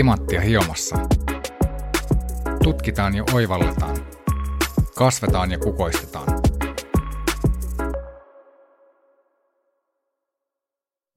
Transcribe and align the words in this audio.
timanttia 0.00 0.40
hiomassa. 0.40 0.96
Tutkitaan 2.62 3.14
ja 3.14 3.24
oivalletaan. 3.32 3.96
Kasvetaan 4.96 5.50
ja 5.50 5.58
kukoistetaan. 5.58 6.26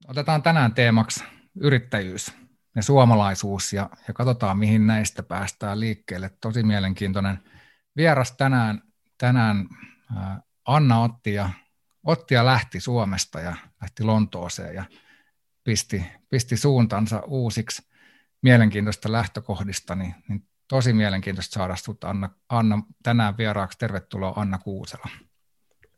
Otetaan 0.08 0.42
tänään 0.42 0.74
teemaksi 0.74 1.24
yrittäjyys 1.60 2.32
ja 2.76 2.82
suomalaisuus 2.82 3.72
ja, 3.72 3.90
ja 4.08 4.14
katsotaan, 4.14 4.58
mihin 4.58 4.86
näistä 4.86 5.22
päästään 5.22 5.80
liikkeelle. 5.80 6.30
Tosi 6.40 6.62
mielenkiintoinen 6.62 7.38
vieras 7.96 8.32
tänään, 8.32 8.82
tänään 9.18 9.68
Anna 10.64 11.00
otti 11.02 11.34
ja, 11.34 11.50
otti 12.02 12.34
ja 12.34 12.44
lähti 12.44 12.80
Suomesta 12.80 13.40
ja 13.40 13.56
lähti 13.80 14.04
Lontooseen 14.04 14.74
ja 14.74 14.84
pisti, 15.64 16.06
pisti 16.30 16.56
suuntansa 16.56 17.22
uusiksi 17.26 17.93
mielenkiintoista 18.44 19.12
lähtökohdista, 19.12 19.94
niin, 19.94 20.14
niin 20.28 20.46
tosi 20.68 20.92
mielenkiintoista 20.92 21.54
saada 21.54 21.76
sinut 21.76 22.04
Anna, 22.04 22.30
Anna 22.48 22.82
tänään 23.02 23.36
vieraaksi. 23.36 23.78
Tervetuloa 23.78 24.32
Anna 24.36 24.58
Kuusela. 24.58 25.08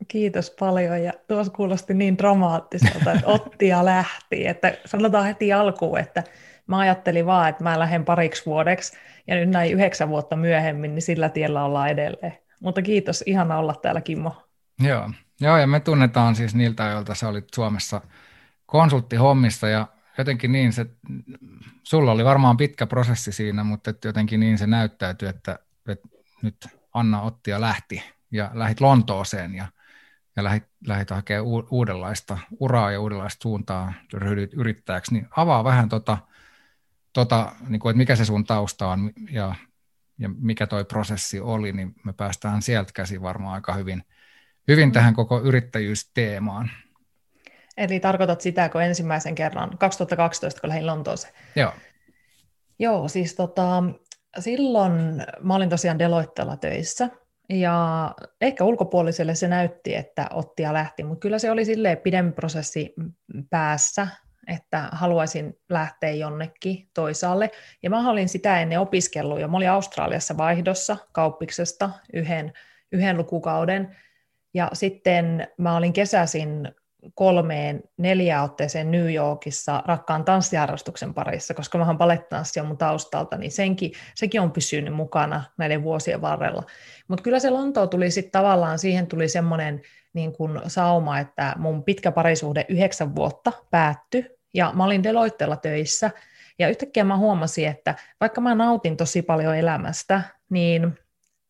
Kiitos 0.07 0.55
paljon 0.59 1.03
ja 1.03 1.13
tuossa 1.27 1.53
kuulosti 1.53 1.93
niin 1.93 2.17
dramaattiselta, 2.17 3.11
että 3.11 3.27
otti 3.27 3.67
ja 3.67 3.85
lähti. 3.85 4.47
Että 4.47 4.77
sanotaan 4.85 5.25
heti 5.25 5.53
alkuun, 5.53 5.99
että 5.99 6.23
mä 6.67 6.79
ajattelin 6.79 7.25
vaan, 7.25 7.49
että 7.49 7.63
mä 7.63 7.79
lähden 7.79 8.05
pariksi 8.05 8.45
vuodeksi 8.45 8.97
ja 9.27 9.35
nyt 9.35 9.49
näin 9.49 9.71
yhdeksän 9.73 10.09
vuotta 10.09 10.35
myöhemmin, 10.35 10.95
niin 10.95 11.01
sillä 11.01 11.29
tiellä 11.29 11.63
ollaan 11.63 11.89
edelleen. 11.89 12.37
Mutta 12.61 12.81
kiitos, 12.81 13.23
ihana 13.25 13.57
olla 13.57 13.75
täällä 13.75 14.01
Kimmo. 14.01 14.43
Joo, 14.79 15.09
Joo 15.41 15.57
ja 15.57 15.67
me 15.67 15.79
tunnetaan 15.79 16.35
siis 16.35 16.55
niiltä 16.55 16.85
ajoilta, 16.85 17.15
sä 17.15 17.27
olit 17.27 17.53
Suomessa 17.55 18.01
konsulttihommissa 18.65 19.67
ja 19.67 19.87
jotenkin 20.17 20.51
niin 20.51 20.73
se, 20.73 20.85
sulla 21.83 22.11
oli 22.11 22.25
varmaan 22.25 22.57
pitkä 22.57 22.87
prosessi 22.87 23.31
siinä, 23.31 23.63
mutta 23.63 23.89
että 23.89 24.07
jotenkin 24.07 24.39
niin 24.39 24.57
se 24.57 24.67
näyttäytyi, 24.67 25.29
että, 25.29 25.59
että 25.87 26.07
nyt 26.41 26.67
Anna 26.93 27.21
otti 27.21 27.51
ja 27.51 27.61
lähti 27.61 28.03
ja 28.31 28.51
lähit 28.53 28.81
Lontooseen 28.81 29.55
ja, 29.55 29.67
ja 30.35 30.43
lähit, 30.43 30.63
lähit 30.87 31.09
hakemaan 31.09 31.47
u, 31.47 31.67
uudenlaista 31.71 32.37
uraa 32.59 32.91
ja 32.91 33.01
uudenlaista 33.01 33.43
suuntaa, 33.43 33.93
ryhdyt 34.13 34.53
yrittäjäksi, 34.53 35.13
niin 35.13 35.27
avaa 35.37 35.63
vähän 35.63 35.89
tota, 35.89 36.17
tota 37.13 37.51
niin 37.67 37.79
kuin, 37.79 37.91
että 37.91 37.97
mikä 37.97 38.15
se 38.15 38.25
sun 38.25 38.43
tausta 38.43 38.87
on 38.87 39.11
ja, 39.31 39.55
ja 40.17 40.29
mikä 40.29 40.67
toi 40.67 40.85
prosessi 40.85 41.39
oli, 41.39 41.71
niin 41.71 41.95
me 42.03 42.13
päästään 42.13 42.61
sieltä 42.61 42.91
käsin 42.93 43.21
varmaan 43.21 43.53
aika 43.53 43.73
hyvin, 43.73 44.03
hyvin 44.67 44.91
tähän 44.91 45.13
koko 45.13 45.41
yrittäjyysteemaan. 45.41 46.71
Eli 47.77 47.99
tarkoitat 47.99 48.41
sitä, 48.41 48.69
kun 48.69 48.83
ensimmäisen 48.83 49.35
kerran, 49.35 49.77
2012, 49.77 50.61
kun 50.61 50.69
lähdin 50.69 50.87
Lontooseen? 50.87 51.33
Joo. 51.55 51.71
Joo, 52.79 53.07
siis 53.07 53.35
tota, 53.35 53.83
silloin 54.39 55.23
mä 55.41 55.55
olin 55.55 55.69
tosiaan 55.69 55.99
Deloittella 55.99 56.57
töissä, 56.57 57.09
ja 57.49 58.11
ehkä 58.41 58.63
ulkopuoliselle 58.63 59.35
se 59.35 59.47
näytti, 59.47 59.95
että 59.95 60.27
otti 60.33 60.63
ja 60.63 60.73
lähti, 60.73 61.03
mutta 61.03 61.19
kyllä 61.19 61.39
se 61.39 61.51
oli 61.51 61.65
silleen 61.65 61.97
pidempi 61.97 62.31
prosessi 62.31 62.93
päässä, 63.49 64.07
että 64.47 64.89
haluaisin 64.91 65.59
lähteä 65.69 66.11
jonnekin 66.11 66.89
toisaalle. 66.93 67.51
Ja 67.83 67.89
mä 67.89 68.09
olin 68.09 68.29
sitä 68.29 68.61
ennen 68.61 68.79
opiskellut 68.79 69.39
jo. 69.39 69.47
Mä 69.47 69.57
olin 69.57 69.69
Australiassa 69.69 70.37
vaihdossa 70.37 70.97
kauppiksesta 71.11 71.89
yhden, 72.13 72.53
yhden 72.91 73.17
lukukauden. 73.17 73.97
Ja 74.53 74.69
sitten 74.73 75.47
mä 75.57 75.77
olin 75.77 75.93
kesäsin 75.93 76.71
kolmeen, 77.15 77.83
neljään 77.97 78.43
otteeseen 78.43 78.91
New 78.91 79.13
Yorkissa 79.13 79.83
rakkaan 79.85 80.25
tanssiharrastuksen 80.25 81.13
parissa, 81.13 81.53
koska 81.53 81.77
mä 81.77 81.85
oon 81.85 81.97
balettanssija 81.97 82.63
mun 82.63 82.77
taustalta, 82.77 83.37
niin 83.37 83.51
senkin, 83.51 83.91
sekin 84.15 84.41
on 84.41 84.51
pysynyt 84.51 84.93
mukana 84.93 85.43
näiden 85.57 85.83
vuosien 85.83 86.21
varrella. 86.21 86.63
Mutta 87.07 87.23
kyllä 87.23 87.39
se 87.39 87.49
Lontoa 87.49 87.87
tuli 87.87 88.11
sitten 88.11 88.31
tavallaan, 88.31 88.79
siihen 88.79 89.07
tuli 89.07 89.29
semmoinen 89.29 89.81
niin 90.13 90.33
kun 90.33 90.61
sauma, 90.67 91.19
että 91.19 91.53
mun 91.57 91.83
pitkä 91.83 92.11
parisuhde 92.11 92.65
yhdeksän 92.69 93.15
vuotta 93.15 93.51
päättyi, 93.71 94.37
ja 94.53 94.71
mä 94.75 94.85
olin 94.85 95.03
Deloittella 95.03 95.55
töissä, 95.57 96.11
ja 96.59 96.69
yhtäkkiä 96.69 97.03
mä 97.03 97.17
huomasin, 97.17 97.67
että 97.67 97.95
vaikka 98.21 98.41
mä 98.41 98.55
nautin 98.55 98.97
tosi 98.97 99.21
paljon 99.21 99.55
elämästä, 99.55 100.21
niin 100.49 100.97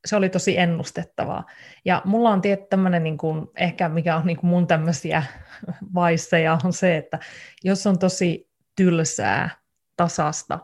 se 0.07 0.16
oli 0.16 0.29
tosi 0.29 0.57
ennustettavaa. 0.57 1.45
Ja 1.85 2.01
mulla 2.06 2.29
on 2.29 2.41
tietty 2.41 2.68
tämmöinen, 2.69 3.03
niin 3.03 3.18
kuin, 3.18 3.47
ehkä 3.56 3.90
mikä 3.90 4.16
on 4.16 4.25
niin 4.25 4.38
kuin 4.38 4.50
mun 4.50 4.68
tämmöisiä 4.68 5.23
vaisseja, 5.95 6.57
on 6.63 6.73
se, 6.73 6.97
että 6.97 7.19
jos 7.63 7.88
on 7.88 8.00
tosi 8.00 8.50
tylsää, 8.75 9.50
tasasta, 9.97 10.59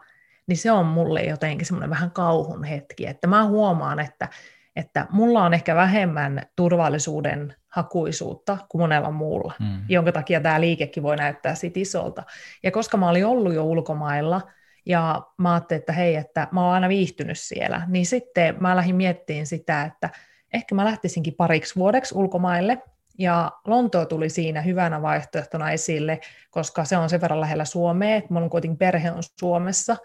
niin 0.47 0.57
se 0.57 0.71
on 0.71 0.85
mulle 0.85 1.21
jotenkin 1.21 1.67
semmoinen 1.67 1.89
vähän 1.89 2.11
kauhun 2.11 2.63
hetki, 2.63 3.07
että 3.07 3.27
mä 3.27 3.45
huomaan, 3.45 3.99
että, 3.99 4.29
että 4.75 5.07
mulla 5.09 5.43
on 5.43 5.53
ehkä 5.53 5.75
vähemmän 5.75 6.41
turvallisuuden 6.55 7.55
hakuisuutta 7.67 8.57
kuin 8.69 8.81
monella 8.81 9.11
muulla, 9.11 9.53
mm. 9.59 9.81
jonka 9.89 10.11
takia 10.11 10.41
tämä 10.41 10.61
liikekin 10.61 11.03
voi 11.03 11.15
näyttää 11.15 11.55
sit 11.55 11.77
isolta. 11.77 12.23
Ja 12.63 12.71
koska 12.71 12.97
mä 12.97 13.09
olin 13.09 13.25
ollut 13.25 13.53
jo 13.53 13.63
ulkomailla, 13.63 14.41
ja 14.85 15.21
mä 15.37 15.53
ajattelin, 15.53 15.79
että 15.79 15.93
hei, 15.93 16.15
että 16.15 16.47
mä 16.51 16.65
oon 16.65 16.73
aina 16.73 16.89
viihtynyt 16.89 17.39
siellä, 17.39 17.81
niin 17.87 18.05
sitten 18.05 18.55
mä 18.59 18.75
lähdin 18.75 18.95
miettimään 18.95 19.45
sitä, 19.45 19.83
että 19.83 20.09
ehkä 20.53 20.75
mä 20.75 20.85
lähtisinkin 20.85 21.33
pariksi 21.33 21.75
vuodeksi 21.75 22.15
ulkomaille, 22.17 22.81
ja 23.17 23.51
Lontoa 23.67 24.05
tuli 24.05 24.29
siinä 24.29 24.61
hyvänä 24.61 25.01
vaihtoehtona 25.01 25.71
esille, 25.71 26.19
koska 26.51 26.85
se 26.85 26.97
on 26.97 27.09
sen 27.09 27.21
verran 27.21 27.41
lähellä 27.41 27.65
Suomea, 27.65 28.15
että 28.15 28.33
mun 28.33 28.49
kuitenkin 28.49 28.77
perhe 28.77 29.11
on 29.11 29.23
Suomessa, 29.39 29.97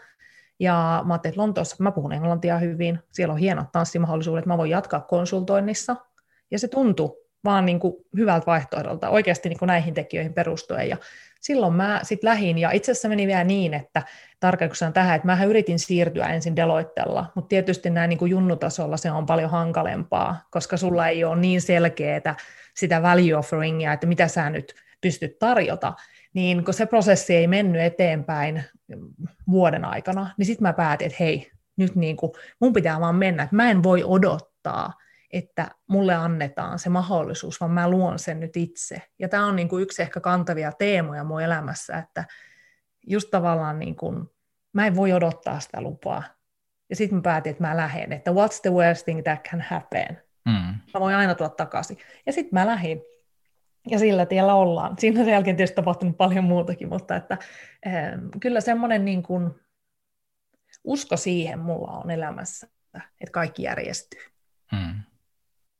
ja 0.58 1.02
mä 1.06 1.14
ajattelin, 1.14 1.32
että 1.32 1.40
Lontoossa 1.40 1.76
mä 1.78 1.92
puhun 1.92 2.12
englantia 2.12 2.58
hyvin, 2.58 2.98
siellä 3.12 3.32
on 3.32 3.38
hienot 3.38 3.72
tanssimahdollisuudet, 3.72 4.46
mä 4.46 4.58
voin 4.58 4.70
jatkaa 4.70 5.00
konsultoinnissa, 5.00 5.96
ja 6.50 6.58
se 6.58 6.68
tuntui 6.68 7.27
vaan 7.44 7.66
niin 7.66 7.80
kuin 7.80 7.94
hyvältä 8.16 8.46
vaihtoehdolta 8.46 9.08
oikeasti 9.08 9.48
niin 9.48 9.58
kuin 9.58 9.66
näihin 9.66 9.94
tekijöihin 9.94 10.34
perustuen. 10.34 10.88
Ja 10.88 10.96
silloin 11.40 11.74
mä 11.74 12.00
sitten 12.02 12.28
lähin, 12.28 12.58
ja 12.58 12.70
itse 12.70 12.92
asiassa 12.92 13.08
meni 13.08 13.26
vielä 13.26 13.44
niin, 13.44 13.74
että 13.74 14.02
tarkoituksena 14.40 14.92
tähän, 14.92 15.16
että 15.16 15.26
mä 15.26 15.44
yritin 15.44 15.78
siirtyä 15.78 16.26
ensin 16.26 16.56
Deloittella, 16.56 17.32
mutta 17.34 17.48
tietysti 17.48 17.90
näin 17.90 18.08
niin 18.08 18.18
kuin 18.18 18.30
junnutasolla 18.30 18.96
se 18.96 19.10
on 19.10 19.26
paljon 19.26 19.50
hankalempaa, 19.50 20.40
koska 20.50 20.76
sulla 20.76 21.08
ei 21.08 21.24
ole 21.24 21.40
niin 21.40 21.60
selkeää 21.60 22.36
sitä 22.76 23.02
value 23.02 23.36
offeringia, 23.36 23.92
että 23.92 24.06
mitä 24.06 24.28
sä 24.28 24.50
nyt 24.50 24.74
pystyt 25.00 25.38
tarjota, 25.38 25.92
niin 26.34 26.64
kun 26.64 26.74
se 26.74 26.86
prosessi 26.86 27.36
ei 27.36 27.46
mennyt 27.46 27.82
eteenpäin 27.82 28.64
vuoden 29.50 29.84
aikana, 29.84 30.34
niin 30.38 30.46
sitten 30.46 30.62
mä 30.62 30.72
päätin, 30.72 31.06
että 31.06 31.16
hei, 31.20 31.50
nyt 31.76 31.94
niin 31.94 32.16
kuin, 32.16 32.32
mun 32.60 32.72
pitää 32.72 33.00
vaan 33.00 33.14
mennä, 33.14 33.42
että 33.42 33.56
mä 33.56 33.70
en 33.70 33.82
voi 33.82 34.04
odottaa, 34.04 34.92
että 35.30 35.70
mulle 35.86 36.14
annetaan 36.14 36.78
se 36.78 36.88
mahdollisuus, 36.88 37.60
vaan 37.60 37.70
mä 37.70 37.90
luon 37.90 38.18
sen 38.18 38.40
nyt 38.40 38.56
itse. 38.56 39.02
Ja 39.18 39.28
tämä 39.28 39.46
on 39.46 39.56
niin 39.56 39.68
kuin 39.68 39.82
yksi 39.82 40.02
ehkä 40.02 40.20
kantavia 40.20 40.72
teemoja 40.72 41.24
mun 41.24 41.42
elämässä, 41.42 41.98
että 41.98 42.24
just 43.06 43.30
tavallaan 43.30 43.78
niin 43.78 43.96
kuin, 43.96 44.26
mä 44.72 44.86
en 44.86 44.96
voi 44.96 45.12
odottaa 45.12 45.60
sitä 45.60 45.80
lupaa. 45.80 46.22
Ja 46.90 46.96
sitten 46.96 47.18
mä 47.18 47.22
päätin, 47.22 47.50
että 47.50 47.62
mä 47.62 47.76
lähden, 47.76 48.12
että 48.12 48.30
what's 48.30 48.60
the 48.62 48.70
worst 48.70 49.04
thing 49.04 49.22
that 49.22 49.48
can 49.50 49.60
happen? 49.60 50.22
Mm. 50.44 50.74
Mä 50.94 51.00
voin 51.00 51.14
aina 51.14 51.34
tulla 51.34 51.50
takaisin. 51.50 51.98
Ja 52.26 52.32
sitten 52.32 52.60
mä 52.60 52.66
lähdin. 52.66 53.02
Ja 53.90 53.98
sillä 53.98 54.26
tiellä 54.26 54.54
ollaan. 54.54 54.94
Siinä 54.98 55.24
sen 55.24 55.32
jälkeen 55.32 55.56
tietysti 55.56 55.76
tapahtunut 55.76 56.16
paljon 56.16 56.44
muutakin, 56.44 56.88
mutta 56.88 57.16
että, 57.16 57.38
äh, 57.86 57.92
kyllä 58.40 58.60
semmoinen 58.60 59.04
niin 59.04 59.22
kuin, 59.22 59.50
usko 60.84 61.16
siihen 61.16 61.58
mulla 61.58 61.90
on 61.90 62.10
elämässä, 62.10 62.68
että 62.94 63.32
kaikki 63.32 63.62
järjestyy. 63.62 64.20
Mm. 64.72 65.02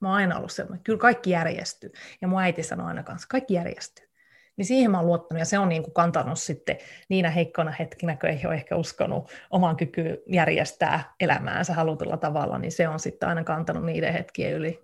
Mä 0.01 0.09
oon 0.09 0.17
aina 0.17 0.37
ollut 0.37 0.53
sellainen, 0.53 0.85
kyllä 0.85 0.99
kaikki 0.99 1.31
järjestyy. 1.31 1.93
Ja 2.21 2.29
mun 2.29 2.41
äiti 2.41 2.63
sanoi 2.63 2.87
aina 2.87 3.03
kanssa, 3.03 3.29
kaikki 3.29 3.55
järjestyy. 3.55 4.09
Niin 4.57 4.67
siihen 4.67 4.91
mä 4.91 4.99
oon 4.99 5.07
luottanut, 5.07 5.39
ja 5.39 5.45
se 5.45 5.59
on 5.59 5.69
niin 5.69 5.83
kuin 5.83 5.95
kantanut 5.95 6.39
sitten 6.39 6.77
niinä 7.09 7.31
heikkoina 7.31 7.71
hetkinä, 7.71 8.17
kun 8.17 8.29
ei 8.29 8.41
ole 8.47 8.55
ehkä 8.55 8.77
uskonut 8.77 9.31
oman 9.51 9.77
kykyyn 9.77 10.19
järjestää 10.27 11.15
elämäänsä 11.21 11.75
halutulla 11.75 12.17
tavalla, 12.17 12.59
niin 12.59 12.73
se 12.73 12.89
on 12.89 13.01
sitten 13.01 13.29
aina 13.29 13.45
kantanut 13.45 13.85
niiden 13.85 14.13
hetkien 14.13 14.53
yli. 14.53 14.81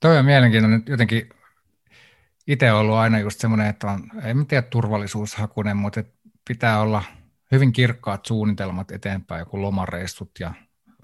Toi 0.00 0.18
on 0.18 0.24
mielenkiintoinen. 0.24 0.82
Jotenkin 0.86 1.28
itse 2.46 2.72
ollut 2.72 2.96
aina 2.96 3.18
just 3.18 3.40
semmoinen, 3.40 3.66
että 3.66 3.86
on, 3.86 4.00
en 4.24 4.46
tiedä 4.46 4.62
turvallisuushakunen, 4.62 5.76
mutta 5.76 6.04
pitää 6.48 6.80
olla 6.80 7.02
hyvin 7.52 7.72
kirkkaat 7.72 8.26
suunnitelmat 8.26 8.90
eteenpäin, 8.90 9.38
joku 9.38 9.62
lomareissut 9.62 10.30
ja 10.40 10.54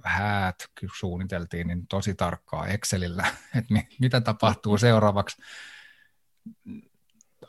häät 0.04 0.70
suunniteltiin 0.98 1.66
niin 1.66 1.86
tosi 1.86 2.14
tarkkaa 2.14 2.66
Excelillä, 2.66 3.26
että 3.58 3.74
mitä 4.00 4.20
tapahtuu 4.20 4.78
seuraavaksi. 4.78 5.42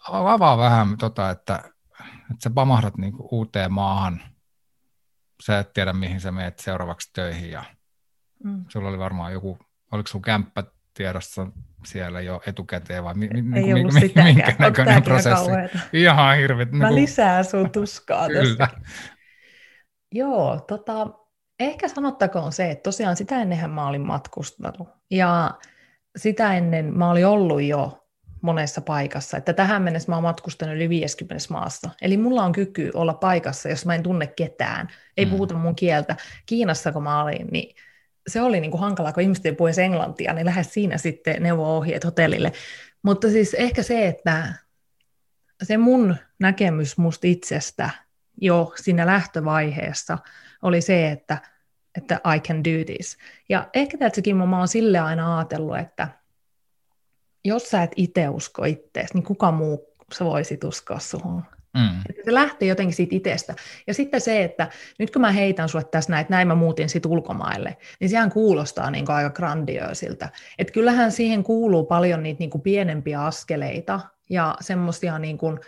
Avaa 0.10 0.58
vähän, 0.58 0.98
tota, 0.98 1.30
että, 1.30 1.56
että 2.02 2.44
sä 2.44 2.50
pamahdat 2.50 2.98
niin 2.98 3.14
uuteen 3.32 3.74
maahan, 3.74 4.22
sä 5.46 5.60
et 5.60 5.74
tiedä 5.74 5.94
mihin 5.94 6.22
sä 6.22 6.32
menet 6.32 6.60
seuraavaksi 6.60 7.10
töihin 7.14 7.52
ja 7.52 7.64
mm. 8.44 8.66
sulla 8.68 8.90
oli 8.90 9.00
varmaan 9.00 9.34
joku, 9.34 9.60
oliko 9.92 10.08
sun 10.08 10.22
kämppä 10.22 10.64
tiedossa 10.94 11.48
siellä 11.86 12.22
jo 12.22 12.42
etukäteen 12.48 13.04
vai 13.04 13.14
mi, 13.14 13.28
mi, 13.28 13.60
Ei 13.60 13.74
mi, 13.74 13.84
mi, 13.84 14.24
minkä 14.24 14.56
näköinen 14.60 15.04
prosessi? 15.04 15.52
Ihan 15.94 16.38
hirveet. 16.38 16.72
Mä 16.72 16.90
niin 16.90 16.96
lisää 16.96 17.44
sun 17.44 17.72
tuskaa 17.72 18.28
Kyllä. 18.42 18.68
Joo, 20.12 20.60
tota, 20.68 21.08
ehkä 21.60 21.88
sanottakoon 21.88 22.52
se, 22.52 22.72
että 22.72 22.84
tosiaan 22.84 23.16
sitä 23.16 23.42
ennenhän 23.42 23.72
mä 23.72 23.88
olin 23.88 24.02
matkustanut. 24.02 24.90
Ja 25.12 25.52
sitä 26.18 26.54
ennen 26.54 26.98
mä 26.98 27.12
olin 27.12 27.26
ollut 27.26 27.62
jo 27.62 28.06
monessa 28.42 28.82
paikassa. 28.82 29.38
Että 29.38 29.54
tähän 29.54 29.82
mennessä 29.82 30.12
mä 30.12 30.16
oon 30.16 30.24
matkustanut 30.24 30.76
yli 30.76 30.90
50 30.90 31.46
maassa. 31.50 31.90
Eli 32.02 32.18
mulla 32.18 32.44
on 32.44 32.52
kyky 32.52 32.92
olla 32.94 33.14
paikassa, 33.14 33.70
jos 33.70 33.86
mä 33.86 33.96
en 33.96 34.04
tunne 34.04 34.28
ketään. 34.28 34.88
Ei 35.18 35.26
mm. 35.26 35.32
puhuta 35.32 35.54
mun 35.54 35.76
kieltä. 35.76 36.16
Kiinassa 36.46 36.92
kun 36.92 37.04
mä 37.04 37.24
olin, 37.24 37.48
niin 37.52 37.76
se 38.28 38.42
oli 38.42 38.60
niin 38.60 38.72
kuin 38.72 38.82
hankalaa, 38.82 39.14
kun 39.14 39.24
ihmiset 39.24 39.46
ei 39.46 39.52
puhu 39.52 39.70
englantia, 39.84 40.34
niin 40.34 40.46
lähes 40.46 40.74
siinä 40.74 40.98
sitten 40.98 41.44
neuvo-ohjeet 41.44 42.06
hotellille. 42.06 42.52
Mutta 43.04 43.30
siis 43.30 43.54
ehkä 43.54 43.84
se, 43.84 44.08
että 44.08 44.54
se 45.64 45.78
mun 45.78 46.16
näkemys 46.40 46.98
musta 46.98 47.28
itsestä 47.28 47.90
jo 48.42 48.74
siinä 48.76 49.06
lähtövaiheessa 49.06 50.18
oli 50.62 50.82
se, 50.82 51.12
että, 51.12 51.38
että 51.98 52.22
I 52.36 52.40
can 52.40 52.64
do 52.64 52.86
this. 52.86 53.18
Ja 53.50 53.70
ehkä 53.74 53.98
täältäkin 53.98 54.38
mä 54.38 54.58
oon 54.58 54.68
sille 54.68 55.00
aina 55.00 55.38
ajatellut, 55.38 55.78
että 55.78 56.08
jos 57.46 57.70
sä 57.70 57.84
et 57.84 57.92
itse 57.96 58.30
usko 58.30 58.66
ittees, 58.66 59.14
niin 59.14 59.24
kuka 59.24 59.52
muu 59.52 59.96
sä 60.14 60.26
voisit 60.26 60.64
uskoa 60.64 61.00
suhun? 61.00 61.44
Mm. 61.74 62.00
Että 62.10 62.22
se 62.26 62.34
lähtee 62.34 62.68
jotenkin 62.68 62.96
siitä 62.96 63.16
itsestä. 63.16 63.56
Ja 63.88 63.94
sitten 63.94 64.22
se, 64.22 64.44
että 64.44 64.70
nyt 65.00 65.12
kun 65.12 65.22
mä 65.22 65.32
heitän 65.32 65.70
sulle 65.70 65.86
tässä 65.86 66.12
näin, 66.12 66.22
että 66.22 66.34
näin 66.34 66.48
mä 66.48 66.56
muutin 66.56 66.90
sitten 66.90 67.12
ulkomaille, 67.12 67.78
niin 68.00 68.10
sehän 68.10 68.32
kuulostaa 68.32 68.92
niin 68.92 69.06
kuin 69.06 69.16
aika 69.16 69.30
grandioosilta. 69.30 70.30
Että 70.60 70.74
kyllähän 70.74 71.12
siihen 71.12 71.44
kuuluu 71.44 71.86
paljon 71.86 72.24
niitä 72.24 72.40
niin 72.40 72.50
kuin 72.50 72.62
pienempiä 72.62 73.24
askeleita 73.24 74.00
ja 74.30 74.56
semmoisia 74.60 75.20
niin 75.20 75.38
kuin, 75.38 75.60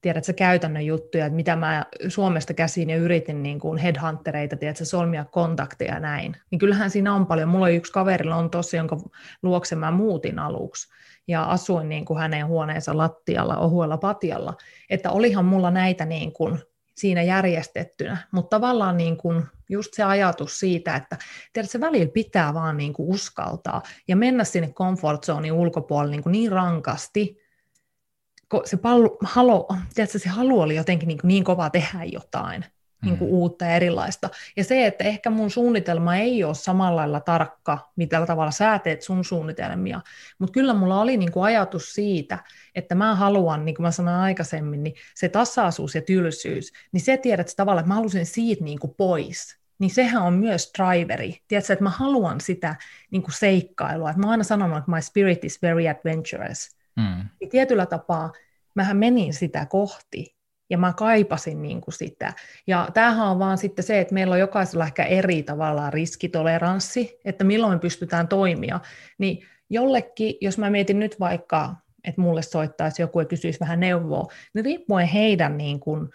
tiedätkö, 0.00 0.32
käytännön 0.32 0.86
juttuja, 0.86 1.26
että 1.26 1.36
mitä 1.36 1.56
mä 1.56 1.86
Suomesta 2.08 2.54
käsin 2.54 2.90
ja 2.90 2.96
yritin 2.96 3.42
niin 3.42 3.58
kuin 3.58 3.78
headhuntereita, 3.78 4.56
tiedätkö, 4.56 4.84
solmia 4.84 5.24
kontakteja 5.24 5.94
ja 5.94 6.00
näin. 6.00 6.36
Niin 6.50 6.58
kyllähän 6.58 6.90
siinä 6.90 7.14
on 7.14 7.26
paljon. 7.26 7.48
Mulla 7.48 7.64
on 7.64 7.72
yksi 7.72 7.92
kaverilla 7.92 8.36
on 8.36 8.50
tosi, 8.50 8.76
jonka 8.76 8.96
luokse 9.42 9.76
mä 9.76 9.90
muutin 9.90 10.38
aluksi 10.38 10.88
ja 11.28 11.44
asuin 11.44 11.88
niin 11.88 12.04
kuin 12.04 12.18
hänen 12.18 12.46
huoneensa 12.46 12.96
lattialla, 12.96 13.56
ohuella 13.56 13.96
patjalla, 13.96 14.56
että 14.90 15.10
olihan 15.10 15.44
mulla 15.44 15.70
näitä 15.70 16.04
niin 16.04 16.32
kuin 16.32 16.58
siinä 16.96 17.22
järjestettynä, 17.22 18.16
mutta 18.32 18.56
tavallaan 18.56 18.96
niin 18.96 19.16
kuin 19.16 19.44
just 19.68 19.94
se 19.94 20.02
ajatus 20.02 20.60
siitä, 20.60 20.96
että 20.96 21.18
tiedätkö, 21.52 21.80
välillä 21.80 22.12
pitää 22.12 22.54
vaan 22.54 22.76
niin 22.76 22.92
kuin 22.92 23.08
uskaltaa 23.08 23.82
ja 24.08 24.16
mennä 24.16 24.44
sinne 24.44 24.72
comfort 24.72 25.24
zonein 25.24 25.52
ulkopuolelle 25.52 26.10
niin, 26.10 26.22
kuin 26.22 26.32
niin 26.32 26.52
rankasti, 26.52 27.39
se, 28.64 28.76
pallu, 28.76 29.18
halu, 29.22 29.68
tiedätkö, 29.94 30.18
se 30.18 30.28
halu 30.28 30.60
oli 30.60 30.76
jotenkin 30.76 31.06
niin, 31.08 31.18
niin 31.22 31.44
kova 31.44 31.70
tehdä 31.70 32.04
jotain, 32.04 32.64
niin 33.04 33.18
kuin 33.18 33.30
mm. 33.30 33.34
uutta 33.34 33.64
ja 33.64 33.70
erilaista. 33.70 34.30
Ja 34.56 34.64
se, 34.64 34.86
että 34.86 35.04
ehkä 35.04 35.30
mun 35.30 35.50
suunnitelma 35.50 36.16
ei 36.16 36.44
ole 36.44 36.54
samalla 36.54 36.96
lailla 36.96 37.20
tarkka, 37.20 37.90
mitä 37.96 38.26
tavalla 38.26 38.50
sä 38.50 38.78
teet 38.78 39.02
sun 39.02 39.24
suunnitelmia, 39.24 40.00
mutta 40.38 40.52
kyllä 40.52 40.74
mulla 40.74 41.00
oli 41.00 41.16
niin 41.16 41.32
kuin 41.32 41.44
ajatus 41.44 41.94
siitä, 41.94 42.38
että 42.74 42.94
mä 42.94 43.14
haluan, 43.14 43.64
niin 43.64 43.74
kuin 43.74 43.84
mä 43.84 43.90
sanoin 43.90 44.16
aikaisemmin, 44.16 44.82
niin 44.82 44.94
se 45.14 45.28
tasaisuus 45.28 45.94
ja 45.94 46.02
tylsyys, 46.02 46.72
niin 46.92 47.00
se 47.00 47.16
tiedät 47.16 47.40
että 47.40 47.56
tavallaan, 47.56 47.82
että 47.82 47.88
mä 47.88 47.94
halusin 47.94 48.26
siitä 48.26 48.64
niin 48.64 48.78
kuin 48.78 48.94
pois, 48.96 49.60
niin 49.78 49.90
sehän 49.90 50.22
on 50.22 50.34
myös 50.34 50.72
driveri. 50.78 51.42
Tiedätkö, 51.48 51.72
että 51.72 51.82
mä 51.82 51.90
haluan 51.90 52.40
sitä 52.40 52.76
niin 53.10 53.22
kuin 53.22 53.34
seikkailua. 53.34 54.10
Että 54.10 54.20
mä 54.20 54.26
oon 54.26 54.30
aina 54.30 54.44
sanonut, 54.44 54.78
että 54.78 54.90
my 54.90 55.02
spirit 55.02 55.44
is 55.44 55.62
very 55.62 55.88
adventurous. 55.88 56.79
Mm. 57.00 57.28
Ja 57.40 57.48
tietyllä 57.50 57.86
tapaa 57.86 58.32
mähän 58.74 58.96
menin 58.96 59.34
sitä 59.34 59.66
kohti, 59.66 60.36
ja 60.70 60.78
mä 60.78 60.92
kaipasin 60.92 61.62
niin 61.62 61.80
kuin 61.80 61.94
sitä. 61.94 62.32
Ja 62.66 62.88
tämähän 62.94 63.28
on 63.28 63.38
vaan 63.38 63.58
sitten 63.58 63.84
se, 63.84 64.00
että 64.00 64.14
meillä 64.14 64.32
on 64.32 64.40
jokaisella 64.40 64.84
ehkä 64.84 65.04
eri 65.04 65.42
tavallaan 65.42 65.92
riskitoleranssi, 65.92 67.18
että 67.24 67.44
milloin 67.44 67.72
me 67.72 67.78
pystytään 67.78 68.28
toimia. 68.28 68.80
Niin 69.18 69.46
jollekin, 69.70 70.34
jos 70.40 70.58
mä 70.58 70.70
mietin 70.70 70.98
nyt 70.98 71.20
vaikka, 71.20 71.74
että 72.04 72.20
mulle 72.20 72.42
soittaisi 72.42 73.02
joku 73.02 73.20
ja 73.20 73.26
kysyisi 73.26 73.60
vähän 73.60 73.80
neuvoa, 73.80 74.26
niin 74.54 74.64
riippuen 74.64 75.06
heidän 75.06 75.58
niin 75.58 75.80
kuin, 75.80 76.08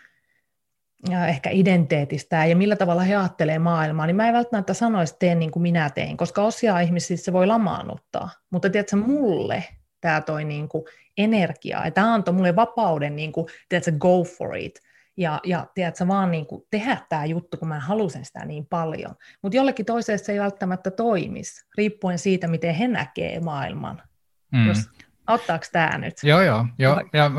ehkä 1.28 1.50
identiteetistä 1.50 2.46
ja 2.46 2.56
millä 2.56 2.76
tavalla 2.76 3.02
he 3.02 3.16
ajattelee 3.16 3.60
maailmaa, 3.60 4.06
niin 4.06 4.16
mä 4.16 4.28
en 4.28 4.34
välttämättä 4.34 4.74
sanoisi, 4.74 5.14
että 5.14 5.20
teen 5.20 5.40
niin 5.40 5.52
kuin 5.52 5.64
minä 5.64 5.90
tein, 5.90 6.18
koska 6.18 6.44
osia 6.44 6.80
ihmisissä 6.80 7.26
se 7.26 7.34
voi 7.34 7.48
lamaannuttaa. 7.48 8.30
Mutta 8.50 8.70
tiedätkö, 8.70 8.96
mulle 8.96 9.64
tämä 10.06 10.22
toi 10.22 10.44
niin 10.44 10.70
kuin 10.70 10.84
energiaa. 11.18 11.86
Ja 11.86 11.92
tämä 11.92 12.14
antoi 12.14 12.34
mulle 12.34 12.56
vapauden 12.56 13.16
niin 13.16 13.32
kuin, 13.32 13.48
tiedätkö, 13.70 13.92
go 13.92 14.24
for 14.24 14.58
it. 14.58 14.80
Ja, 15.18 15.40
ja 15.44 15.68
tiedätkö, 15.74 16.08
vaan 16.08 16.32
niin 16.32 16.46
kuin 16.46 16.64
tehdä 16.72 16.98
tämä 17.10 17.26
juttu, 17.26 17.58
kun 17.58 17.68
mä 17.68 17.80
halusin 17.80 18.26
sitä 18.26 18.46
niin 18.46 18.66
paljon. 18.66 19.16
Mutta 19.42 19.56
jollekin 19.58 19.86
toiselle 19.86 20.18
se 20.18 20.32
ei 20.32 20.40
välttämättä 20.40 20.92
toimisi, 20.92 21.66
riippuen 21.78 22.20
siitä, 22.20 22.48
miten 22.48 22.76
he 22.76 22.88
näkee 22.88 23.40
maailman. 23.40 24.02
Mm. 24.52 24.68
Jos, 24.68 24.90
Auttaako 25.28 25.66
tämä 25.72 25.98
nyt? 25.98 26.14
Joo, 26.24 26.42
joo. 26.42 26.66
joo. 26.80 27.02
Ja 27.14 27.32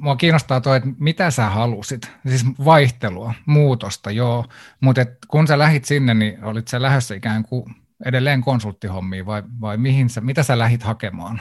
mua 0.00 0.16
kiinnostaa 0.16 0.60
tuo, 0.60 0.74
että 0.74 0.88
mitä 0.98 1.30
sä 1.30 1.48
halusit. 1.48 2.10
Siis 2.28 2.46
vaihtelua, 2.64 3.34
muutosta, 3.46 4.10
joo. 4.10 4.44
Mutta 4.80 5.06
kun 5.28 5.46
sä 5.46 5.58
lähit 5.58 5.84
sinne, 5.84 6.14
niin 6.14 6.44
olit 6.44 6.68
sä 6.68 6.82
lähdössä 6.82 7.14
ikään 7.14 7.44
kuin 7.44 7.64
edelleen 8.04 8.40
konsulttihommiin 8.40 9.26
vai, 9.26 9.42
vai 9.60 9.76
mihin 9.76 10.08
sä, 10.08 10.20
mitä 10.20 10.42
sä 10.42 10.58
lähit 10.58 10.82
hakemaan? 10.82 11.40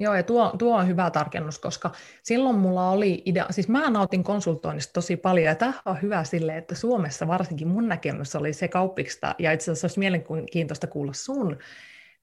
Joo, 0.00 0.14
ja 0.14 0.22
tuo, 0.22 0.54
tuo 0.58 0.76
on 0.76 0.88
hyvä 0.88 1.10
tarkennus, 1.10 1.58
koska 1.58 1.90
silloin 2.22 2.56
mulla 2.56 2.90
oli 2.90 3.22
idea, 3.24 3.46
siis 3.50 3.68
mä 3.68 3.90
nautin 3.90 4.24
konsultoinnista 4.24 4.92
tosi 4.92 5.16
paljon, 5.16 5.46
ja 5.46 5.54
tämä 5.54 5.74
on 5.84 6.02
hyvä 6.02 6.24
sille, 6.24 6.56
että 6.56 6.74
Suomessa 6.74 7.28
varsinkin 7.28 7.68
mun 7.68 7.88
näkemys 7.88 8.36
oli 8.36 8.52
se 8.52 8.68
kauppiksta, 8.68 9.34
ja 9.38 9.52
itse 9.52 9.70
asiassa 9.70 9.84
olisi 9.86 9.98
mielenkiintoista 9.98 10.86
kuulla 10.86 11.12
sun, 11.12 11.58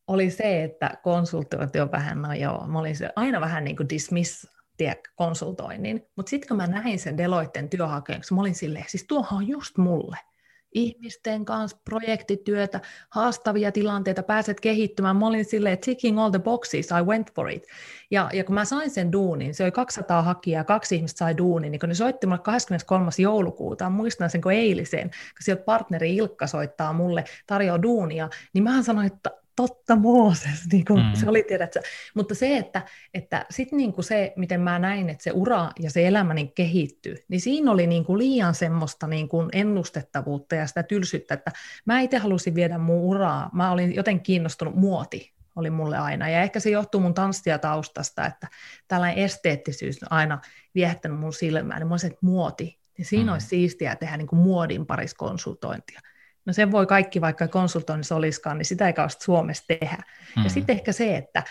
oli 0.08 0.30
se, 0.30 0.64
että 0.64 0.98
konsultointi 1.04 1.80
on 1.80 1.92
vähän, 1.92 2.22
no 2.22 2.34
joo, 2.34 2.68
mä 2.68 2.80
olin 2.80 2.96
se 2.96 3.10
aina 3.16 3.42
vähän 3.42 3.64
niin 3.64 3.78
kuin 3.78 3.90
dismiss 3.90 4.48
tiedä, 4.78 4.96
konsultoinnin, 5.16 6.08
mutta 6.16 6.30
sitten 6.30 6.48
kun 6.48 6.58
mä 6.58 6.68
näin 6.68 7.00
sen 7.00 7.18
Deloitten 7.18 7.70
työhakemuksen, 7.70 8.36
mä 8.36 8.42
olin 8.42 8.56
silleen, 8.56 8.86
siis 8.88 9.06
tuohan 9.08 9.38
on 9.38 9.48
just 9.48 9.78
mulle– 9.78 10.18
ihmisten 10.76 11.46
kanssa, 11.46 11.78
projektityötä, 11.86 12.82
haastavia 13.10 13.72
tilanteita, 13.72 14.24
pääset 14.24 14.60
kehittymään. 14.60 15.16
Mä 15.18 15.28
olin 15.28 15.46
silleen, 15.46 15.78
ticking 15.78 16.20
all 16.20 16.30
the 16.32 16.40
boxes, 16.40 16.90
I 16.92 17.04
went 17.04 17.34
for 17.34 17.50
it. 17.50 17.68
Ja, 18.12 18.30
ja 18.34 18.44
kun 18.44 18.56
mä 18.56 18.66
sain 18.66 18.90
sen 18.90 19.12
duunin, 19.12 19.56
se 19.56 19.64
oli 19.64 19.72
200 19.72 20.22
hakijaa, 20.22 20.64
kaksi 20.64 20.96
ihmistä 20.96 21.18
sai 21.18 21.38
duunin, 21.38 21.72
niin 21.72 21.80
kun 21.80 21.90
ne 21.90 21.96
soitti 21.96 22.28
mulle 22.28 22.40
23. 22.40 23.10
joulukuuta, 23.18 23.90
muistan 23.90 24.30
sen 24.30 24.42
kuin 24.42 24.58
eilisen, 24.58 25.10
kun 25.10 25.42
sieltä 25.42 25.64
partneri 25.64 26.16
Ilkka 26.16 26.48
soittaa 26.48 26.94
mulle, 26.94 27.24
tarjoaa 27.48 27.82
duunia, 27.82 28.30
niin 28.54 28.64
mä 28.64 28.84
sanoin, 28.84 29.08
että 29.08 29.32
totta 29.56 29.96
Mooses, 29.96 30.68
niin 30.72 30.86
kuin 30.86 31.04
mm. 31.04 31.12
se 31.14 31.30
oli, 31.30 31.44
tiedätkö. 31.44 31.82
Mutta 32.16 32.36
se, 32.36 32.58
että, 32.58 32.82
että 33.14 33.46
sitten 33.50 33.78
niin 33.78 33.94
kuin 33.94 34.06
se, 34.06 34.34
miten 34.36 34.62
mä 34.62 34.80
näin, 34.80 35.10
että 35.10 35.24
se 35.24 35.32
ura 35.32 35.70
ja 35.80 35.90
se 35.90 36.08
elämä 36.08 36.34
niin 36.34 36.52
kehittyy, 36.52 37.16
niin 37.28 37.42
siinä 37.42 37.72
oli 37.72 37.88
niin 37.88 38.06
kuin 38.06 38.18
liian 38.18 38.56
semmoista 38.56 39.08
niin 39.08 39.30
kuin 39.30 39.50
ennustettavuutta 39.54 40.56
ja 40.56 40.68
sitä 40.68 40.84
tylsyyttä, 40.84 41.34
että 41.34 41.52
mä 41.86 42.00
itse 42.00 42.18
halusin 42.18 42.56
viedä 42.56 42.78
mun 42.78 43.02
uraa, 43.02 43.50
mä 43.54 43.72
olin 43.72 43.96
joten 43.96 44.22
kiinnostunut 44.22 44.76
muoti, 44.76 45.36
oli 45.56 45.70
mulle 45.70 45.98
aina. 45.98 46.30
Ja 46.30 46.42
ehkä 46.42 46.60
se 46.60 46.70
johtuu 46.70 47.02
mun 47.02 47.14
taustasta, 47.62 48.26
että 48.26 48.48
tällainen 48.88 49.24
esteettisyys 49.24 50.04
on 50.04 50.12
aina 50.12 50.42
viehättänyt 50.76 51.20
mun 51.20 51.34
silmään. 51.34 51.80
Niin 51.80 51.88
mä 51.88 51.94
olisin, 51.94 52.12
että 52.12 52.26
muoti, 52.26 52.80
niin 52.98 53.06
siinä 53.06 53.26
mm. 53.26 53.34
olisi 53.34 53.48
siistiä 53.48 53.96
tehdä 53.96 54.18
niin 54.18 54.28
kuin 54.28 54.40
muodin 54.40 54.86
parissa 54.86 55.18
konsultointia. 55.18 56.00
No 56.46 56.54
sen 56.54 56.72
voi 56.72 56.86
kaikki, 56.86 57.22
vaikka 57.22 57.48
konsultoinnissa 57.48 58.16
olisikaan, 58.16 58.58
niin 58.58 58.66
sitä 58.66 58.88
ei 58.88 58.94
kauheasti 58.94 59.24
Suomessa 59.24 59.64
tehdä. 59.68 60.04
Mm. 60.38 60.44
Ja 60.44 60.50
sitten 60.50 60.76
ehkä 60.76 60.92
se, 60.92 61.18
että 61.18 61.44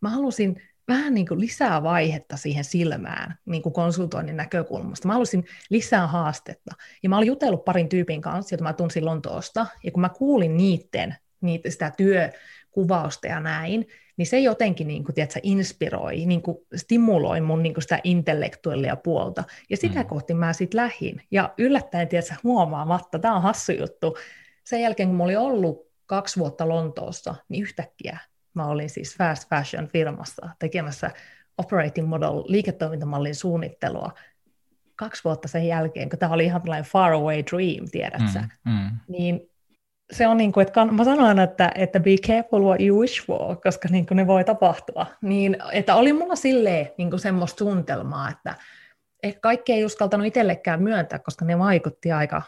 mä 0.00 0.08
halusin 0.08 0.62
vähän 0.88 1.14
niin 1.14 1.26
kuin 1.26 1.40
lisää 1.40 1.82
vaihetta 1.82 2.36
siihen 2.36 2.64
silmään 2.64 3.38
niin 3.44 3.62
kuin 3.62 3.72
konsultoinnin 3.72 4.36
näkökulmasta. 4.36 5.08
Mä 5.08 5.14
halusin 5.14 5.44
lisää 5.70 6.06
haastetta. 6.06 6.74
Ja 7.02 7.08
mä 7.08 7.16
olin 7.16 7.26
jutellut 7.26 7.64
parin 7.64 7.88
tyypin 7.88 8.20
kanssa, 8.20 8.54
jota 8.54 8.64
mä 8.64 8.72
tunsin 8.72 9.04
Lontoosta, 9.04 9.66
ja 9.84 9.90
kun 9.90 10.00
mä 10.00 10.08
kuulin 10.08 10.56
niiden, 10.56 11.16
niitä, 11.40 11.70
sitä 11.70 11.92
työkuvausta 11.96 13.26
ja 13.26 13.40
näin, 13.40 13.86
niin 14.16 14.26
se 14.26 14.40
jotenkin 14.40 14.88
niin 14.88 15.04
kuin, 15.04 15.14
tiedätkö, 15.14 15.40
inspiroi, 15.42 16.26
niin 16.26 16.42
kuin, 16.42 16.58
stimuloi 16.74 17.40
mun 17.40 17.62
niin 17.62 17.74
kuin 17.74 17.82
sitä 17.82 18.00
intellektuellia 18.04 18.96
puolta. 18.96 19.44
Ja 19.70 19.76
sitä 19.76 20.02
mm. 20.02 20.06
kohti 20.06 20.34
mä 20.34 20.52
sitten 20.52 20.80
lähin. 20.80 21.22
Ja 21.30 21.54
yllättäen, 21.58 22.08
tiedätkö, 22.08 22.34
huomaamatta, 22.44 23.18
tämä 23.18 23.36
on 23.36 23.42
hassu 23.42 23.72
juttu, 23.72 24.16
sen 24.64 24.80
jälkeen 24.80 25.08
kun 25.08 25.16
mä 25.16 25.24
olin 25.24 25.38
ollut 25.38 25.86
kaksi 26.06 26.40
vuotta 26.40 26.68
Lontoossa, 26.68 27.34
niin 27.48 27.62
yhtäkkiä 27.62 28.18
mä 28.54 28.66
olin 28.66 28.90
siis 28.90 29.16
fast 29.16 29.48
fashion 29.48 29.88
firmassa 29.88 30.48
tekemässä 30.58 31.10
operating 31.58 32.08
model 32.08 32.44
liiketoimintamallin 32.46 33.34
suunnittelua 33.34 34.12
kaksi 34.96 35.24
vuotta 35.24 35.48
sen 35.48 35.66
jälkeen, 35.66 36.08
kun 36.08 36.18
tämä 36.18 36.34
oli 36.34 36.44
ihan 36.44 36.62
tällainen 36.62 36.90
far 36.90 37.12
away 37.12 37.42
dream, 37.50 37.88
tiedätkö 37.90 38.40
mm, 38.64 38.72
mm. 38.72 38.90
niin 39.08 39.40
se 40.12 40.26
on 40.28 40.36
niin 40.36 40.52
kuin, 40.52 40.66
että 40.66 40.84
mä 40.84 41.04
sanoin, 41.04 41.38
että, 41.38 41.72
että 41.74 42.00
be 42.00 42.16
careful 42.26 42.62
what 42.62 42.80
you 42.80 43.00
wish 43.00 43.26
for, 43.26 43.56
koska 43.56 43.88
niin 43.90 44.06
kuin 44.06 44.16
ne 44.16 44.26
voi 44.26 44.44
tapahtua. 44.44 45.06
Niin, 45.22 45.56
että 45.72 45.94
oli 45.94 46.12
mulla 46.12 46.36
silleen 46.36 46.90
niin 46.98 47.10
kuin 47.10 47.20
semmoista 47.20 47.58
suunnitelmaa, 47.58 48.30
että, 48.30 48.54
ehkä 49.22 49.40
kaikki 49.40 49.72
ei 49.72 49.84
uskaltanut 49.84 50.26
itsellekään 50.26 50.82
myöntää, 50.82 51.18
koska 51.18 51.44
ne 51.44 51.58
vaikutti 51.58 52.12
aika 52.12 52.42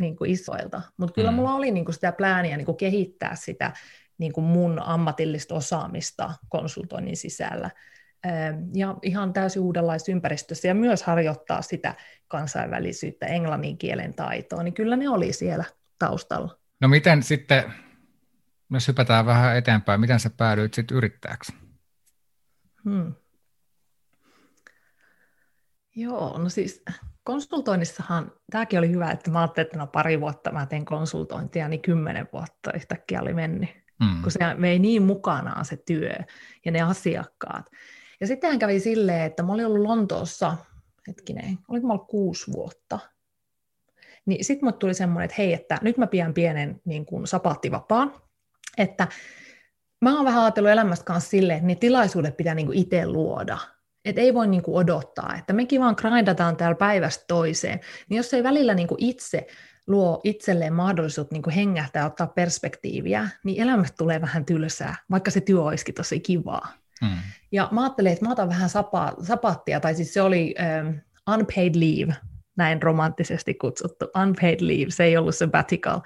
niin 0.00 0.16
kuin 0.16 0.30
isoilta. 0.30 0.82
Mutta 0.96 1.14
kyllä 1.14 1.30
mm. 1.30 1.34
mulla 1.34 1.54
oli 1.54 1.70
niin 1.70 1.84
kuin 1.84 1.94
sitä 1.94 2.12
plääniä 2.12 2.56
niin 2.56 2.66
kuin 2.66 2.76
kehittää 2.76 3.34
sitä 3.34 3.72
niin 4.18 4.32
kuin 4.32 4.44
mun 4.44 4.82
ammatillista 4.82 5.54
osaamista 5.54 6.32
konsultoinnin 6.48 7.16
sisällä. 7.16 7.70
Ja 8.74 8.96
ihan 9.02 9.32
täysin 9.32 9.62
uudenlaisessa 9.62 10.12
ympäristössä 10.12 10.68
ja 10.68 10.74
myös 10.74 11.02
harjoittaa 11.02 11.62
sitä 11.62 11.94
kansainvälisyyttä, 12.28 13.26
englannin 13.26 13.78
kielen 13.78 14.14
taitoa, 14.14 14.62
niin 14.62 14.74
kyllä 14.74 14.96
ne 14.96 15.08
oli 15.08 15.32
siellä 15.32 15.64
taustalla. 15.98 16.63
No 16.84 16.88
miten 16.88 17.22
sitten, 17.22 17.74
jos 18.70 18.88
hypätään 18.88 19.26
vähän 19.26 19.56
eteenpäin, 19.56 20.00
miten 20.00 20.20
sä 20.20 20.30
päädyit 20.30 20.74
sitten 20.74 20.96
yrittäjäksi? 20.96 21.52
Hmm. 22.84 23.14
Joo, 25.96 26.38
no 26.38 26.48
siis 26.48 26.82
konsultoinnissahan, 27.22 28.32
tämäkin 28.50 28.78
oli 28.78 28.90
hyvä, 28.90 29.10
että 29.10 29.30
mä 29.30 29.40
ajattelin, 29.40 29.66
että 29.66 29.78
no 29.78 29.86
pari 29.86 30.20
vuotta 30.20 30.52
mä 30.52 30.66
teen 30.66 30.84
konsultointia, 30.84 31.68
niin 31.68 31.82
kymmenen 31.82 32.28
vuotta 32.32 32.72
yhtäkkiä 32.74 33.20
oli 33.20 33.34
mennyt, 33.34 33.70
mm. 34.00 34.22
kun 34.22 34.32
se 34.32 34.38
vei 34.60 34.78
niin 34.78 35.02
mukanaan 35.02 35.64
se 35.64 35.76
työ 35.76 36.16
ja 36.64 36.72
ne 36.72 36.80
asiakkaat. 36.80 37.70
Ja 38.20 38.26
sittenhän 38.26 38.58
kävi 38.58 38.80
silleen, 38.80 39.22
että 39.22 39.42
mä 39.42 39.52
olin 39.52 39.66
ollut 39.66 39.82
Lontoossa, 39.82 40.56
hetkinen, 41.08 41.58
oliko 41.68 41.86
mä 41.86 41.92
ollut 41.92 42.08
kuusi 42.08 42.52
vuotta, 42.52 42.98
niin 44.26 44.44
sitten 44.44 44.66
mulle 44.66 44.78
tuli 44.78 44.94
semmoinen, 44.94 45.24
että 45.24 45.34
hei, 45.38 45.52
että 45.52 45.78
nyt 45.82 45.96
mä 45.96 46.06
pidän 46.06 46.34
pienen 46.34 46.80
niin 46.84 47.06
kuin 47.06 47.26
sapattivapaan, 47.26 48.14
että 48.78 49.08
mä 50.02 50.16
oon 50.16 50.24
vähän 50.24 50.42
ajatellut 50.42 50.72
elämästä 50.72 51.04
kanssa 51.04 51.30
silleen, 51.30 51.56
että 51.56 51.66
ne 51.66 51.74
tilaisuudet 51.74 52.36
pitää 52.36 52.54
niin 52.54 52.66
kuin 52.66 52.78
itse 52.78 53.06
luoda– 53.06 53.58
että 54.04 54.20
ei 54.20 54.34
voi 54.34 54.46
niinku 54.46 54.76
odottaa, 54.76 55.34
että 55.38 55.52
mekin 55.52 55.80
vaan 55.80 55.94
grindataan 55.98 56.56
täällä 56.56 56.76
päivästä 56.76 57.24
toiseen. 57.28 57.80
Niin 58.08 58.16
jos 58.16 58.34
ei 58.34 58.42
välillä 58.42 58.74
niinku 58.74 58.96
itse 58.98 59.46
luo 59.86 60.20
itselleen 60.24 60.72
mahdollisuutta 60.72 61.34
niinku 61.34 61.50
hengähtää 61.54 62.00
ja 62.00 62.06
ottaa 62.06 62.26
perspektiiviä, 62.26 63.28
niin 63.44 63.62
elämästä 63.62 63.96
tulee 63.96 64.20
vähän 64.20 64.44
tylsää, 64.44 64.96
vaikka 65.10 65.30
se 65.30 65.40
työ 65.40 65.62
olisikin 65.62 65.94
tosi 65.94 66.20
kivaa. 66.20 66.68
Mm. 67.02 67.16
Ja 67.52 67.68
mä 67.72 67.82
ajattelin, 67.82 68.12
että 68.12 68.24
mä 68.24 68.32
otan 68.32 68.48
vähän 68.48 68.68
sapa, 68.68 69.12
sapattia, 69.22 69.80
tai 69.80 69.94
siis 69.94 70.14
se 70.14 70.22
oli 70.22 70.54
um, 70.84 71.00
unpaid 71.34 71.74
leave, 71.74 72.14
näin 72.56 72.82
romanttisesti 72.82 73.54
kutsuttu, 73.54 74.06
unpaid 74.22 74.60
leave, 74.60 74.90
se 74.90 75.04
ei 75.04 75.16
ollut 75.16 75.34
sabbatical. 75.34 76.00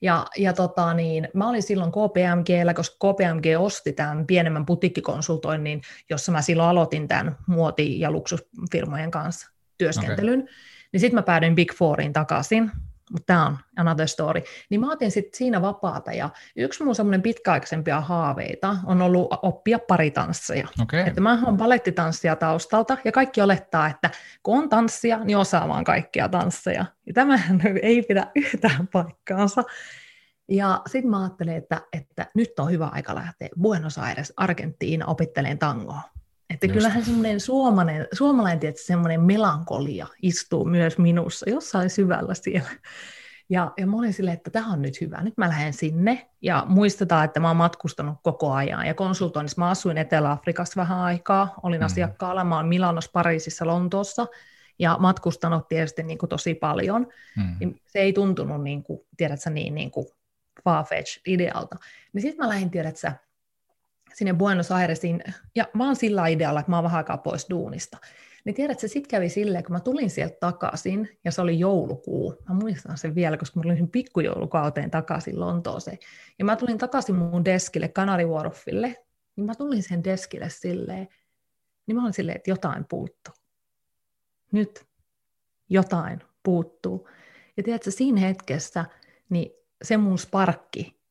Ja, 0.00 0.26
ja 0.36 0.52
tota, 0.52 0.94
niin, 0.94 1.28
mä 1.34 1.48
olin 1.48 1.62
silloin 1.62 1.92
KPMGllä, 1.92 2.74
koska 2.74 2.96
KPMG 2.96 3.44
osti 3.58 3.92
tämän 3.92 4.26
pienemmän 4.26 4.66
putikkikonsultoinnin, 4.66 5.80
jossa 6.10 6.32
mä 6.32 6.42
silloin 6.42 6.68
aloitin 6.68 7.08
tämän 7.08 7.36
muoti- 7.46 8.00
ja 8.00 8.10
luksusfirmojen 8.10 9.10
kanssa 9.10 9.50
työskentelyn. 9.78 10.40
Okay. 10.40 10.54
Niin 10.92 11.00
sitten 11.00 11.18
mä 11.18 11.22
päädyin 11.22 11.54
Big 11.54 11.72
Fouriin 11.74 12.12
takaisin, 12.12 12.70
mutta 13.12 13.26
tämä 13.26 13.46
on 13.46 13.58
another 13.76 14.08
story. 14.08 14.42
Niin 14.70 14.80
mä 14.80 14.92
otin 14.92 15.10
sitten 15.10 15.38
siinä 15.38 15.62
vapaata, 15.62 16.12
ja 16.12 16.30
yksi 16.56 16.84
mun 16.84 16.94
semmoinen 16.94 17.22
pitkäaikaisempia 17.22 18.00
haaveita 18.00 18.76
on 18.84 19.02
ollut 19.02 19.28
oppia 19.42 19.78
paritansseja. 19.78 20.68
Okay. 20.82 21.00
Että 21.00 21.20
mä 21.20 21.42
oon 21.46 21.56
balettitanssia 21.56 22.36
taustalta, 22.36 22.96
ja 23.04 23.12
kaikki 23.12 23.40
olettaa, 23.40 23.86
että 23.86 24.10
kun 24.42 24.58
on 24.58 24.68
tanssia, 24.68 25.18
niin 25.24 25.38
osaa 25.38 25.68
vaan 25.68 25.84
kaikkia 25.84 26.28
tansseja. 26.28 26.84
Ja 27.06 27.12
tämähän 27.12 27.60
ei 27.82 28.02
pidä 28.02 28.26
yhtään 28.34 28.88
paikkaansa. 28.92 29.64
Ja 30.48 30.82
sitten 30.86 31.10
mä 31.10 31.20
ajattelin, 31.20 31.56
että, 31.56 31.80
että 31.92 32.26
nyt 32.34 32.58
on 32.58 32.70
hyvä 32.70 32.86
aika 32.86 33.14
lähteä 33.14 33.48
Buenos 33.60 33.98
Aires, 33.98 34.32
Argentiina 34.36 35.06
opetteleen 35.06 35.58
tangoa. 35.58 36.00
Että 36.50 36.66
Just. 36.66 36.74
kyllähän 36.74 37.04
semmoinen 37.04 37.40
suomalainen, 37.40 38.08
suomalainen 38.12 38.60
tietysti 38.60 38.86
semmoinen 38.86 39.20
melankolia 39.20 40.06
istuu 40.22 40.64
myös 40.64 40.98
minussa 40.98 41.50
jossain 41.50 41.90
syvällä 41.90 42.34
siellä. 42.34 42.70
Ja, 43.50 43.72
ja 43.76 43.86
mä 43.86 43.96
olin 43.96 44.12
silleen, 44.12 44.36
että 44.36 44.50
tämä 44.50 44.72
on 44.72 44.82
nyt 44.82 45.00
hyvä, 45.00 45.22
nyt 45.22 45.36
mä 45.36 45.48
lähden 45.48 45.72
sinne. 45.72 46.28
Ja 46.42 46.64
muistetaan, 46.68 47.24
että 47.24 47.40
mä 47.40 47.48
oon 47.48 47.56
matkustanut 47.56 48.18
koko 48.22 48.52
ajan. 48.52 48.86
Ja 48.86 48.94
konsultoinnissa 48.94 49.60
mä 49.60 49.70
asuin 49.70 49.98
Etelä-Afrikassa 49.98 50.80
vähän 50.80 50.98
aikaa, 50.98 51.54
olin 51.62 51.80
mm. 51.80 51.86
asiakkaalla, 51.86 52.44
mä 52.44 52.56
oon 52.56 52.68
Milanos, 52.68 53.08
Pariisissa, 53.08 53.66
Lontoossa. 53.66 54.26
Ja 54.78 54.96
matkustanut 55.00 55.68
tietysti 55.68 56.02
niin 56.02 56.18
kuin 56.18 56.30
tosi 56.30 56.54
paljon. 56.54 57.06
Mm. 57.36 57.56
Niin 57.60 57.80
se 57.86 57.98
ei 57.98 58.12
tuntunut, 58.12 58.62
niin 58.62 58.82
kuin, 58.82 59.00
tiedätkö, 59.16 59.50
niin, 59.50 59.74
niin 59.74 59.90
kuin 59.90 60.06
farfetch 60.64 61.20
idealta. 61.26 61.76
Niin 62.12 62.22
sitten 62.22 62.46
mä 62.46 62.48
lähdin, 62.48 62.70
tiedätkö, 62.70 63.12
sinne 64.14 64.32
Buenos 64.34 64.72
Airesiin, 64.72 65.24
ja 65.54 65.68
vaan 65.78 65.96
sillä 65.96 66.26
idealla, 66.26 66.60
että 66.60 66.72
mä 66.72 66.76
oon 66.76 66.84
vähän 66.84 66.98
aikaa 66.98 67.18
pois 67.18 67.46
duunista. 67.50 67.98
Niin 68.44 68.54
tiedätkö, 68.54 68.88
sitten 68.88 69.10
kävi 69.10 69.28
silleen, 69.28 69.64
kun 69.64 69.72
mä 69.72 69.80
tulin 69.80 70.10
sieltä 70.10 70.36
takaisin, 70.40 71.18
ja 71.24 71.32
se 71.32 71.42
oli 71.42 71.58
joulukuu, 71.58 72.36
mä 72.48 72.54
muistan 72.54 72.98
sen 72.98 73.14
vielä, 73.14 73.36
koska 73.36 73.60
mä 73.60 73.62
tulin 73.62 73.88
pikkujoulukauteen 73.88 74.90
takaisin 74.90 75.40
Lontooseen, 75.40 75.98
ja 76.38 76.44
mä 76.44 76.56
tulin 76.56 76.78
takaisin 76.78 77.14
mun 77.14 77.44
deskille, 77.44 77.88
Canary 77.88 78.26
Wharfille, 78.26 78.96
niin 79.36 79.44
mä 79.44 79.54
tulin 79.54 79.82
sen 79.82 80.04
deskille 80.04 80.50
silleen, 80.50 81.08
niin 81.86 81.96
mä 81.96 82.02
olin 82.02 82.12
silleen, 82.12 82.36
että 82.36 82.50
jotain 82.50 82.84
puuttuu. 82.88 83.34
Nyt 84.52 84.86
jotain 85.68 86.20
puuttuu. 86.42 87.08
Ja 87.56 87.62
tiedätkö, 87.62 87.90
siinä 87.90 88.20
hetkessä, 88.20 88.84
niin 89.30 89.50
se 89.82 89.96
mun 89.96 90.18
sparkki, 90.18 91.01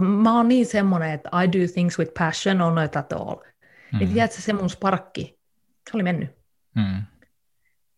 mä 0.00 0.36
oon 0.36 0.48
niin 0.48 0.66
semmoinen, 0.66 1.10
että 1.10 1.30
I 1.42 1.46
do 1.48 1.72
things 1.72 1.98
with 1.98 2.12
passion 2.18 2.60
or 2.60 2.74
not 2.74 2.96
at 2.96 3.12
all. 3.12 3.36
Mm. 3.92 3.98
Niin 3.98 4.12
tiedätkö, 4.12 4.40
se 4.40 4.52
mun 4.52 4.70
sparkki, 4.70 5.38
se 5.90 5.96
oli 5.96 6.02
mennyt. 6.02 6.30
Mm. 6.74 7.02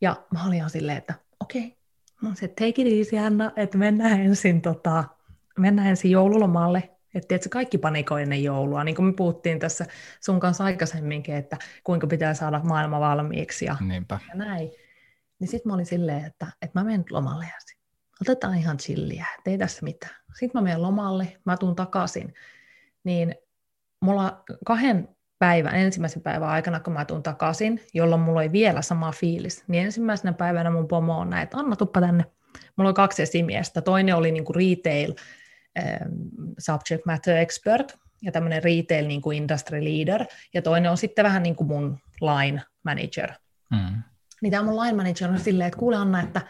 Ja 0.01 0.17
mä 0.33 0.47
olin 0.47 0.57
ihan 0.57 0.71
silleen, 0.71 0.99
että 0.99 1.15
okei, 1.41 1.67
okay. 1.67 2.29
mä 2.31 2.35
se, 2.35 2.49
take 2.49 2.75
it 2.77 2.99
easy 2.99 3.19
Anna, 3.27 3.53
että 3.57 3.79
mennään 3.79 4.21
ensin, 4.21 4.63
tota, 4.63 5.05
mennään 5.59 5.89
ensin 5.89 6.11
joululomalle. 6.11 6.91
Että 7.15 7.29
tiedätkö, 7.29 7.49
kaikki 7.49 7.79
panikoi 7.79 8.23
ennen 8.23 8.45
joulua, 8.45 8.85
niin 8.85 8.95
kuin 8.95 9.07
me 9.07 9.13
puhuttiin 9.13 9.59
tässä 9.59 9.87
sun 10.21 10.41
kanssa 10.41 10.65
aikaisemminkin, 10.65 11.35
että 11.35 11.57
kuinka 11.85 12.07
pitää 12.07 12.35
saada 12.35 12.61
maailma 12.65 13.01
valmiiksi 13.01 13.65
ja, 13.65 13.77
Niinpä. 13.81 14.19
ja 14.29 14.35
näin. 14.35 14.71
Niin 15.41 15.49
sitten 15.49 15.71
mä 15.71 15.75
olin 15.75 15.87
silleen, 15.87 16.25
että, 16.25 16.47
että 16.63 16.81
mä 16.81 16.85
menen 16.85 17.05
lomalle 17.11 17.45
ensin 17.45 17.81
otetaan 18.21 18.59
ihan 18.59 18.79
chilliä, 18.79 19.27
ei 19.47 19.59
tässä 19.59 19.85
mitään. 19.85 20.20
Sitten 20.35 20.61
mä 20.61 20.65
menen 20.65 20.83
lomalle, 20.83 21.37
mä 21.45 21.57
tuun 21.57 21.77
takaisin, 21.77 22.35
niin 23.05 23.35
mulla 24.01 24.45
kahden 24.67 25.09
päivän, 25.39 25.75
ensimmäisen 25.75 26.23
päivän 26.23 26.49
aikana, 26.49 26.81
kun 26.81 26.93
mä 26.93 27.05
tuun 27.05 27.23
takaisin, 27.23 27.81
jolloin 27.95 28.21
mulla 28.21 28.41
oli 28.41 28.53
vielä 28.53 28.83
sama 28.83 29.13
fiilis, 29.13 29.65
niin 29.69 29.85
ensimmäisenä 29.85 30.33
päivänä 30.33 30.71
mun 30.71 30.89
pomo 30.89 31.19
on 31.19 31.31
näin, 31.31 31.43
että 31.43 31.59
Anna 31.59 31.77
tuppa 31.77 32.01
tänne. 32.01 32.25
Mulla 32.77 32.89
on 32.89 32.95
kaksi 32.95 33.23
esimiestä. 33.23 33.83
Toinen 33.83 34.17
oli 34.17 34.33
niin 34.33 34.45
kuin 34.45 34.57
retail 34.57 35.15
ähm, 35.79 36.13
subject 36.59 37.07
matter 37.07 37.37
expert 37.37 37.99
ja 38.23 38.33
tämmöinen 38.33 38.65
retail 38.65 39.07
niin 39.07 39.23
kuin 39.23 39.37
industry 39.37 39.85
leader, 39.85 40.25
ja 40.55 40.63
toinen 40.63 40.91
on 40.91 40.97
sitten 40.97 41.25
vähän 41.25 41.43
niin 41.43 41.57
kuin 41.57 41.69
mun 41.69 41.99
line 42.21 42.63
manager. 42.83 43.33
Mm. 43.71 44.03
Niin 44.43 44.51
tämä 44.51 44.63
mun 44.63 44.83
line 44.83 44.97
manager 44.97 45.31
on 45.31 45.39
silleen, 45.39 45.69
että 45.69 45.79
kuule 45.79 45.97
Anna, 45.97 46.23
että 46.23 46.41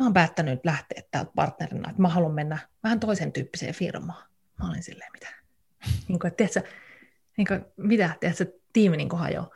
mä 0.00 0.06
oon 0.06 0.12
päättänyt 0.12 0.60
lähteä 0.64 1.02
täältä 1.10 1.30
partnerina, 1.34 1.90
että 1.90 2.02
mä 2.02 2.08
haluan 2.08 2.34
mennä 2.34 2.58
vähän 2.82 3.00
toisen 3.00 3.32
tyyppiseen 3.32 3.74
firmaan. 3.74 4.28
Mä 4.58 4.68
olin 4.68 4.82
silleen, 4.82 5.12
mitä? 5.12 5.26
niin 6.08 6.18
kuin, 6.18 6.28
että, 6.28 6.36
tiedätkö, 6.36 6.62
niin 7.36 7.46
kuin, 7.46 7.64
mitä, 7.76 8.10
tiedätkö, 8.20 8.46
tiimi 8.72 8.96
niin 8.96 9.08
kuin 9.08 9.20
hajoaa. 9.20 9.50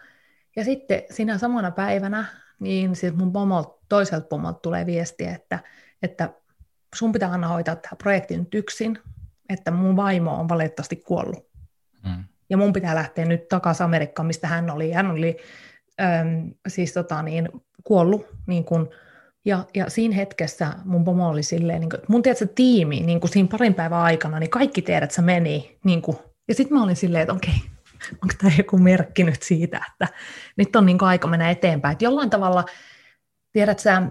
Ja 0.56 0.64
sitten 0.64 1.02
siinä 1.10 1.38
samana 1.38 1.70
päivänä, 1.70 2.24
niin 2.60 2.96
siis 2.96 3.14
mun 3.14 3.32
pomolta, 3.32 3.78
toiselta 3.88 4.26
pomolta 4.26 4.58
tulee 4.58 4.86
viesti, 4.86 5.24
että, 5.24 5.58
että 6.02 6.34
sun 6.94 7.12
pitää 7.12 7.30
aina 7.30 7.48
hoitaa 7.48 7.76
tämä 7.76 7.96
projekti 7.98 8.36
nyt 8.36 8.54
yksin, 8.54 8.98
että 9.48 9.70
mun 9.70 9.96
vaimo 9.96 10.40
on 10.40 10.48
valitettavasti 10.48 10.96
kuollut. 10.96 11.46
Mm. 12.04 12.24
Ja 12.50 12.56
mun 12.56 12.72
pitää 12.72 12.94
lähteä 12.94 13.24
nyt 13.24 13.48
takaisin 13.48 13.84
Amerikkaan, 13.84 14.26
mistä 14.26 14.46
hän 14.46 14.70
oli. 14.70 14.92
Hän 14.92 15.10
oli 15.10 15.36
äm, 16.00 16.50
siis 16.68 16.92
tota, 16.92 17.22
niin, 17.22 17.48
kuollut 17.84 18.26
niin 18.46 18.64
kuin, 18.64 18.88
ja, 19.44 19.64
ja 19.74 19.90
siinä 19.90 20.14
hetkessä 20.14 20.72
mun 20.84 21.04
pomo 21.04 21.28
oli 21.28 21.42
silleen, 21.42 21.80
niin 21.80 21.90
kuin, 21.90 22.02
mun 22.08 22.22
tiedätkö, 22.22 22.46
tiimi 22.54 23.00
niin 23.00 23.20
kuin 23.20 23.30
siinä 23.30 23.48
parin 23.50 23.74
päivän 23.74 24.00
aikana, 24.00 24.38
niin 24.38 24.50
kaikki 24.50 24.82
tiedät, 24.82 25.04
että 25.04 25.16
se 25.16 25.22
meni. 25.22 25.78
Niin 25.84 26.02
kuin, 26.02 26.16
ja 26.48 26.54
sitten 26.54 26.78
mä 26.78 26.84
olin 26.84 26.96
silleen, 26.96 27.22
että 27.22 27.34
okei, 27.34 27.54
onko 28.22 28.34
tämä 28.38 28.52
joku 28.58 28.78
merkki 28.78 29.24
nyt 29.24 29.42
siitä, 29.42 29.80
että 29.92 30.14
nyt 30.56 30.76
on 30.76 30.86
niin 30.86 30.98
kuin 30.98 31.08
aika 31.08 31.28
mennä 31.28 31.50
eteenpäin. 31.50 31.92
Että 31.92 32.04
jollain 32.04 32.30
tavalla, 32.30 32.64
tiedät 33.52 33.78
sä, 33.78 34.02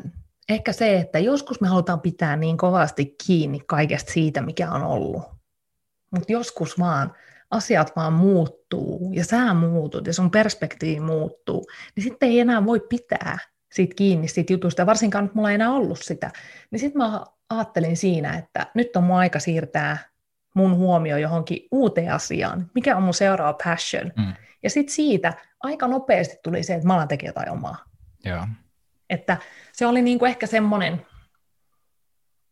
ehkä 0.49 0.73
se, 0.73 0.97
että 0.97 1.19
joskus 1.19 1.61
me 1.61 1.67
halutaan 1.67 2.01
pitää 2.01 2.35
niin 2.35 2.57
kovasti 2.57 3.15
kiinni 3.25 3.59
kaikesta 3.59 4.11
siitä, 4.11 4.41
mikä 4.41 4.71
on 4.71 4.83
ollut. 4.83 5.23
Mutta 6.11 6.31
joskus 6.31 6.79
vaan 6.79 7.13
asiat 7.51 7.95
vaan 7.95 8.13
muuttuu 8.13 9.11
ja 9.13 9.25
sä 9.25 9.53
muutut 9.53 10.07
ja 10.07 10.13
sun 10.13 10.31
perspektiivi 10.31 10.99
muuttuu, 10.99 11.65
niin 11.95 12.03
sitten 12.03 12.29
ei 12.29 12.39
enää 12.39 12.65
voi 12.65 12.79
pitää 12.89 13.37
siitä 13.73 13.95
kiinni 13.95 14.27
siitä 14.27 14.53
jutusta, 14.53 14.85
varsinkaan 14.85 15.23
nyt 15.25 15.35
mulla 15.35 15.49
ei 15.49 15.55
enää 15.55 15.71
ollut 15.71 15.99
sitä, 16.01 16.31
niin 16.71 16.79
sitten 16.79 16.97
mä 16.97 17.25
ajattelin 17.49 17.97
siinä, 17.97 18.37
että 18.37 18.67
nyt 18.73 18.95
on 18.95 19.03
mun 19.03 19.17
aika 19.17 19.39
siirtää 19.39 19.97
mun 20.55 20.75
huomio 20.75 21.17
johonkin 21.17 21.67
uuteen 21.71 22.13
asiaan, 22.13 22.71
mikä 22.75 22.97
on 22.97 23.03
mun 23.03 23.13
seuraava 23.13 23.57
passion. 23.63 24.11
Mm. 24.17 24.33
Ja 24.63 24.69
sitten 24.69 24.95
siitä 24.95 25.33
aika 25.59 25.87
nopeasti 25.87 26.35
tuli 26.43 26.63
se, 26.63 26.73
että 26.73 26.87
mä 26.87 26.93
alan 26.93 27.07
tekemään 27.07 27.29
jotain 27.29 27.49
omaa. 27.49 27.83
Joo. 28.25 28.47
Että 29.09 29.37
se 29.71 29.85
oli 29.85 30.01
niin 30.01 30.19
kuin 30.19 30.29
ehkä 30.29 30.47
semmoinen, 30.47 31.05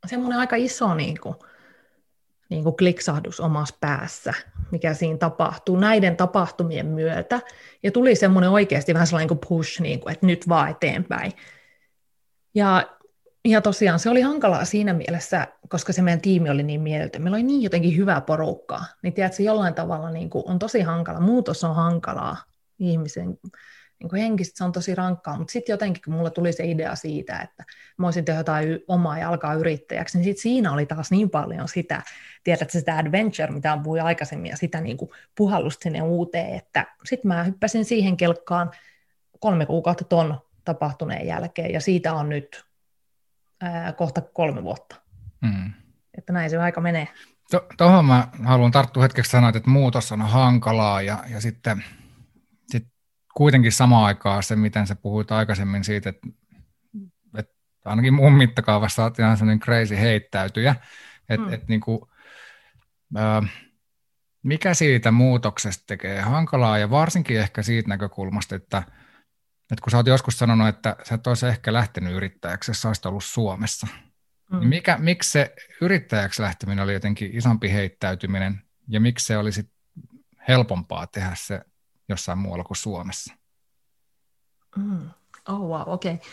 semmoinen 0.07 0.39
aika 0.39 0.55
iso 0.55 0.93
niin 0.93 1.21
kuin, 1.21 1.35
niin 2.51 2.63
kuin 2.63 2.75
kliksahdus 2.75 3.39
omassa 3.39 3.75
päässä, 3.81 4.33
mikä 4.71 4.93
siinä 4.93 5.17
tapahtuu 5.17 5.77
näiden 5.77 6.17
tapahtumien 6.17 6.85
myötä. 6.85 7.39
Ja 7.83 7.91
tuli 7.91 8.15
semmoinen 8.15 8.49
oikeasti 8.49 8.93
vähän 8.93 9.07
sellainen 9.07 9.27
kuin 9.27 9.39
push, 9.49 9.81
niin 9.81 9.99
kuin, 9.99 10.13
että 10.13 10.25
nyt 10.25 10.49
vaan 10.49 10.69
eteenpäin. 10.69 11.31
Ja, 12.55 12.89
ja 13.45 13.61
tosiaan 13.61 13.99
se 13.99 14.09
oli 14.09 14.21
hankalaa 14.21 14.65
siinä 14.65 14.93
mielessä, 14.93 15.47
koska 15.69 15.93
se 15.93 16.01
meidän 16.01 16.21
tiimi 16.21 16.49
oli 16.49 16.63
niin 16.63 16.81
mieltä. 16.81 17.19
Meillä 17.19 17.35
oli 17.35 17.43
niin 17.43 17.61
jotenkin 17.61 17.97
hyvää 17.97 18.21
porukkaa. 18.21 18.85
Niin 19.03 19.13
tiedätkö, 19.13 19.43
jollain 19.43 19.73
tavalla 19.73 20.09
niin 20.09 20.29
kuin 20.29 20.43
on 20.47 20.59
tosi 20.59 20.81
hankala. 20.81 21.19
Muutos 21.19 21.63
on 21.63 21.75
hankalaa 21.75 22.37
ihmisen 22.79 23.37
niin 24.01 24.09
kuin 24.09 24.21
henkisesti 24.21 24.57
se 24.57 24.63
on 24.63 24.71
tosi 24.71 24.95
rankkaa, 24.95 25.37
mutta 25.37 25.51
sitten 25.51 25.73
jotenkin, 25.73 26.03
kun 26.05 26.13
mulla 26.13 26.29
tuli 26.29 26.53
se 26.53 26.65
idea 26.65 26.95
siitä, 26.95 27.39
että 27.39 27.63
mä 27.97 28.03
voisin 28.03 28.25
tehdä 28.25 28.39
jotain 28.39 28.79
omaa 28.87 29.17
ja 29.17 29.29
alkaa 29.29 29.53
yrittäjäksi, 29.53 30.17
niin 30.17 30.25
sitten 30.25 30.41
siinä 30.41 30.71
oli 30.73 30.85
taas 30.85 31.11
niin 31.11 31.29
paljon 31.29 31.67
sitä, 31.67 32.01
tiedätkö, 32.43 32.71
sitä 32.71 32.97
adventure, 32.97 33.51
mitä 33.51 33.73
on 33.73 33.83
puhuin 33.83 34.03
aikaisemmin, 34.03 34.49
ja 34.49 34.57
sitä 34.57 34.81
niin 34.81 34.97
kuin 34.97 35.11
puhallusta 35.37 35.83
sinne 35.83 36.01
uuteen, 36.01 36.55
että 36.55 36.87
sitten 37.05 37.27
mä 37.27 37.43
hyppäsin 37.43 37.85
siihen 37.85 38.17
kelkkaan 38.17 38.71
kolme 39.39 39.65
kuukautta 39.65 40.03
ton 40.03 40.39
tapahtuneen 40.65 41.27
jälkeen, 41.27 41.73
ja 41.73 41.81
siitä 41.81 42.13
on 42.13 42.29
nyt 42.29 42.65
ää, 43.61 43.93
kohta 43.93 44.21
kolme 44.21 44.63
vuotta. 44.63 44.95
Mm. 45.41 45.73
Että 46.17 46.33
näin 46.33 46.49
se 46.49 46.57
aika 46.57 46.81
menee. 46.81 47.07
Tuohon 47.77 48.05
mä 48.05 48.27
haluan 48.43 48.71
tarttua 48.71 49.03
hetkeksi 49.03 49.31
sanoa, 49.31 49.49
että 49.49 49.69
muutos 49.69 50.11
on 50.11 50.21
hankalaa 50.21 51.01
ja, 51.01 51.23
ja 51.29 51.41
sitten 51.41 51.83
kuitenkin 53.33 53.71
samaan 53.71 54.05
aikaan 54.05 54.43
se, 54.43 54.55
miten 54.55 54.87
sä 54.87 54.95
puhuit 54.95 55.31
aikaisemmin 55.31 55.83
siitä, 55.83 56.09
että, 56.09 56.27
että 57.37 57.53
ainakin 57.85 58.13
mun 58.13 58.33
mittakaavassa 58.33 59.03
olet 59.03 59.19
ihan 59.19 59.37
sellainen 59.37 59.59
crazy 59.59 59.97
heittäytyjä, 59.97 60.75
että 61.29 61.47
mm. 61.47 61.53
että 61.53 61.65
niin 61.69 61.81
kuin, 61.81 62.01
äh, 63.17 63.51
mikä 64.43 64.73
siitä 64.73 65.11
muutoksesta 65.11 65.83
tekee 65.87 66.21
hankalaa 66.21 66.77
ja 66.77 66.89
varsinkin 66.89 67.39
ehkä 67.39 67.61
siitä 67.61 67.89
näkökulmasta, 67.89 68.55
että, 68.55 68.77
että 69.71 69.83
kun 69.83 69.91
sä 69.91 69.97
oot 69.97 70.07
joskus 70.07 70.39
sanonut, 70.39 70.67
että 70.67 70.95
sä 71.03 71.15
et 71.15 71.27
olisi 71.27 71.47
ehkä 71.47 71.73
lähtenyt 71.73 72.13
yrittäjäksi, 72.13 72.71
jos 72.71 72.81
sä 72.81 72.87
olisit 72.87 73.05
ollut 73.05 73.23
Suomessa, 73.23 73.87
mm. 74.51 74.59
niin 74.59 74.69
mikä, 74.69 74.97
miksi 74.97 75.31
se 75.31 75.53
yrittäjäksi 75.81 76.41
lähteminen 76.41 76.83
oli 76.83 76.93
jotenkin 76.93 77.37
isompi 77.37 77.73
heittäytyminen 77.73 78.61
ja 78.87 78.99
miksi 78.99 79.25
se 79.25 79.37
olisi 79.37 79.71
helpompaa 80.47 81.07
tehdä 81.07 81.31
se 81.35 81.61
jossain 82.11 82.37
muualla 82.37 82.63
kuin 82.63 82.77
Suomessa? 82.77 83.33
Mm. 84.77 85.09
Oh 85.47 85.59
wow, 85.59 85.83
okei. 85.85 86.13
Okay. 86.13 86.27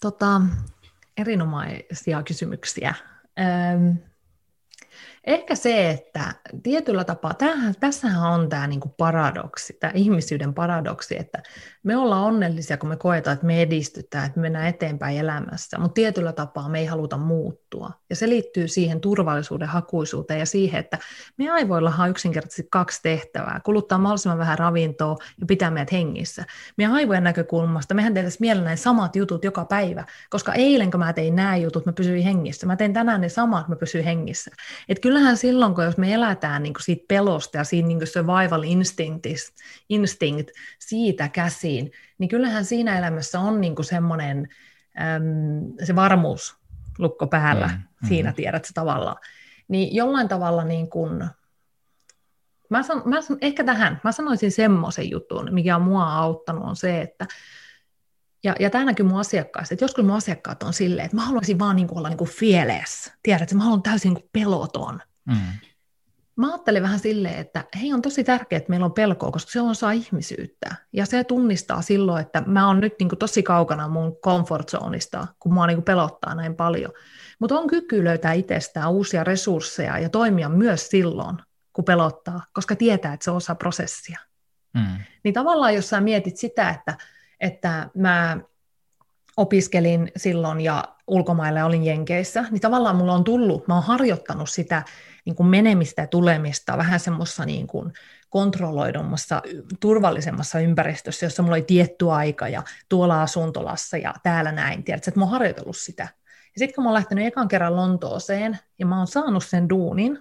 Tota, 0.00 0.40
erinomaisia 1.16 2.22
kysymyksiä. 2.22 2.94
Ehkä 5.24 5.54
se, 5.54 5.90
että 5.90 6.34
tietyllä 6.62 7.04
tapaa, 7.04 7.34
tämähän, 7.34 7.74
tässähän 7.80 8.32
on 8.32 8.48
tämä 8.48 8.66
niinku 8.66 8.88
paradoksi, 8.88 9.76
tämä 9.80 9.92
ihmisyyden 9.94 10.54
paradoksi, 10.54 11.16
että 11.18 11.42
me 11.82 11.96
ollaan 11.96 12.24
onnellisia, 12.24 12.76
kun 12.76 12.88
me 12.88 12.96
koetaan, 12.96 13.34
että 13.34 13.46
me 13.46 13.62
edistytään, 13.62 14.26
että 14.26 14.38
me 14.38 14.42
mennään 14.42 14.66
eteenpäin 14.66 15.18
elämässä, 15.18 15.78
mutta 15.78 15.94
tietyllä 15.94 16.32
tapaa 16.32 16.68
me 16.68 16.78
ei 16.78 16.86
haluta 16.86 17.16
muuttua. 17.16 17.90
Ja 18.10 18.16
se 18.16 18.28
liittyy 18.28 18.68
siihen 18.68 19.00
turvallisuuden 19.00 19.68
hakuisuuteen 19.68 20.40
ja 20.40 20.46
siihen, 20.46 20.80
että 20.80 20.98
me 21.36 21.50
aivoilla 21.50 21.94
on 21.98 22.10
yksinkertaisesti 22.10 22.66
kaksi 22.70 23.00
tehtävää, 23.02 23.60
kuluttaa 23.64 23.98
mahdollisimman 23.98 24.38
vähän 24.38 24.58
ravintoa 24.58 25.16
ja 25.40 25.46
pitää 25.46 25.70
meidät 25.70 25.92
hengissä. 25.92 26.44
Meidän 26.76 26.94
aivojen 26.94 27.24
näkökulmasta 27.24 27.94
mehän 27.94 28.14
tehtäisiin 28.14 28.40
mielellään 28.40 28.78
samat 28.78 29.16
jutut 29.16 29.44
joka 29.44 29.64
päivä, 29.64 30.04
koska 30.30 30.52
eilen 30.52 30.90
kun 30.90 31.00
mä 31.00 31.12
tein 31.12 31.36
nämä 31.36 31.56
jutut, 31.56 31.86
mä 31.86 31.92
pysyin 31.92 32.24
hengissä. 32.24 32.66
Mä 32.66 32.76
teen 32.76 32.92
tänään 32.92 33.20
ne 33.20 33.28
samat, 33.28 33.68
mä 33.68 33.76
pysyin 33.76 34.04
hengissä. 34.04 34.50
Et 34.88 34.98
kyllähän 35.10 35.36
silloin, 35.36 35.74
kun 35.74 35.84
jos 35.84 35.96
me 35.96 36.14
elätään 36.14 36.62
niin 36.62 36.74
kuin 36.74 36.82
siitä 36.82 37.04
pelosta 37.08 37.58
ja 37.58 37.64
siinä 37.64 37.88
niin 37.88 37.98
kuin 37.98 38.06
survival 38.06 38.62
instinct 39.90 40.50
siitä 40.78 41.28
käsiin, 41.28 41.92
niin 42.18 42.28
kyllähän 42.28 42.64
siinä 42.64 42.98
elämässä 42.98 43.40
on 43.40 43.60
niin 43.60 43.74
kuin 43.74 43.86
semmoinen 43.86 44.48
äm, 45.00 45.72
se 45.84 45.96
varmuus 45.96 46.56
lukko 46.98 47.26
päällä, 47.26 47.66
mm, 47.66 47.72
mm. 48.02 48.08
siinä 48.08 48.32
tiedät 48.32 48.64
se 48.64 48.72
tavallaan. 48.72 49.16
Niin 49.68 49.94
jollain 49.94 50.28
tavalla 50.28 50.64
niin 50.64 50.90
kuin, 50.90 51.24
mä, 52.68 52.82
san, 52.82 53.02
mä 53.04 53.22
san, 53.22 53.38
ehkä 53.40 53.64
tähän, 53.64 54.00
mä 54.04 54.12
sanoisin 54.12 54.52
semmoisen 54.52 55.10
jutun, 55.10 55.48
mikä 55.50 55.76
on 55.76 55.82
mua 55.82 56.14
auttanut, 56.14 56.64
on 56.64 56.76
se, 56.76 57.00
että 57.00 57.26
ja, 58.44 58.54
ja 58.60 58.70
tämä 58.70 58.84
näkyy 58.84 59.06
mun 59.06 59.20
asiakkaista, 59.20 59.74
että 59.74 59.84
joskus 59.84 60.04
mun 60.04 60.16
asiakkaat 60.16 60.62
on 60.62 60.72
silleen, 60.72 61.04
että 61.04 61.16
mä 61.16 61.24
haluaisin 61.24 61.58
vaan 61.58 61.76
niin 61.76 61.88
kuin 61.88 61.98
olla 61.98 62.08
niin 62.08 62.18
kuin 62.18 62.30
fearless, 62.30 63.12
tiedät, 63.22 63.42
että 63.42 63.54
mä 63.54 63.64
haluan 63.64 63.82
täysin 63.82 64.08
niin 64.08 64.22
kuin 64.22 64.30
peloton. 64.32 65.00
Mm. 65.24 65.36
Mä 66.36 66.48
ajattelin 66.48 66.82
vähän 66.82 66.98
silleen, 66.98 67.38
että 67.38 67.64
hei 67.80 67.92
on 67.92 68.02
tosi 68.02 68.24
tärkeää, 68.24 68.58
että 68.58 68.70
meillä 68.70 68.86
on 68.86 68.92
pelkoa, 68.92 69.30
koska 69.30 69.50
se 69.50 69.60
on 69.60 69.70
osa 69.70 69.90
ihmisyyttä. 69.90 70.74
Ja 70.92 71.06
se 71.06 71.24
tunnistaa 71.24 71.82
silloin, 71.82 72.22
että 72.22 72.42
mä 72.46 72.66
oon 72.66 72.80
nyt 72.80 72.94
niin 72.98 73.08
kuin 73.08 73.18
tosi 73.18 73.42
kaukana 73.42 73.88
mun 73.88 74.16
comfort 74.16 74.68
zoneista, 74.68 75.26
kun 75.38 75.54
mua 75.54 75.66
niin 75.66 75.76
kuin 75.76 75.84
pelottaa 75.84 76.34
näin 76.34 76.54
paljon. 76.54 76.92
Mutta 77.38 77.58
on 77.58 77.66
kyky 77.66 78.04
löytää 78.04 78.32
itsestään 78.32 78.90
uusia 78.90 79.24
resursseja 79.24 79.98
ja 79.98 80.08
toimia 80.08 80.48
myös 80.48 80.88
silloin, 80.88 81.36
kun 81.72 81.84
pelottaa, 81.84 82.40
koska 82.52 82.76
tietää, 82.76 83.12
että 83.12 83.24
se 83.24 83.30
on 83.30 83.36
osa 83.36 83.54
prosessia. 83.54 84.18
Mm. 84.74 84.98
Niin 85.24 85.34
tavallaan, 85.34 85.74
jos 85.74 85.88
sä 85.88 86.00
mietit 86.00 86.36
sitä, 86.36 86.70
että, 86.70 86.96
että 87.40 87.90
mä 87.94 88.38
opiskelin 89.36 90.12
silloin 90.16 90.60
ja 90.60 90.84
ulkomaille 91.06 91.64
olin 91.64 91.84
Jenkeissä, 91.84 92.44
niin 92.50 92.60
tavallaan 92.60 92.96
mulla 92.96 93.12
on 93.12 93.24
tullut, 93.24 93.68
mä 93.68 93.74
oon 93.74 93.82
harjoittanut 93.82 94.50
sitä 94.50 94.82
niin 95.24 95.36
kuin 95.36 95.46
menemistä 95.46 96.02
ja 96.02 96.06
tulemista 96.06 96.76
vähän 96.76 97.00
semmoisessa 97.00 97.44
niin 97.44 97.66
kuin 97.66 97.92
kontrolloidummassa, 98.30 99.42
turvallisemmassa 99.80 100.60
ympäristössä, 100.60 101.26
jossa 101.26 101.42
mulla 101.42 101.54
oli 101.54 101.62
tietty 101.62 102.10
aika 102.10 102.48
ja 102.48 102.62
tuolla 102.88 103.22
asuntolassa 103.22 103.96
ja 103.96 104.14
täällä 104.22 104.52
näin. 104.52 104.84
Tiedätkö, 104.84 105.10
että 105.10 105.20
mä 105.20 105.24
oon 105.24 105.32
harjoitellut 105.32 105.76
sitä. 105.76 106.02
Ja 106.54 106.58
sitten 106.58 106.74
kun 106.74 106.84
mä 106.84 106.90
oon 106.90 106.94
lähtenyt 106.94 107.26
ekan 107.26 107.48
kerran 107.48 107.76
Lontooseen 107.76 108.58
ja 108.78 108.86
mä 108.86 108.98
oon 108.98 109.06
saanut 109.06 109.44
sen 109.44 109.68
duunin 109.68 110.18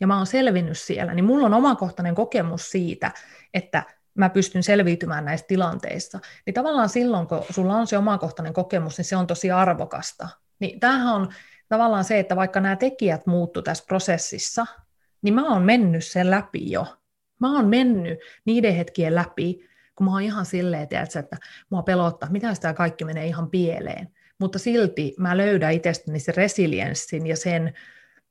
ja 0.00 0.06
mä 0.06 0.16
oon 0.16 0.26
selvinnyt 0.26 0.78
siellä, 0.78 1.14
niin 1.14 1.24
mulla 1.24 1.46
on 1.46 1.54
omakohtainen 1.54 2.14
kokemus 2.14 2.70
siitä, 2.70 3.12
että 3.54 3.82
mä 4.16 4.28
pystyn 4.28 4.62
selviytymään 4.62 5.24
näistä 5.24 5.46
tilanteissa. 5.46 6.18
Niin 6.46 6.54
tavallaan 6.54 6.88
silloin, 6.88 7.26
kun 7.26 7.44
sulla 7.50 7.76
on 7.76 7.86
se 7.86 7.98
omakohtainen 7.98 8.52
kokemus, 8.52 8.98
niin 8.98 9.04
se 9.04 9.16
on 9.16 9.26
tosi 9.26 9.50
arvokasta. 9.50 10.28
Niin 10.58 10.80
tämähän 10.80 11.14
on 11.14 11.28
tavallaan 11.68 12.04
se, 12.04 12.18
että 12.18 12.36
vaikka 12.36 12.60
nämä 12.60 12.76
tekijät 12.76 13.26
muuttu 13.26 13.62
tässä 13.62 13.84
prosessissa, 13.86 14.66
niin 15.22 15.34
mä 15.34 15.48
oon 15.48 15.62
mennyt 15.62 16.04
sen 16.04 16.30
läpi 16.30 16.70
jo. 16.70 16.86
Mä 17.40 17.56
oon 17.56 17.68
mennyt 17.68 18.18
niiden 18.44 18.74
hetkien 18.74 19.14
läpi, 19.14 19.68
kun 19.94 20.04
mä 20.04 20.12
oon 20.12 20.22
ihan 20.22 20.46
silleen, 20.46 20.88
tiedätkö, 20.88 21.18
että 21.18 21.36
mua 21.70 21.82
pelottaa, 21.82 22.30
mitä 22.30 22.54
sitä 22.54 22.74
kaikki 22.74 23.04
menee 23.04 23.26
ihan 23.26 23.50
pieleen. 23.50 24.08
Mutta 24.38 24.58
silti 24.58 25.14
mä 25.18 25.36
löydän 25.36 25.72
itsestäni 25.72 26.20
sen 26.20 26.34
resilienssin 26.34 27.26
ja 27.26 27.36
sen 27.36 27.74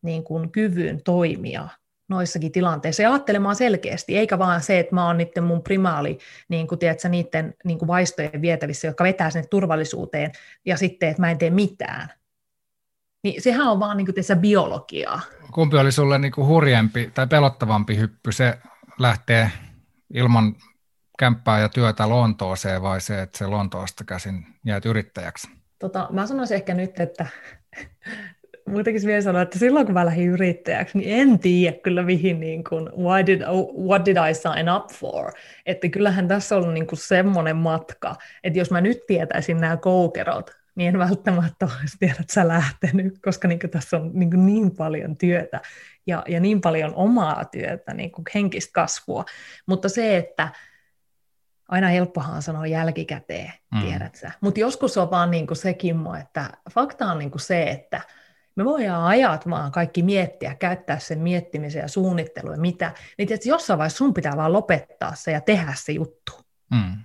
niin 0.02 0.24
kuin, 0.24 0.52
kyvyn 0.52 1.04
toimia 1.04 1.70
noissakin 2.08 2.52
tilanteissa 2.52 3.04
ja 3.04 3.12
ajattelemaan 3.12 3.56
selkeästi, 3.56 4.18
eikä 4.18 4.40
vaan 4.40 4.62
se, 4.62 4.80
että 4.80 4.96
mä 4.96 5.08
oon 5.08 5.18
niiden 5.18 5.44
mun 5.44 5.64
primaali, 5.64 6.18
niin 6.50 6.68
kuin, 6.68 6.80
tiedätkö, 6.80 7.10
niiden 7.10 7.54
niin 7.64 7.80
kuin 7.80 7.88
vaistojen 7.88 8.42
vietävissä, 8.42 8.88
jotka 8.88 9.04
vetää 9.04 9.30
sinne 9.30 9.48
turvallisuuteen, 9.48 10.32
ja 10.66 10.78
sitten, 10.78 11.10
että 11.10 11.22
mä 11.22 11.32
en 11.32 11.38
tee 11.38 11.50
mitään. 11.50 12.10
Niin 13.24 13.42
sehän 13.42 13.68
on 13.68 13.80
vaan 13.80 13.98
niin 13.98 14.06
kuin 14.06 14.16
tässä 14.16 14.36
biologiaa. 14.36 15.22
Kumpi 15.52 15.78
oli 15.78 15.92
sulle 15.92 16.18
niin 16.18 16.32
kuin 16.32 16.48
hurjempi 16.48 17.12
tai 17.14 17.28
pelottavampi 17.28 17.98
hyppy? 17.98 18.32
Se 18.32 18.58
lähtee 19.00 19.52
ilman 20.14 20.56
kämppää 21.20 21.60
ja 21.60 21.70
työtä 21.70 22.10
Lontooseen 22.10 22.82
vai 22.82 23.02
se, 23.02 23.22
että 23.22 23.38
se 23.38 23.48
Lontoosta 23.48 24.04
käsin 24.04 24.48
jäät 24.66 24.86
yrittäjäksi? 24.86 25.48
Tota, 25.80 26.08
mä 26.12 26.28
sanoisin 26.28 26.56
ehkä 26.56 26.74
nyt, 26.74 27.00
että 27.00 27.28
muutenkin 28.68 29.06
vielä 29.06 29.22
sanoa, 29.22 29.42
että 29.42 29.60
silloin 29.60 29.86
kun 29.86 29.94
mä 29.94 30.06
lähdin 30.06 30.30
yrittäjäksi, 30.30 30.98
niin 30.98 31.22
en 31.22 31.40
tiedä 31.40 31.78
kyllä 31.84 32.04
mihin, 32.04 32.40
niin 32.40 32.64
kuin, 32.64 32.90
why 32.98 33.26
did, 33.26 33.42
what 33.88 34.06
did 34.06 34.18
I 34.30 34.34
sign 34.34 34.70
up 34.76 34.92
for? 34.92 35.32
Että 35.66 35.90
kyllähän 35.90 36.28
tässä 36.28 36.58
on 36.58 36.74
niin 36.74 36.88
kuin 36.88 37.00
semmoinen 37.00 37.56
matka, 37.56 38.16
että 38.44 38.60
jos 38.60 38.72
mä 38.72 38.82
nyt 38.82 38.98
tietäisin 39.08 39.62
nämä 39.62 39.78
koukerot, 39.78 40.52
niin 40.76 40.88
en 40.88 41.00
välttämättä 41.00 41.68
olisi 41.80 41.98
tiedä, 42.00 42.16
että 42.20 42.34
sä 42.34 42.48
lähtenyt, 42.48 43.20
koska 43.22 43.48
niin 43.48 43.60
tässä 43.72 43.98
on 43.98 44.12
niin, 44.14 44.46
niin 44.46 44.76
paljon 44.76 45.18
työtä 45.18 45.62
ja, 46.08 46.24
ja 46.28 46.40
niin 46.40 46.62
paljon 46.62 46.96
omaa 46.96 47.46
työtä, 47.46 47.94
niin 47.94 48.12
kuin 48.12 48.26
henkistä 48.36 48.72
kasvua. 48.74 49.26
Mutta 49.66 49.90
se, 49.90 50.18
että 50.18 50.50
aina 51.68 51.88
helppohan 51.88 52.42
sanoa 52.42 52.68
jälkikäteen, 52.68 53.54
mm. 53.74 53.82
tiedät 53.82 54.16
sä. 54.16 54.32
Mutta 54.42 54.60
joskus 54.60 54.98
on 54.98 55.12
vaan 55.12 55.32
niin 55.32 55.48
kuin 55.48 55.58
se, 55.58 55.74
Kimmo, 55.74 56.16
että 56.16 56.50
fakta 56.72 57.06
on 57.06 57.20
niin 57.20 57.32
kuin 57.32 57.42
se, 57.42 57.64
että 57.64 58.02
me 58.56 58.66
voidaan 58.66 59.04
ajat 59.04 59.50
vaan 59.50 59.72
kaikki 59.72 60.04
miettiä, 60.04 60.56
käyttää 60.56 61.00
sen 61.00 61.20
miettimisen 61.20 61.82
ja 61.82 61.88
suunnittelun 61.88 62.54
ja 62.54 62.60
mitä, 62.60 62.92
niin 63.18 63.34
että 63.34 63.50
jossain 63.50 63.78
vaiheessa 63.78 63.98
sun 63.98 64.14
pitää 64.14 64.38
vaan 64.38 64.54
lopettaa 64.54 65.16
se 65.16 65.32
ja 65.32 65.42
tehdä 65.42 65.74
se 65.76 65.92
juttu. 65.92 66.32
Mm. 66.72 66.98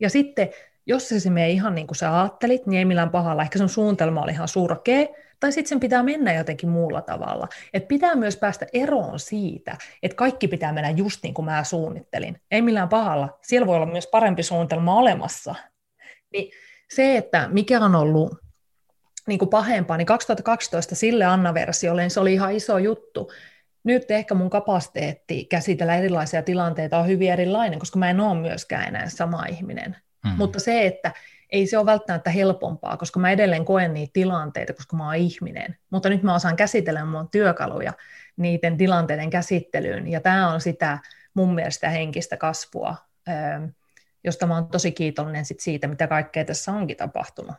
Ja 0.00 0.10
sitten 0.10 0.48
jos 0.86 1.08
se, 1.08 1.20
se 1.20 1.30
menee 1.30 1.50
ihan 1.50 1.74
niin 1.74 1.86
kuin 1.86 1.96
sä 1.96 2.20
ajattelit, 2.20 2.66
niin 2.66 2.78
ei 2.78 2.84
millään 2.84 3.10
pahalla. 3.10 3.42
Ehkä 3.42 3.58
sun 3.58 3.68
suunnitelma 3.68 4.22
oli 4.22 4.32
ihan 4.32 4.48
surkea, 4.48 5.06
tai 5.40 5.52
sitten 5.52 5.68
sen 5.68 5.80
pitää 5.80 6.02
mennä 6.02 6.34
jotenkin 6.34 6.68
muulla 6.68 7.02
tavalla. 7.02 7.48
Et 7.72 7.88
pitää 7.88 8.14
myös 8.14 8.36
päästä 8.36 8.66
eroon 8.72 9.20
siitä, 9.20 9.76
että 10.02 10.16
kaikki 10.16 10.48
pitää 10.48 10.72
mennä 10.72 10.90
just 10.90 11.22
niin 11.22 11.34
kuin 11.34 11.44
mä 11.44 11.64
suunnittelin. 11.64 12.40
Ei 12.50 12.62
millään 12.62 12.88
pahalla. 12.88 13.38
Siellä 13.42 13.66
voi 13.66 13.76
olla 13.76 13.86
myös 13.86 14.06
parempi 14.06 14.42
suunnitelma 14.42 14.98
olemassa. 14.98 15.54
Niin 16.32 16.52
se, 16.90 17.16
että 17.16 17.48
mikä 17.52 17.80
on 17.80 17.94
ollut 17.94 18.38
niin 19.26 19.38
kuin 19.38 19.48
pahempaa, 19.48 19.96
niin 19.96 20.06
2012 20.06 20.94
sille 20.94 21.24
Anna-versiolle 21.24 22.02
niin 22.02 22.10
se 22.10 22.20
oli 22.20 22.32
ihan 22.32 22.52
iso 22.52 22.78
juttu. 22.78 23.32
Nyt 23.84 24.10
ehkä 24.10 24.34
mun 24.34 24.50
kapasiteetti 24.50 25.44
käsitellä 25.44 25.96
erilaisia 25.96 26.42
tilanteita 26.42 26.98
on 26.98 27.06
hyvin 27.06 27.32
erilainen, 27.32 27.78
koska 27.78 27.98
mä 27.98 28.10
en 28.10 28.20
ole 28.20 28.40
myöskään 28.40 28.88
enää 28.88 29.08
sama 29.08 29.46
ihminen. 29.46 29.96
Mm. 30.24 30.30
Mutta 30.36 30.60
se, 30.60 30.86
että 30.86 31.12
ei 31.50 31.66
se 31.66 31.78
ole 31.78 31.86
välttämättä 31.86 32.30
helpompaa, 32.30 32.96
koska 32.96 33.20
mä 33.20 33.30
edelleen 33.30 33.64
koen 33.64 33.94
niitä 33.94 34.10
tilanteita, 34.12 34.72
koska 34.72 34.96
mä 34.96 35.06
oon 35.06 35.14
ihminen. 35.14 35.76
Mutta 35.90 36.08
nyt 36.08 36.22
mä 36.22 36.34
osaan 36.34 36.56
käsitellä 36.56 37.04
mun 37.04 37.30
työkaluja 37.30 37.92
niiden 38.36 38.76
tilanteiden 38.76 39.30
käsittelyyn, 39.30 40.08
ja 40.08 40.20
tämä 40.20 40.52
on 40.52 40.60
sitä 40.60 40.98
mun 41.34 41.54
mielestä 41.54 41.88
henkistä 41.88 42.36
kasvua, 42.36 42.96
josta 44.24 44.46
mä 44.46 44.54
oon 44.54 44.68
tosi 44.68 44.92
kiitollinen 44.92 45.44
sit 45.44 45.60
siitä, 45.60 45.88
mitä 45.88 46.06
kaikkea 46.06 46.44
tässä 46.44 46.72
onkin 46.72 46.96
tapahtunut. 46.96 47.56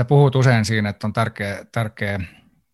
Sä 0.00 0.04
puhut 0.04 0.36
usein 0.36 0.64
siinä, 0.64 0.88
että 0.88 1.06
on 1.06 1.12
tärkeä, 1.12 1.64
tärkeä 1.72 2.20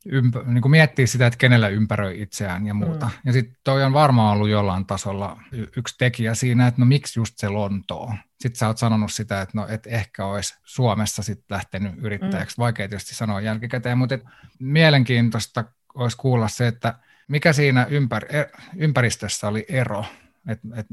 ympä, 0.07 0.43
niin 0.47 0.63
kuin 0.63 0.71
miettiä 0.71 1.07
sitä, 1.07 1.27
että 1.27 1.37
kenellä 1.37 1.69
ympäröi 1.69 2.23
itseään 2.23 2.67
ja 2.67 2.75
muuta. 2.75 3.07
Mm. 3.07 3.13
Ja 3.25 3.33
sitten 3.33 3.57
toi 3.65 3.85
on 3.85 3.93
varmaan 3.93 4.37
ollut 4.37 4.49
jollain 4.49 4.87
tasolla 4.87 5.41
y- 5.53 5.67
yksi 5.77 5.95
tekijä 5.99 6.35
siinä, 6.35 6.67
että 6.67 6.81
no 6.81 6.87
miksi 6.87 7.21
just 7.21 7.35
se 7.39 7.49
Lontoo. 7.49 8.15
Sitten 8.41 8.59
sä 8.59 8.67
oot 8.67 8.79
sanonut 8.79 9.13
sitä, 9.13 9.43
että 9.43 9.59
no 9.59 9.67
et 9.69 9.87
ehkä 9.87 10.27
olisi 10.27 10.55
Suomessa 10.65 11.23
sitten 11.23 11.55
lähtenyt 11.55 11.93
yrittäjäksi. 11.99 12.59
Mm. 12.59 12.61
Vaikea 12.61 12.89
tietysti 12.89 13.15
sanoa 13.15 13.41
jälkikäteen, 13.41 13.99
mutta 13.99 14.19
mielenkiintoista 14.59 15.65
olisi 15.95 16.17
kuulla 16.17 16.49
se, 16.49 16.67
että 16.67 16.95
mikä 17.29 17.53
siinä 17.53 17.87
ympär, 17.91 18.37
e, 18.37 18.45
ympäristössä 18.77 19.49
oli 19.49 19.67
ero. 19.69 20.05
Et, 20.49 20.61
et, 20.77 20.87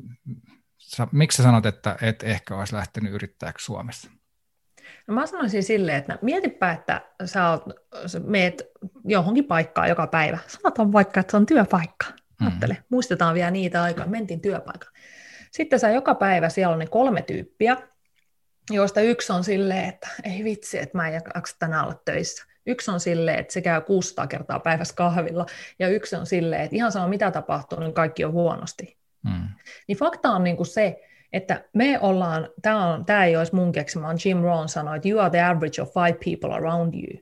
sä, 0.77 1.07
miksi 1.11 1.37
sä 1.37 1.43
sanot, 1.43 1.65
että 1.65 1.97
et 2.01 2.23
ehkä 2.23 2.55
olisi 2.55 2.75
lähtenyt 2.75 3.13
yrittäjäksi 3.13 3.65
Suomessa? 3.65 4.11
No 5.07 5.13
mä 5.13 5.27
sanoisin 5.27 5.63
silleen, 5.63 5.97
että 5.97 6.19
mietipä, 6.21 6.71
että 6.71 7.01
sä, 7.25 7.49
oot, 7.49 7.63
sä 8.05 8.19
meet 8.19 8.71
johonkin 9.05 9.45
paikkaan 9.45 9.89
joka 9.89 10.07
päivä. 10.07 10.37
Sanotaan 10.47 10.93
vaikka, 10.93 11.19
että 11.19 11.31
se 11.31 11.37
on 11.37 11.45
työpaikka. 11.45 12.05
Mm. 12.41 12.47
Ajattele, 12.47 12.77
muistetaan 12.89 13.35
vielä 13.35 13.51
niitä 13.51 13.83
aikoja, 13.83 14.07
mentiin 14.07 14.41
työpaikkaan. 14.41 14.93
Sitten 15.51 15.79
sä 15.79 15.89
joka 15.89 16.15
päivä, 16.15 16.49
siellä 16.49 16.73
on 16.73 16.79
ne 16.79 16.87
kolme 16.87 17.21
tyyppiä, 17.21 17.77
joista 18.71 19.01
yksi 19.01 19.33
on 19.33 19.43
silleen, 19.43 19.89
että 19.89 20.09
ei 20.23 20.43
vitsi, 20.43 20.79
että 20.79 20.97
mä 20.97 21.07
en 21.07 21.21
jaksa 21.35 21.55
tänään 21.59 21.83
olla 21.83 22.01
töissä. 22.05 22.45
Yksi 22.65 22.91
on 22.91 22.99
silleen, 22.99 23.39
että 23.39 23.53
se 23.53 23.61
käy 23.61 23.81
600 23.81 24.27
kertaa 24.27 24.59
päivässä 24.59 24.95
kahvilla, 24.95 25.45
ja 25.79 25.87
yksi 25.87 26.15
on 26.15 26.25
silleen, 26.25 26.61
että 26.61 26.75
ihan 26.75 26.91
sama 26.91 27.07
mitä 27.07 27.31
tapahtuu, 27.31 27.79
niin 27.79 27.93
kaikki 27.93 28.25
on 28.25 28.31
huonosti. 28.31 28.97
Mm. 29.23 29.49
Niin 29.87 29.97
fakta 29.97 30.31
on 30.31 30.43
niin 30.43 30.57
kuin 30.57 30.67
se, 30.67 31.01
että 31.33 31.63
me 31.73 31.99
ollaan, 32.01 32.49
tämä, 32.61 32.87
on, 32.93 33.05
tämä 33.05 33.25
ei 33.25 33.37
olisi 33.37 33.55
mun 33.55 33.71
keksimä, 33.71 34.15
Jim 34.25 34.41
Rohn 34.41 34.69
sanoi, 34.69 34.95
että 34.95 35.09
you 35.09 35.19
are 35.19 35.29
the 35.29 35.41
average 35.41 35.81
of 35.81 35.93
five 35.93 36.17
people 36.25 36.55
around 36.55 36.93
you. 36.93 37.21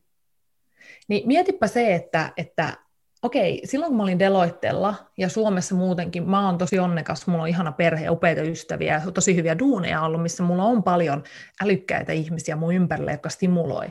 Niin 1.08 1.28
mietipä 1.28 1.68
se, 1.68 1.96
että, 1.96 2.32
että 2.38 2.74
okei, 3.22 3.62
silloin 3.64 3.90
kun 3.90 3.98
mä 3.98 4.04
olin 4.04 4.20
Deloittella 4.20 4.96
ja 5.18 5.30
Suomessa 5.30 5.76
muutenkin, 5.76 6.30
mä 6.30 6.46
oon 6.46 6.58
tosi 6.58 6.80
onnekas, 6.80 7.28
mulla 7.28 7.44
on 7.44 7.50
ihana 7.50 7.72
perhe, 7.72 8.10
upeita 8.10 8.42
ystäviä, 8.42 9.02
tosi 9.14 9.36
hyviä 9.36 9.60
duuneja 9.60 10.02
ollut, 10.02 10.22
missä 10.22 10.44
mulla 10.44 10.64
on 10.64 10.84
paljon 10.84 11.24
älykkäitä 11.64 12.14
ihmisiä 12.14 12.56
mun 12.56 12.76
ympärille, 12.76 13.12
jotka 13.12 13.30
stimuloi. 13.30 13.88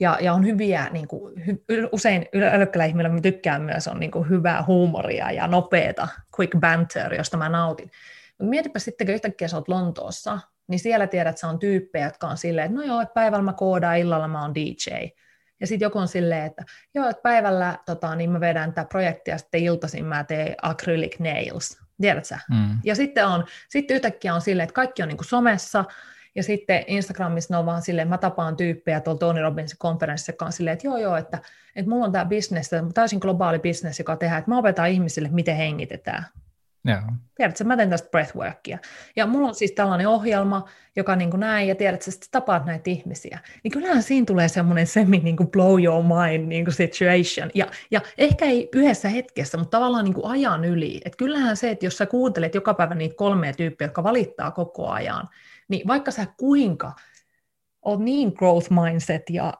Ja, 0.00 0.18
ja 0.20 0.32
on 0.32 0.46
hyviä, 0.46 0.88
niin 0.92 1.08
kuin, 1.08 1.46
hy, 1.46 1.64
usein 1.92 2.26
älykkäillä 2.52 2.84
ihmillä 2.84 3.08
mä 3.08 3.20
tykkään 3.20 3.62
myös, 3.62 3.88
on 3.88 4.00
niin 4.00 4.10
kuin, 4.10 4.28
hyvää 4.28 4.64
huumoria 4.66 5.30
ja 5.30 5.46
nopeata 5.46 6.08
quick 6.38 6.60
banter, 6.60 7.14
josta 7.14 7.36
mä 7.36 7.48
nautin. 7.48 7.90
Mutta 8.38 8.50
mietipä 8.50 8.78
sitten, 8.78 9.06
kun 9.06 9.14
yhtäkkiä 9.14 9.48
sä 9.48 9.56
oot 9.56 9.68
Lontoossa, 9.68 10.38
niin 10.68 10.78
siellä 10.78 11.06
tiedät, 11.06 11.30
että 11.30 11.40
se 11.40 11.46
on 11.46 11.58
tyyppejä, 11.58 12.06
jotka 12.06 12.26
on 12.26 12.36
silleen, 12.36 12.66
että 12.66 12.76
no 12.78 12.82
joo, 12.82 13.00
että 13.00 13.14
päivällä 13.14 13.42
mä 13.42 13.52
koodaan, 13.52 13.98
illalla 13.98 14.28
mä 14.28 14.42
oon 14.42 14.54
DJ. 14.54 15.08
Ja 15.60 15.66
sitten 15.66 15.86
joku 15.86 15.98
on 15.98 16.08
silleen, 16.08 16.46
että 16.46 16.64
joo, 16.94 17.08
että 17.08 17.22
päivällä 17.22 17.78
tota, 17.86 18.16
niin 18.16 18.30
mä 18.30 18.40
vedän 18.40 18.72
tätä 18.72 18.88
projektia, 18.88 19.38
sitten 19.38 19.62
iltaisin 19.62 20.04
mä 20.04 20.24
teen 20.24 20.54
acrylic 20.62 21.18
nails. 21.18 21.78
Tiedät 22.00 22.24
sä? 22.24 22.38
Mm. 22.50 22.78
Ja 22.84 22.94
sitten, 22.94 23.26
on, 23.26 23.44
sitten 23.68 23.94
yhtäkkiä 23.94 24.34
on 24.34 24.40
silleen, 24.40 24.64
että 24.64 24.74
kaikki 24.74 25.02
on 25.02 25.08
niin 25.08 25.16
kuin 25.16 25.28
somessa, 25.28 25.84
ja 26.34 26.42
sitten 26.42 26.84
Instagramissa 26.86 27.54
ne 27.54 27.58
on 27.58 27.66
vaan 27.66 27.82
silleen, 27.82 28.08
mä 28.08 28.18
tapaan 28.18 28.56
tyyppejä 28.56 29.00
tuolla 29.00 29.18
Tony 29.18 29.42
Robbinsin 29.42 29.78
konferenssissa, 29.78 30.32
joka 30.32 30.44
on 30.44 30.52
silleen, 30.52 30.72
että 30.72 30.86
joo 30.86 30.98
joo, 30.98 31.16
että, 31.16 31.38
että 31.76 31.90
mulla 31.90 32.04
on 32.04 32.12
tämä 32.12 32.24
bisnes, 32.24 32.70
täysin 32.94 33.18
globaali 33.18 33.58
bisnes, 33.58 33.98
joka 33.98 34.16
tehdään, 34.16 34.38
että 34.38 34.50
mä 34.50 34.58
opetan 34.58 34.88
ihmisille, 34.88 35.28
miten 35.32 35.56
hengitetään. 35.56 36.24
Joo. 36.84 37.00
Tiedätkö, 37.34 37.64
mä 37.64 37.76
teen 37.76 37.90
tästä 37.90 38.10
breathworkia. 38.10 38.78
Ja 39.16 39.26
mulla 39.26 39.48
on 39.48 39.54
siis 39.54 39.72
tällainen 39.72 40.08
ohjelma, 40.08 40.64
joka 40.96 41.16
niin 41.16 41.30
kuin 41.30 41.40
näin, 41.40 41.68
ja 41.68 41.74
tiedät, 41.74 42.08
että 42.08 42.26
tapaat 42.30 42.64
näitä 42.66 42.90
ihmisiä. 42.90 43.38
Niin 43.64 43.72
kyllähän 43.72 44.02
siinä 44.02 44.26
tulee 44.26 44.48
semmoinen 44.48 44.86
semi 44.86 45.18
niin 45.18 45.36
kuin 45.36 45.50
blow 45.50 45.84
your 45.84 46.04
mind 46.04 46.46
niin 46.46 46.64
kuin 46.64 46.74
situation. 46.74 47.50
Ja, 47.54 47.66
ja 47.90 48.00
ehkä 48.18 48.44
ei 48.44 48.68
yhdessä 48.74 49.08
hetkessä, 49.08 49.58
mutta 49.58 49.78
tavallaan 49.78 50.04
niin 50.04 50.14
kuin 50.14 50.26
ajan 50.26 50.64
yli. 50.64 51.00
Et 51.04 51.16
kyllähän 51.16 51.56
se, 51.56 51.70
että 51.70 51.86
jos 51.86 51.98
sä 51.98 52.06
kuuntelet 52.06 52.54
joka 52.54 52.74
päivä 52.74 52.94
niitä 52.94 53.16
kolmea 53.16 53.52
tyyppiä, 53.52 53.86
jotka 53.86 54.02
valittaa 54.02 54.50
koko 54.50 54.88
ajan, 54.88 55.28
niin 55.68 55.88
vaikka 55.88 56.10
sä 56.10 56.26
kuinka 56.36 56.92
oot 57.82 58.00
niin 58.00 58.32
growth 58.38 58.70
mindset 58.70 59.22
ja 59.30 59.54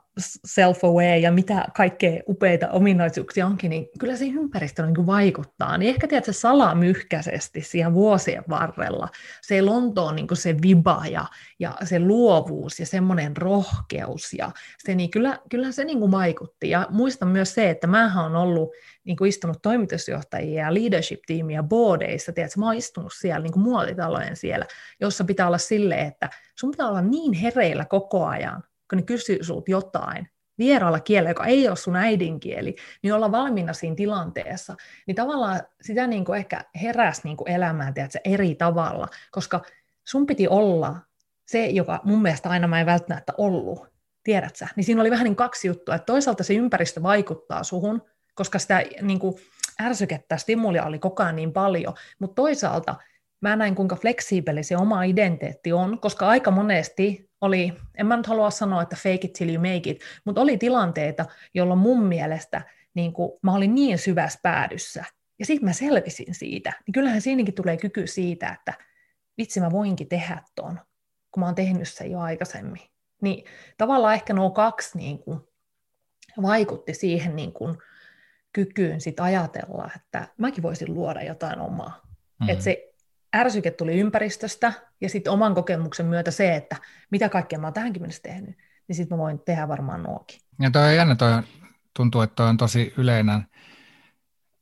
self-aware 0.46 1.18
ja 1.20 1.33
mitä 1.33 1.64
kaikkea 1.76 2.22
upeita 2.28 2.68
ominaisuuksia 2.68 3.46
onkin, 3.46 3.70
niin 3.70 3.88
kyllä 3.98 4.16
se 4.16 4.24
ympäristö 4.24 4.87
niin 4.87 5.07
vaikuttaa. 5.07 5.78
Niin 5.78 5.88
ehkä 5.88 6.09
tiedät 6.09 6.24
se 6.24 6.33
salamyhkäisesti 6.33 7.62
siihen 7.62 7.94
vuosien 7.94 8.44
varrella, 8.48 9.09
se 9.42 9.62
Lontoon 9.62 10.16
niin 10.16 10.26
se 10.33 10.57
viba 10.62 11.02
ja, 11.11 11.24
ja 11.59 11.76
se 11.85 12.00
luovuus 12.00 12.81
ja 12.81 12.87
semmoinen 12.87 13.37
rohkeus, 13.37 14.33
ja 14.33 14.50
se, 14.78 14.94
niin 14.94 15.11
kyllä, 15.11 15.38
kyllä 15.50 15.72
se 15.72 15.85
niin 15.85 16.11
vaikutti. 16.11 16.70
Ja 16.70 16.87
muistan 16.90 17.28
myös 17.28 17.54
se, 17.54 17.70
että 17.70 17.87
mä 17.87 18.22
oon 18.22 18.37
ollut 18.37 18.70
niin 19.04 19.26
istunut 19.26 19.62
toimitusjohtajia 19.62 20.62
ja 20.62 20.74
leadership-tiimiä 20.74 21.62
boardeissa, 21.62 22.33
tiedätkö, 22.33 22.61
mä 22.61 22.66
oon 22.66 22.74
istunut 22.74 23.12
siellä 23.20 23.42
niin 23.42 23.61
muotitalojen 23.61 24.37
siellä, 24.37 24.66
jossa 25.00 25.24
pitää 25.24 25.46
olla 25.46 25.59
silleen, 25.59 26.07
että 26.07 26.31
sun 26.54 26.70
pitää 26.70 26.88
olla 26.88 27.02
niin 27.02 27.33
hereillä 27.33 27.85
koko 27.85 28.26
ajan, 28.26 28.62
kun 28.90 28.96
ne 28.96 29.03
kysyy 29.03 29.44
sulta 29.44 29.70
jotain, 29.70 30.29
vieraalla 30.59 31.01
kielellä, 31.01 31.31
joka 31.31 31.46
ei 31.46 31.68
ole 31.68 31.77
sun 31.77 31.96
äidinkieli, 31.96 32.77
niin 33.03 33.14
olla 33.14 33.33
valmiina 33.33 33.72
siinä 33.72 33.96
tilanteessa, 33.96 34.77
niin 35.07 35.14
tavallaan 35.14 35.61
sitä 35.81 36.07
niin 36.07 36.24
kuin 36.24 36.38
ehkä 36.38 36.64
heräsi 36.83 37.20
niin 37.24 37.37
kuin 37.37 37.51
elämään 37.51 37.94
tiedätkö, 37.94 38.18
eri 38.24 38.55
tavalla, 38.55 39.09
koska 39.31 39.62
sun 40.05 40.27
piti 40.27 40.48
olla 40.48 40.96
se, 41.46 41.66
joka 41.66 42.01
mun 42.05 42.22
mielestä 42.22 42.48
aina 42.48 42.68
mä 42.68 42.81
en 42.81 42.87
välttämättä 42.87 43.33
ollut, 43.38 43.87
tiedät 44.24 44.57
sä, 44.57 44.68
niin 44.77 44.85
siinä 44.85 45.01
oli 45.01 45.11
vähän 45.11 45.24
niin 45.24 45.37
kaksi 45.37 45.68
juttua, 45.68 45.94
että 45.94 46.07
toisaalta 46.07 46.44
se 46.44 46.55
ympäristö 46.55 47.03
vaikuttaa 47.03 47.64
suhun, 47.64 48.03
koska 48.35 48.59
sitä 48.59 48.83
niin 49.03 49.18
kuin 49.18 49.35
ärsykettä, 49.81 50.37
stimulia 50.37 50.85
oli 50.85 50.98
koko 50.98 51.22
ajan 51.22 51.37
niin 51.37 51.53
paljon, 51.53 51.94
mutta 52.18 52.35
toisaalta 52.35 52.94
mä 53.40 53.57
näin, 53.57 53.74
kuinka 53.74 53.96
fleksiibeli 53.96 54.62
se 54.62 54.77
oma 54.77 55.03
identiteetti 55.03 55.72
on, 55.72 56.01
koska 56.01 56.29
aika 56.29 56.51
monesti 56.51 57.28
oli, 57.40 57.72
en 57.98 58.07
mä 58.07 58.16
nyt 58.16 58.27
halua 58.27 58.51
sanoa, 58.51 58.83
että 58.83 58.96
fake 58.96 59.18
it 59.22 59.33
till 59.33 59.55
you 59.55 59.62
make 59.62 59.90
it, 59.90 60.01
mutta 60.24 60.40
oli 60.40 60.59
tilanteita, 60.59 61.27
jolloin 61.55 61.81
mun 61.81 62.03
mielestä 62.03 62.62
niin 62.94 63.12
kuin, 63.12 63.33
mä 63.42 63.55
olin 63.55 63.74
niin 63.74 63.98
syvässä 63.98 64.38
päädyssä, 64.42 65.05
ja 65.38 65.46
sitten 65.46 65.68
mä 65.68 65.72
selvisin 65.72 66.35
siitä, 66.35 66.72
niin 66.87 66.92
kyllähän 66.92 67.20
siinäkin 67.20 67.55
tulee 67.55 67.77
kyky 67.77 68.07
siitä, 68.07 68.48
että 68.48 68.74
vitsi 69.38 69.61
mä 69.61 69.70
voinkin 69.70 70.09
tehdä 70.09 70.42
ton, 70.55 70.81
kun 71.31 71.40
mä 71.40 71.46
oon 71.46 71.55
tehnyt 71.55 71.88
sen 71.88 72.11
jo 72.11 72.18
aikaisemmin. 72.18 72.83
Niin 73.22 73.44
tavallaan 73.79 74.14
ehkä 74.14 74.33
nuo 74.33 74.51
kaksi 74.51 74.98
niin 74.98 75.18
kuin, 75.18 75.40
vaikutti 76.42 76.94
siihen 76.94 77.37
niin 77.37 77.53
kuin, 77.53 77.79
kykyyn 78.53 79.01
sit 79.01 79.20
ajatella, 79.20 79.90
että 79.96 80.29
mäkin 80.37 80.62
voisin 80.62 80.94
luoda 80.94 81.22
jotain 81.22 81.61
omaa. 81.61 82.01
Mm-hmm. 82.03 82.48
Että 82.48 82.64
se 82.64 82.88
ärsyke 83.37 83.71
tuli 83.71 83.99
ympäristöstä 83.99 84.73
ja 85.01 85.09
sitten 85.09 85.33
oman 85.33 85.55
kokemuksen 85.55 86.07
myötä 86.07 86.31
se, 86.31 86.57
että 86.57 86.77
mitä 87.11 87.29
kaikkea 87.29 87.59
mä 87.59 87.67
oon 87.67 87.75
tähänkin 87.75 88.03
mennessä 88.03 88.23
tehnyt, 88.23 88.59
niin 88.88 88.97
sitten 88.97 89.19
mä 89.19 89.23
voin 89.23 89.41
tehdä 89.41 89.69
varmaan 89.69 90.03
nuokin. 90.03 90.41
Ja 90.61 90.71
toi 90.71 90.83
on 90.83 90.97
jännä, 90.97 91.14
toi 91.14 91.43
tuntuu, 91.97 92.21
että 92.21 92.35
toi 92.35 92.49
on 92.49 92.57
tosi 92.57 92.95
yleinen 92.97 93.47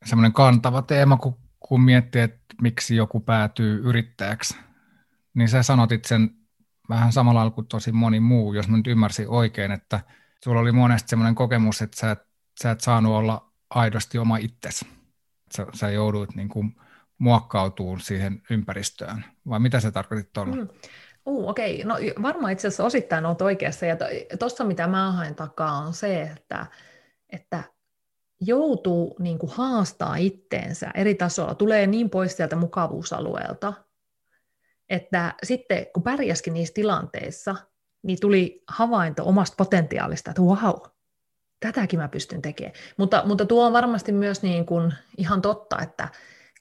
semmoinen 0.05 0.33
kantava 0.33 0.81
teema, 0.81 1.17
kun, 1.17 1.37
kun 1.59 1.81
miettii, 1.81 2.21
että 2.21 2.39
miksi 2.61 2.95
joku 2.95 3.19
päätyy 3.19 3.81
yrittäjäksi, 3.83 4.57
niin 5.33 5.49
sä 5.49 5.63
sanotit 5.63 6.05
sen 6.05 6.29
vähän 6.89 7.11
samalla 7.11 7.37
lailla 7.39 7.51
kuin 7.51 7.67
tosi 7.67 7.91
moni 7.91 8.19
muu, 8.19 8.53
jos 8.53 8.67
mä 8.67 8.77
nyt 8.77 8.87
ymmärsin 8.87 9.29
oikein, 9.29 9.71
että 9.71 9.99
sulla 10.43 10.59
oli 10.59 10.71
monesti 10.71 11.09
semmoinen 11.09 11.35
kokemus, 11.35 11.81
että 11.81 11.97
sä 11.97 12.11
et, 12.11 12.19
sä 12.61 12.71
et 12.71 12.81
saanut 12.81 13.13
olla 13.13 13.51
aidosti 13.69 14.17
oma 14.17 14.37
itsesi. 14.37 14.87
Sä, 15.57 15.65
sä 15.73 15.89
jouduit 15.89 16.35
niin 16.35 16.49
kuin 16.49 16.75
muokkautuu 17.17 17.99
siihen 17.99 18.41
ympäristöön, 18.49 19.25
vai 19.49 19.59
mitä 19.59 19.79
se 19.79 19.91
tarkoitit 19.91 20.33
tuolla? 20.33 20.55
Mm. 20.55 20.67
Uh, 21.25 21.49
okei, 21.49 21.83
okay. 21.83 21.85
no 21.85 22.21
varmaan 22.21 22.51
itse 22.51 22.67
asiassa 22.67 22.83
osittain 22.83 23.25
olet 23.25 23.41
oikeassa. 23.41 23.85
Ja 23.85 23.97
tuossa 24.39 24.63
mitä 24.63 24.87
mä 24.87 25.11
haen 25.11 25.35
takaa 25.35 25.77
on 25.77 25.93
se, 25.93 26.21
että, 26.21 26.65
että 27.29 27.63
joutuu 28.41 29.15
niin 29.19 29.39
kuin 29.39 29.51
haastaa 29.55 30.15
itteensä 30.15 30.91
eri 30.95 31.15
tasolla, 31.15 31.55
tulee 31.55 31.87
niin 31.87 32.09
pois 32.09 32.37
sieltä 32.37 32.55
mukavuusalueelta, 32.55 33.73
että 34.89 35.33
sitten 35.43 35.87
kun 35.93 36.03
pärjäskin 36.03 36.53
niissä 36.53 36.73
tilanteissa, 36.73 37.55
niin 38.03 38.19
tuli 38.19 38.63
havainto 38.67 39.25
omasta 39.25 39.55
potentiaalista, 39.57 40.31
että 40.31 40.41
wow, 40.41 40.79
tätäkin 41.59 41.99
mä 41.99 42.07
pystyn 42.07 42.41
tekemään. 42.41 42.75
Mutta, 42.97 43.23
mutta 43.25 43.45
tuo 43.45 43.65
on 43.65 43.73
varmasti 43.73 44.11
myös 44.11 44.41
niin 44.41 44.65
kuin 44.65 44.93
ihan 45.17 45.41
totta, 45.41 45.81
että 45.81 46.09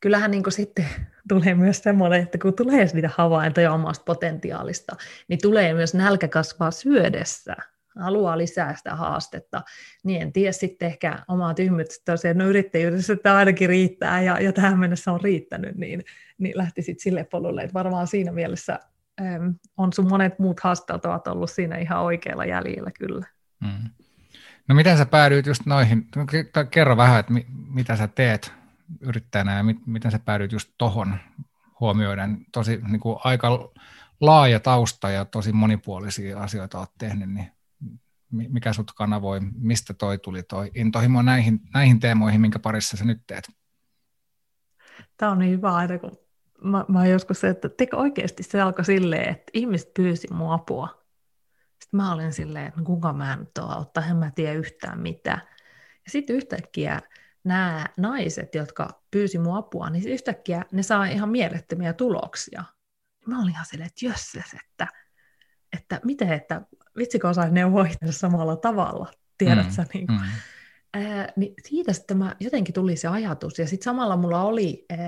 kyllähän 0.01 0.31
niin 0.31 0.43
sitten 0.49 0.87
tulee 1.29 1.55
myös 1.55 1.79
semmoinen, 1.79 2.23
että 2.23 2.39
kun 2.39 2.55
tulee 2.55 2.85
niitä 2.93 3.11
havaintoja 3.15 3.73
omasta 3.73 4.05
potentiaalista, 4.05 4.97
niin 5.29 5.39
tulee 5.43 5.75
myös 5.75 5.95
nälkä 5.95 6.29
kasvaa 6.29 6.71
syödessä. 6.71 7.57
Haluaa 7.99 8.39
lisää 8.39 8.77
sitä 8.77 8.95
haastetta, 8.95 9.63
niin 10.05 10.23
en 10.23 10.33
tiedä 10.33 10.53
sitten 10.53 10.87
ehkä 10.87 11.19
omaa 11.29 11.55
tyhmyyttä 11.55 12.13
että 12.15 12.35
no 12.35 12.49
yrittäjyydessä 12.49 13.13
että 13.13 13.37
ainakin 13.37 13.69
riittää 13.69 14.23
ja, 14.23 14.41
ja 14.41 14.53
tähän 14.53 14.79
mennessä 14.79 15.13
on 15.13 15.21
riittänyt, 15.21 15.77
niin, 15.77 16.05
niin 16.39 16.59
lähtisit 16.59 17.01
sille 17.01 17.25
polulle, 17.25 17.63
että 17.63 17.75
varmaan 17.75 18.07
siinä 18.07 18.33
mielessä 18.33 18.79
äm, 19.21 19.55
on 19.77 19.93
sun 19.93 20.09
monet 20.09 20.39
muut 20.39 20.61
haasteet 20.61 21.05
ovat 21.05 21.27
ollut 21.27 21.51
siinä 21.51 21.77
ihan 21.77 22.03
oikealla 22.03 22.45
jäljellä 22.45 22.91
kyllä. 22.91 23.27
Mm. 23.61 23.91
No 24.69 24.75
miten 24.75 24.99
sä 24.99 25.07
päädyit 25.07 25.47
just 25.47 25.67
noihin, 25.67 26.07
kerro 26.71 26.97
vähän, 26.97 27.21
että 27.21 27.33
mi, 27.33 27.47
mitä 27.69 27.97
sä 27.97 28.09
teet 28.09 28.53
yrittäjänä 29.01 29.57
ja 29.57 29.63
mit, 29.63 29.87
miten 29.87 30.11
sä 30.11 30.19
päädyit 30.19 30.53
just 30.53 30.71
tohon 30.79 31.17
huomioiden, 31.81 32.47
tosi 32.53 32.81
niin 32.89 33.01
kuin 33.01 33.19
aika 33.25 33.73
laaja 34.21 34.61
tausta 34.61 35.11
ja 35.11 35.25
tosi 35.25 35.53
monipuolisia 35.53 36.41
asioita 36.41 36.79
olet 36.79 36.91
tehnyt, 36.99 37.31
niin 37.31 37.51
mikä 38.31 38.73
sut 38.73 38.93
kanavoi, 38.93 39.41
mistä 39.41 39.95
toi 39.95 40.19
tuli 40.19 40.43
toi 40.43 40.71
intohimo 40.75 41.23
näihin, 41.23 41.61
näihin 41.75 42.01
teemoihin, 42.01 42.41
minkä 42.41 42.59
parissa 42.59 42.97
sä 42.97 43.05
nyt 43.05 43.23
teet? 43.27 43.49
Tämä 45.17 45.33
on 45.33 45.39
niin 45.39 45.53
hyvä 45.53 45.75
aina, 45.75 45.99
kun 45.99 46.19
mä, 46.65 46.85
mä 46.89 47.07
joskus 47.07 47.41
se, 47.41 47.49
että 47.49 47.69
teko 47.69 47.97
oikeasti 47.97 48.43
se 48.43 48.61
alkoi 48.61 48.85
silleen, 48.85 49.29
että 49.31 49.51
ihmiset 49.53 49.95
pyysi 49.95 50.29
mua 50.33 50.55
apua. 50.55 50.89
Sitten 51.83 51.99
mä 51.99 52.13
olin 52.13 52.33
silleen, 52.33 52.67
että 52.67 52.81
no 52.81 52.87
kuka 52.87 53.13
mä 53.13 53.37
nyt 53.37 53.59
oon 53.59 53.71
auttaa, 53.71 54.07
en 54.07 54.17
mä 54.17 54.31
tiedä 54.31 54.53
yhtään 54.53 55.01
mitään. 55.01 55.41
Ja 56.05 56.11
sitten 56.11 56.37
yhtäkkiä 56.37 57.01
nämä 57.47 57.87
naiset, 57.97 58.55
jotka 58.55 59.03
pyysi 59.11 59.39
mua 59.39 59.59
apua, 59.59 59.91
niin 59.91 60.09
yhtäkkiä 60.09 60.65
ne 60.73 60.83
saa 60.83 61.07
ihan 61.07 61.29
mielettömiä 61.29 61.93
tuloksia. 61.93 62.65
Mä 63.27 63.43
olin 63.43 63.51
ihan 63.51 63.67
silleen, 63.67 63.87
että 63.87 64.07
jösses, 64.07 64.55
että, 64.55 64.87
että 65.77 66.01
miten, 66.05 66.33
että 66.33 66.63
vitsikö 66.97 67.29
osaisi 67.29 67.55
neuvoa 67.55 67.87
samalla 68.11 68.57
tavalla, 68.57 69.11
tiedät 69.39 69.67
mm, 69.67 69.73
sä, 69.73 69.87
niin, 69.95 70.07
mm. 70.07 70.19
ää, 70.95 71.33
niin 71.37 71.55
siitä 71.69 71.93
sitten 71.93 72.19
mä, 72.19 72.37
jotenkin 72.41 72.75
tuli 72.75 72.97
se 72.97 73.09
ajatus, 73.09 73.59
ja 73.59 73.67
sitten 73.67 73.85
samalla 73.85 74.17
mulla 74.17 74.43
oli 74.43 74.85
ää, 74.91 74.99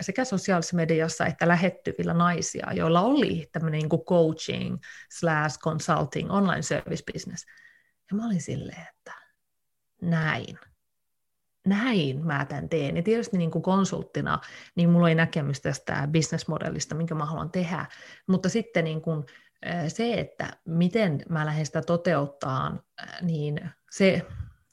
sekä 0.00 0.24
sosiaalisessa 0.24 0.76
mediassa 0.76 1.26
että 1.26 1.48
lähettyvillä 1.48 2.14
naisia, 2.14 2.72
joilla 2.72 3.00
oli 3.00 3.48
tämmöinen 3.52 3.78
niin 3.78 4.04
coaching 4.04 4.78
slash 5.10 5.58
consulting 5.58 6.32
online 6.32 6.62
service 6.62 7.04
business, 7.12 7.46
ja 8.10 8.16
mä 8.16 8.26
olin 8.26 8.42
silleen, 8.42 8.86
että 8.88 9.12
näin, 10.02 10.58
näin 11.66 12.26
mä 12.26 12.44
tämän 12.44 12.68
teen. 12.68 12.96
Ja 12.96 13.02
tietysti 13.02 13.38
niin 13.38 13.50
kuin 13.50 13.62
konsulttina, 13.62 14.38
niin 14.74 14.90
mulla 14.90 15.08
ei 15.08 15.14
näkemys 15.14 15.60
tästä 15.60 16.08
bisnesmodellista, 16.10 16.94
minkä 16.94 17.14
mä 17.14 17.24
haluan 17.24 17.50
tehdä, 17.50 17.86
mutta 18.26 18.48
sitten 18.48 18.84
niin 18.84 19.02
kuin 19.02 19.24
se, 19.88 20.14
että 20.14 20.56
miten 20.64 21.22
mä 21.28 21.46
lähden 21.46 21.66
sitä 21.66 21.82
toteuttaa, 21.82 22.82
niin 23.22 23.70
se, 23.90 24.26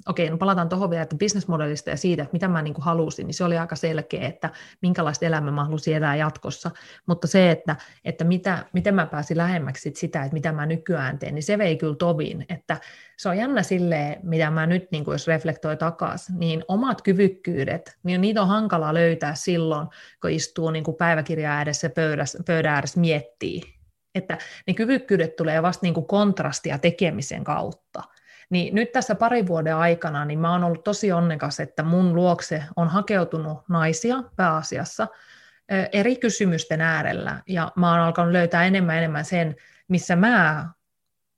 okei, 0.08 0.30
no 0.30 0.38
palataan 0.38 0.70
tuohon 0.70 0.90
vielä, 0.90 1.04
että 1.04 1.16
bisnesmodellista 1.16 1.90
ja 1.90 1.98
siitä, 1.98 2.24
että 2.24 2.34
mitä 2.34 2.48
mä 2.48 2.62
niin 2.62 2.74
kuin 2.74 2.86
halusin, 2.86 3.28
niin 3.28 3.34
se 3.34 3.44
oli 3.44 3.58
aika 3.58 3.76
selkeä, 3.76 4.28
että 4.28 4.50
minkälaista 4.82 5.26
elämää 5.26 5.52
mä 5.52 5.64
halusin 5.64 5.96
elää 5.96 6.16
jatkossa, 6.16 6.72
mutta 7.06 7.28
se, 7.28 7.52
että, 7.52 7.76
että 8.06 8.24
mitä, 8.24 8.66
miten 8.74 8.96
mä 8.96 9.06
pääsin 9.06 9.38
lähemmäksi 9.38 9.92
sitä, 9.96 10.24
että 10.24 10.34
mitä 10.34 10.52
mä 10.52 10.66
nykyään 10.66 11.20
teen, 11.20 11.36
niin 11.36 11.44
se 11.44 11.58
vei 11.58 11.78
kyllä 11.78 11.96
tovin, 11.96 12.46
että 12.50 12.78
se 13.18 13.30
on 13.30 13.38
jännä 13.38 13.64
silleen, 13.64 14.20
mitä 14.24 14.52
mä 14.52 14.68
nyt, 14.68 14.92
niin 14.92 15.06
kuin 15.06 15.14
jos 15.14 15.28
reflektoi 15.28 15.78
takaisin, 15.78 16.40
niin 16.40 16.64
omat 16.68 17.02
kyvykkyydet, 17.02 17.98
niin 18.04 18.22
niitä 18.22 18.42
on 18.42 18.48
hankala 18.48 18.94
löytää 18.94 19.36
silloin, 19.36 19.88
kun 20.22 20.32
istuu 20.32 20.72
niin 20.72 20.84
kuin 20.84 20.98
päiväkirjaa 20.98 21.56
ääressä 21.56 21.90
pöydässä, 21.90 22.40
pöydän 22.48 22.74
ääressä 22.74 23.00
miettii, 23.00 23.62
että 24.16 24.38
ne 24.68 24.74
kyvykkyydet 24.74 25.36
tulee 25.36 25.62
vasta 25.62 25.86
niin 25.86 25.94
kuin 25.94 26.06
kontrastia 26.06 26.78
tekemisen 26.78 27.44
kautta. 27.44 28.04
Niin 28.50 28.76
nyt 28.76 28.92
tässä 28.92 29.16
parin 29.16 29.48
vuoden 29.48 29.76
aikana 29.76 30.26
niin 30.26 30.40
mä 30.40 30.52
oon 30.52 30.64
ollut 30.64 30.84
tosi 30.84 31.12
onnekas, 31.12 31.60
että 31.60 31.84
mun 31.84 32.16
luokse 32.16 32.64
on 32.76 32.88
hakeutunut 32.88 33.58
naisia 33.70 34.24
pääasiassa 34.36 35.08
eri 35.92 36.16
kysymysten 36.16 36.82
äärellä, 36.82 37.42
ja 37.48 37.72
mä 37.76 37.92
oon 37.92 38.00
alkanut 38.00 38.32
löytää 38.32 38.66
enemmän 38.66 38.98
enemmän 38.98 39.26
sen, 39.26 39.56
missä 39.88 40.16
mä 40.16 40.70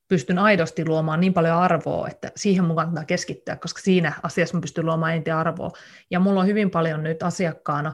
pystyn 0.08 0.40
aidosti 0.40 0.86
luomaan 0.86 1.20
niin 1.20 1.34
paljon 1.34 1.58
arvoa, 1.58 2.08
että 2.08 2.32
siihen 2.36 2.64
mun 2.64 2.76
kannattaa 2.76 3.06
keskittyä, 3.06 3.56
koska 3.56 3.82
siinä 3.82 4.14
asiassa 4.24 4.58
mä 4.58 4.62
pystyn 4.62 4.86
luomaan 4.86 5.14
eniten 5.14 5.36
arvoa. 5.36 5.72
Ja 6.10 6.20
mulla 6.20 6.40
on 6.40 6.48
hyvin 6.48 6.70
paljon 6.70 7.04
nyt 7.04 7.24
asiakkaana 7.24 7.94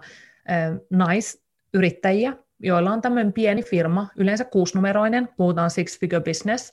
naisyrittäjiä, 0.89 2.33
joilla 2.59 2.91
on 2.91 3.01
tämmöinen 3.01 3.33
pieni 3.33 3.63
firma, 3.63 4.07
yleensä 4.15 4.45
kuusinumeroinen, 4.45 5.29
puhutaan 5.37 5.69
six 5.69 5.99
figure 5.99 6.21
business, 6.21 6.71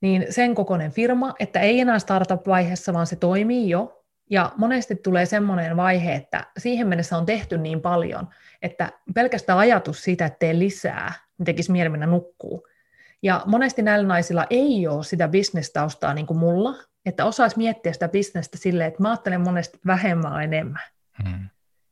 niin 0.00 0.26
sen 0.30 0.54
kokoinen 0.54 0.90
firma, 0.90 1.34
että 1.38 1.60
ei 1.60 1.80
enää 1.80 1.98
startup-vaiheessa, 1.98 2.92
vaan 2.92 3.06
se 3.06 3.16
toimii 3.16 3.68
jo. 3.68 4.04
Ja 4.30 4.52
monesti 4.56 4.96
tulee 4.96 5.26
semmoinen 5.26 5.76
vaihe, 5.76 6.14
että 6.14 6.46
siihen 6.58 6.88
mennessä 6.88 7.16
on 7.16 7.26
tehty 7.26 7.58
niin 7.58 7.80
paljon, 7.80 8.28
että 8.62 8.92
pelkästään 9.14 9.58
ajatus 9.58 10.02
siitä, 10.02 10.26
että 10.26 10.38
tee 10.38 10.58
lisää, 10.58 11.12
niin 11.38 11.44
tekisi 11.44 11.72
mieli 11.72 11.88
mennä 11.88 12.06
nukkuu. 12.06 12.68
Ja 13.22 13.42
monesti 13.46 13.82
näillä 13.82 14.08
naisilla 14.08 14.46
ei 14.50 14.86
ole 14.86 15.04
sitä 15.04 15.28
bisnestaustaa 15.28 16.14
niin 16.14 16.26
kuin 16.26 16.38
mulla, 16.38 16.74
että 17.06 17.24
osaisi 17.24 17.56
miettiä 17.56 17.92
sitä 17.92 18.08
bisnestä 18.08 18.58
silleen, 18.58 18.88
että 18.88 19.02
mä 19.02 19.10
ajattelen 19.10 19.40
monesti 19.40 19.78
vähemmän 19.86 20.42
enemmän. 20.42 20.82
Hmm 21.22 21.48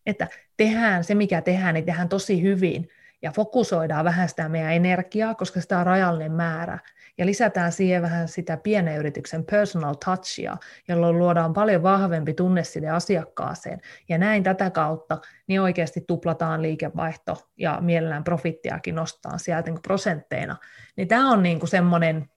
että 0.06 0.28
tehdään 0.56 1.04
se, 1.04 1.14
mikä 1.14 1.40
tehdään, 1.40 1.74
niin 1.74 1.84
tehdään 1.84 2.08
tosi 2.08 2.42
hyvin 2.42 2.88
ja 3.26 3.32
fokusoidaan 3.32 4.04
vähän 4.04 4.28
sitä 4.28 4.48
meidän 4.48 4.72
energiaa, 4.72 5.34
koska 5.34 5.60
sitä 5.60 5.78
on 5.78 5.86
rajallinen 5.86 6.32
määrä, 6.32 6.78
ja 7.18 7.26
lisätään 7.26 7.72
siihen 7.72 8.02
vähän 8.02 8.28
sitä 8.28 8.56
pienen 8.56 8.98
yrityksen 8.98 9.44
personal 9.44 9.94
touchia, 10.04 10.56
jolloin 10.88 11.18
luodaan 11.18 11.52
paljon 11.52 11.82
vahvempi 11.82 12.34
tunne 12.34 12.64
sille 12.64 12.88
asiakkaaseen, 12.88 13.80
ja 14.08 14.18
näin 14.18 14.42
tätä 14.42 14.70
kautta 14.70 15.18
niin 15.46 15.60
oikeasti 15.60 16.04
tuplataan 16.08 16.62
liikevaihto 16.62 17.50
ja 17.56 17.78
mielellään 17.80 18.24
profittiakin 18.24 18.94
nostaa 18.94 19.38
sieltä 19.38 19.70
niin 19.70 19.82
prosentteina. 19.82 20.56
Niin 20.96 21.08
tämä 21.08 21.30
on 21.30 21.42
niin 21.42 21.58
kuin 21.58 21.70
semmoinen 21.70 22.30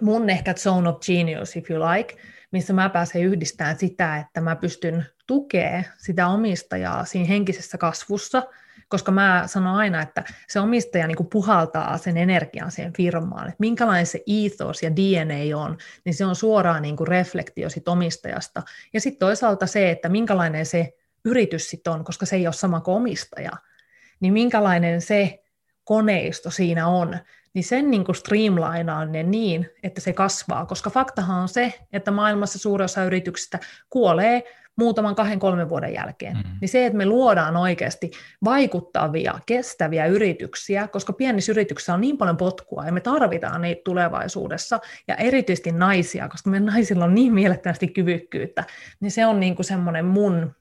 mun 0.00 0.30
ehkä 0.30 0.54
zone 0.54 0.88
of 0.88 1.00
genius, 1.00 1.56
if 1.56 1.70
you 1.70 1.80
like, 1.90 2.16
missä 2.50 2.72
mä 2.72 2.88
pääsen 2.88 3.22
yhdistämään 3.22 3.78
sitä, 3.78 4.16
että 4.16 4.40
mä 4.40 4.56
pystyn 4.56 5.06
tukea 5.26 5.82
sitä 5.98 6.28
omistajaa 6.28 7.04
siinä 7.04 7.28
henkisessä 7.28 7.78
kasvussa, 7.78 8.42
koska 8.88 9.12
mä 9.12 9.42
sanon 9.46 9.76
aina, 9.76 10.02
että 10.02 10.24
se 10.48 10.60
omistaja 10.60 11.06
niin 11.06 11.16
kuin 11.16 11.28
puhaltaa 11.28 11.98
sen 11.98 12.16
energian 12.16 12.70
siihen 12.70 12.92
firmaan, 12.92 13.48
että 13.48 13.56
minkälainen 13.58 14.06
se 14.06 14.22
ethos 14.26 14.82
ja 14.82 14.96
DNA 14.96 15.58
on, 15.58 15.76
niin 16.04 16.14
se 16.14 16.24
on 16.24 16.36
suoraan 16.36 16.82
niin 16.82 16.96
kuin 16.96 17.08
reflektio 17.08 17.70
sit 17.70 17.88
omistajasta. 17.88 18.62
Ja 18.92 19.00
sitten 19.00 19.18
toisaalta 19.18 19.66
se, 19.66 19.90
että 19.90 20.08
minkälainen 20.08 20.66
se 20.66 20.94
yritys 21.24 21.70
sitten 21.70 21.92
on, 21.92 22.04
koska 22.04 22.26
se 22.26 22.36
ei 22.36 22.46
ole 22.46 22.52
sama 22.52 22.80
kuin 22.80 22.96
omistaja, 22.96 23.52
niin 24.20 24.32
minkälainen 24.32 25.00
se 25.00 25.42
koneisto 25.84 26.50
siinä 26.50 26.88
on, 26.88 27.18
niin 27.54 27.64
sen 27.64 27.90
niin 27.90 28.04
kuin 28.04 28.16
streamlinaaminen 28.16 29.30
niin, 29.30 29.70
että 29.82 30.00
se 30.00 30.12
kasvaa, 30.12 30.66
koska 30.66 30.90
faktahan 30.90 31.42
on 31.42 31.48
se, 31.48 31.74
että 31.92 32.10
maailmassa 32.10 32.58
suurin 32.58 32.84
osa 32.84 33.04
yrityksistä 33.04 33.58
kuolee 33.90 34.42
muutaman 34.76 35.14
kahden, 35.14 35.38
kolmen 35.38 35.68
vuoden 35.68 35.94
jälkeen. 35.94 36.36
Mm-hmm. 36.36 36.58
Niin 36.60 36.68
se, 36.68 36.86
että 36.86 36.96
me 36.96 37.06
luodaan 37.06 37.56
oikeasti 37.56 38.10
vaikuttavia, 38.44 39.38
kestäviä 39.46 40.06
yrityksiä, 40.06 40.88
koska 40.88 41.12
pienissä 41.12 41.52
yrityksissä 41.52 41.94
on 41.94 42.00
niin 42.00 42.18
paljon 42.18 42.36
potkua 42.36 42.86
ja 42.86 42.92
me 42.92 43.00
tarvitaan 43.00 43.60
niitä 43.60 43.80
tulevaisuudessa, 43.84 44.80
ja 45.08 45.14
erityisesti 45.14 45.72
naisia, 45.72 46.28
koska 46.28 46.50
meidän 46.50 46.66
naisilla 46.66 47.04
on 47.04 47.14
niin 47.14 47.34
mielettömästi 47.34 47.88
kyvykkyyttä, 47.88 48.64
niin 49.00 49.10
se 49.10 49.26
on 49.26 49.40
niin 49.40 49.56
kuin 49.56 49.66
semmoinen 49.66 50.04
mun 50.04 50.54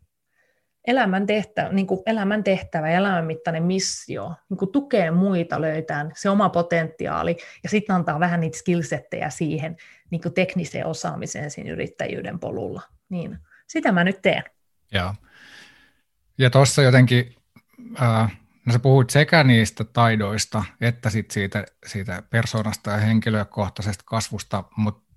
elämän 0.88 1.26
tehtävä, 1.26 1.70
niin 1.70 1.88
kuin 1.88 2.02
elämän 2.06 2.44
tehtävä 2.44 2.92
ja 2.92 2.98
elämänmittainen 2.98 3.64
missio, 3.64 4.34
niin 4.50 4.58
kuin 4.58 4.72
tukee 4.72 5.12
muita 5.12 5.62
löytää 5.62 6.10
se 6.16 6.30
oma 6.30 6.50
potentiaali 6.50 7.38
ja 7.64 7.70
sitten 7.70 7.96
antaa 7.96 8.20
vähän 8.20 8.40
niitä 8.40 8.58
skillsettejä 8.58 9.30
siihen 9.30 9.78
niin 10.10 10.22
kuin 10.22 10.34
tekniseen 10.34 10.86
osaamiseen 10.86 11.52
siinä 11.52 11.72
yrittäjyyden 11.72 12.40
polulla. 12.40 12.82
Niin 13.10 13.38
sitä 13.68 13.92
mä 13.92 14.04
nyt 14.04 14.22
teen. 14.22 14.44
Joo. 14.92 15.14
Ja 16.38 16.50
tuossa 16.50 16.82
jotenkin, 16.82 17.36
äh, 18.02 18.38
No 18.66 18.74
sä 18.74 18.80
puhuit 18.80 19.10
sekä 19.10 19.44
niistä 19.44 19.84
taidoista 19.84 20.64
että 20.82 21.10
sit 21.10 21.32
siitä, 21.32 21.66
siitä 21.86 22.24
persoonasta 22.30 22.92
ja 22.92 22.98
henkilökohtaisesta 22.98 24.04
kasvusta, 24.08 24.64
mutta 24.78 25.16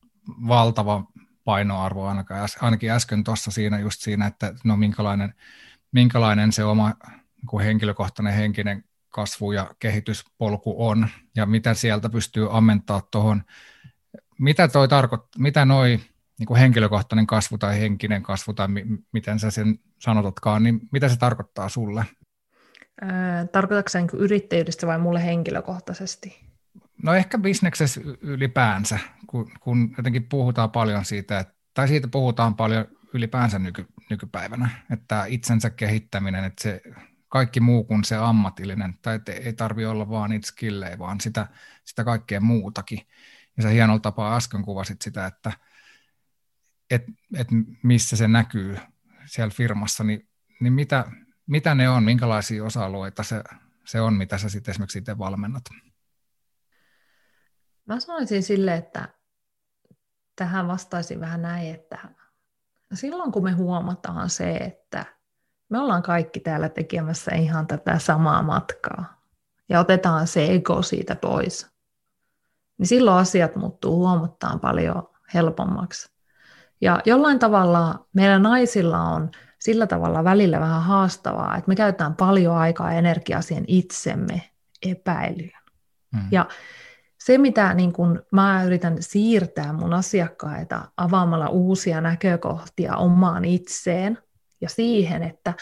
valtava 0.48 1.04
painoarvo 1.44 2.06
ainakin, 2.06 2.36
ainakin 2.60 2.90
äsken 2.90 3.24
tuossa 3.24 3.50
siinä 3.50 3.78
just 3.78 4.00
siinä, 4.00 4.26
että 4.26 4.54
no 4.64 4.76
minkälainen, 4.76 5.34
minkälainen 5.92 6.52
se 6.52 6.64
oma 6.64 6.94
niin 7.52 7.64
henkilökohtainen 7.64 8.34
henkinen 8.34 8.84
kasvu 9.08 9.52
ja 9.52 9.74
kehityspolku 9.78 10.88
on 10.88 11.08
ja 11.36 11.46
mitä 11.46 11.74
sieltä 11.74 12.08
pystyy 12.08 12.56
ammentaa 12.56 13.02
tuohon. 13.10 13.42
Mitä 14.38 14.68
toi 14.68 14.88
tarkoittaa, 14.88 15.42
mitä 15.42 15.64
noi 15.64 16.00
niin 16.38 16.46
kuin 16.46 16.60
henkilökohtainen 16.60 17.26
kasvu 17.26 17.58
tai 17.58 17.80
henkinen 17.80 18.22
kasvu 18.22 18.52
tai 18.52 18.68
mi- 18.68 18.86
miten 19.12 19.38
sä 19.38 19.50
sen 19.50 19.78
sanotatkaan, 19.98 20.62
niin 20.62 20.80
mitä 20.92 21.08
se 21.08 21.16
tarkoittaa 21.16 21.68
sulle? 21.68 22.04
tarkoitatko 23.52 23.88
se 23.88 24.00
niin 24.00 24.10
yrittäjyydestä 24.12 24.86
vai 24.86 24.98
mulle 24.98 25.24
henkilökohtaisesti? 25.24 26.48
No 27.02 27.14
ehkä 27.14 27.38
bisneksessä 27.38 28.00
ylipäänsä, 28.20 28.98
kun, 29.26 29.50
kun 29.60 29.94
jotenkin 29.96 30.28
puhutaan 30.28 30.70
paljon 30.70 31.04
siitä, 31.04 31.38
että, 31.38 31.54
tai 31.74 31.88
siitä 31.88 32.08
puhutaan 32.08 32.54
paljon 32.54 32.84
ylipäänsä 33.14 33.58
nyky, 33.58 33.86
nykypäivänä, 34.10 34.68
että 34.90 35.24
itsensä 35.24 35.70
kehittäminen, 35.70 36.44
että 36.44 36.62
se 36.62 36.82
kaikki 37.28 37.60
muu 37.60 37.84
kuin 37.84 38.04
se 38.04 38.16
ammatillinen, 38.16 38.98
tai 39.02 39.14
että 39.14 39.32
ei 39.32 39.52
tarvi 39.52 39.86
olla 39.86 40.10
vaan 40.10 40.30
niitä 40.30 40.46
skillejä, 40.46 40.98
vaan 40.98 41.20
sitä, 41.20 41.46
sitä 41.84 42.04
kaikkea 42.04 42.40
muutakin. 42.40 43.00
Ja 43.56 43.62
sä 43.62 43.68
hienolla 43.68 44.00
tapaa 44.00 44.36
äsken 44.36 44.62
kuvasit 44.62 45.02
sitä, 45.02 45.26
että 45.26 45.52
et, 46.90 47.02
et 47.36 47.48
missä 47.82 48.16
se 48.16 48.28
näkyy 48.28 48.78
siellä 49.26 49.50
firmassa, 49.50 50.04
niin, 50.04 50.28
niin 50.60 50.72
mitä, 50.72 51.04
mitä 51.46 51.74
ne 51.74 51.88
on, 51.88 52.02
minkälaisia 52.02 52.64
osa-alueita 52.64 53.22
se, 53.22 53.42
se 53.84 54.00
on, 54.00 54.14
mitä 54.14 54.38
sä 54.38 54.48
sitten 54.48 54.72
esimerkiksi 54.72 54.98
itse 54.98 55.18
valmennat? 55.18 55.62
Mä 57.86 58.00
sanoisin 58.00 58.42
sille, 58.42 58.74
että 58.74 59.08
tähän 60.36 60.68
vastaisin 60.68 61.20
vähän 61.20 61.42
näin, 61.42 61.74
että 61.74 62.08
silloin 62.94 63.32
kun 63.32 63.44
me 63.44 63.52
huomataan 63.52 64.30
se, 64.30 64.56
että 64.56 65.06
me 65.68 65.78
ollaan 65.78 66.02
kaikki 66.02 66.40
täällä 66.40 66.68
tekemässä 66.68 67.34
ihan 67.34 67.66
tätä 67.66 67.98
samaa 67.98 68.42
matkaa 68.42 69.22
ja 69.68 69.80
otetaan 69.80 70.26
se 70.26 70.52
ego 70.52 70.82
siitä 70.82 71.16
pois, 71.16 71.66
niin 72.78 72.86
silloin 72.86 73.18
asiat 73.18 73.56
muuttuu 73.56 73.96
huomattamaan 73.96 74.60
paljon 74.60 75.10
helpommaksi. 75.34 76.17
Ja 76.80 77.00
jollain 77.04 77.38
tavalla 77.38 78.06
meillä 78.12 78.38
naisilla 78.38 79.00
on 79.00 79.30
sillä 79.58 79.86
tavalla 79.86 80.24
välillä 80.24 80.60
vähän 80.60 80.82
haastavaa, 80.82 81.56
että 81.56 81.68
me 81.68 81.76
käytetään 81.76 82.16
paljon 82.16 82.56
aikaa 82.56 82.92
ja 82.92 82.98
energiaa 82.98 83.42
siihen 83.42 83.64
itsemme 83.66 84.42
epäilyyn. 84.86 85.62
Mm. 86.14 86.20
Ja 86.30 86.46
se, 87.18 87.38
mitä 87.38 87.74
niin 87.74 87.92
kun 87.92 88.22
mä 88.32 88.64
yritän 88.64 88.96
siirtää 89.00 89.72
mun 89.72 89.94
asiakkaita 89.94 90.88
avaamalla 90.96 91.48
uusia 91.48 92.00
näkökohtia 92.00 92.96
omaan 92.96 93.44
itseen 93.44 94.18
ja 94.60 94.68
siihen, 94.68 95.22
että 95.22 95.54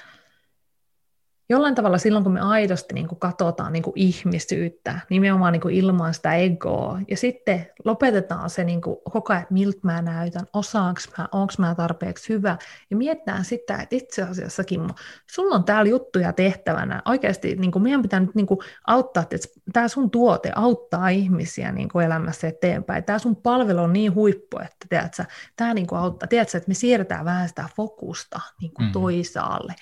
jollain 1.48 1.74
tavalla 1.74 1.98
silloin, 1.98 2.24
kun 2.24 2.32
me 2.32 2.40
aidosti 2.40 2.94
niin 2.94 3.08
kuin 3.08 3.18
katsotaan 3.18 3.72
niin 3.72 3.82
kuin 3.82 3.92
ihmisyyttä, 3.96 5.00
nimenomaan 5.10 5.52
niin 5.52 5.60
kuin 5.60 5.74
ilman 5.74 6.14
sitä 6.14 6.34
egoa, 6.34 6.98
ja 7.08 7.16
sitten 7.16 7.66
lopetetaan 7.84 8.50
se 8.50 8.64
niin 8.64 8.80
kuin 8.80 8.96
koko 9.12 9.32
ajan, 9.32 9.42
että 9.42 9.54
miltä 9.54 9.80
mä 9.82 10.02
näytän, 10.02 10.46
osaanko 10.52 11.00
mä, 11.18 11.28
onko 11.32 11.52
mä 11.58 11.74
tarpeeksi 11.74 12.28
hyvä, 12.28 12.58
ja 12.90 12.96
mietitään 12.96 13.44
sitä, 13.44 13.74
että 13.74 13.96
itse 13.96 14.22
asiassa 14.22 14.64
Kimmo, 14.64 14.94
sulla 15.26 15.54
on 15.54 15.64
täällä 15.64 15.90
juttuja 15.90 16.32
tehtävänä, 16.32 17.02
oikeasti 17.04 17.56
niin 17.56 17.72
kuin 17.72 17.82
meidän 17.82 18.02
pitää 18.02 18.20
nyt 18.20 18.34
niin 18.34 18.46
kuin 18.46 18.60
auttaa, 18.86 19.22
että 19.22 19.48
tämä 19.72 19.88
sun 19.88 20.10
tuote 20.10 20.52
auttaa 20.54 21.08
ihmisiä 21.08 21.72
niin 21.72 21.88
kuin 21.88 22.06
elämässä 22.06 22.48
eteenpäin, 22.48 23.04
tämä 23.04 23.18
sun 23.18 23.36
palvelu 23.36 23.80
on 23.80 23.92
niin 23.92 24.14
huippu, 24.14 24.58
että 24.58 24.86
tiedätkö, 24.88 25.24
tämä 25.56 25.74
niin 25.74 25.86
kuin 25.86 25.98
auttaa, 25.98 26.28
tiedätkö, 26.28 26.58
että 26.58 26.68
me 26.68 26.74
siirretään 26.74 27.24
vähän 27.24 27.48
sitä 27.48 27.64
fokusta 27.76 28.40
niin 28.60 28.74
kuin 28.74 28.86
mm. 28.86 28.92
toisaalle, 28.92 29.74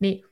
niin 0.00 0.29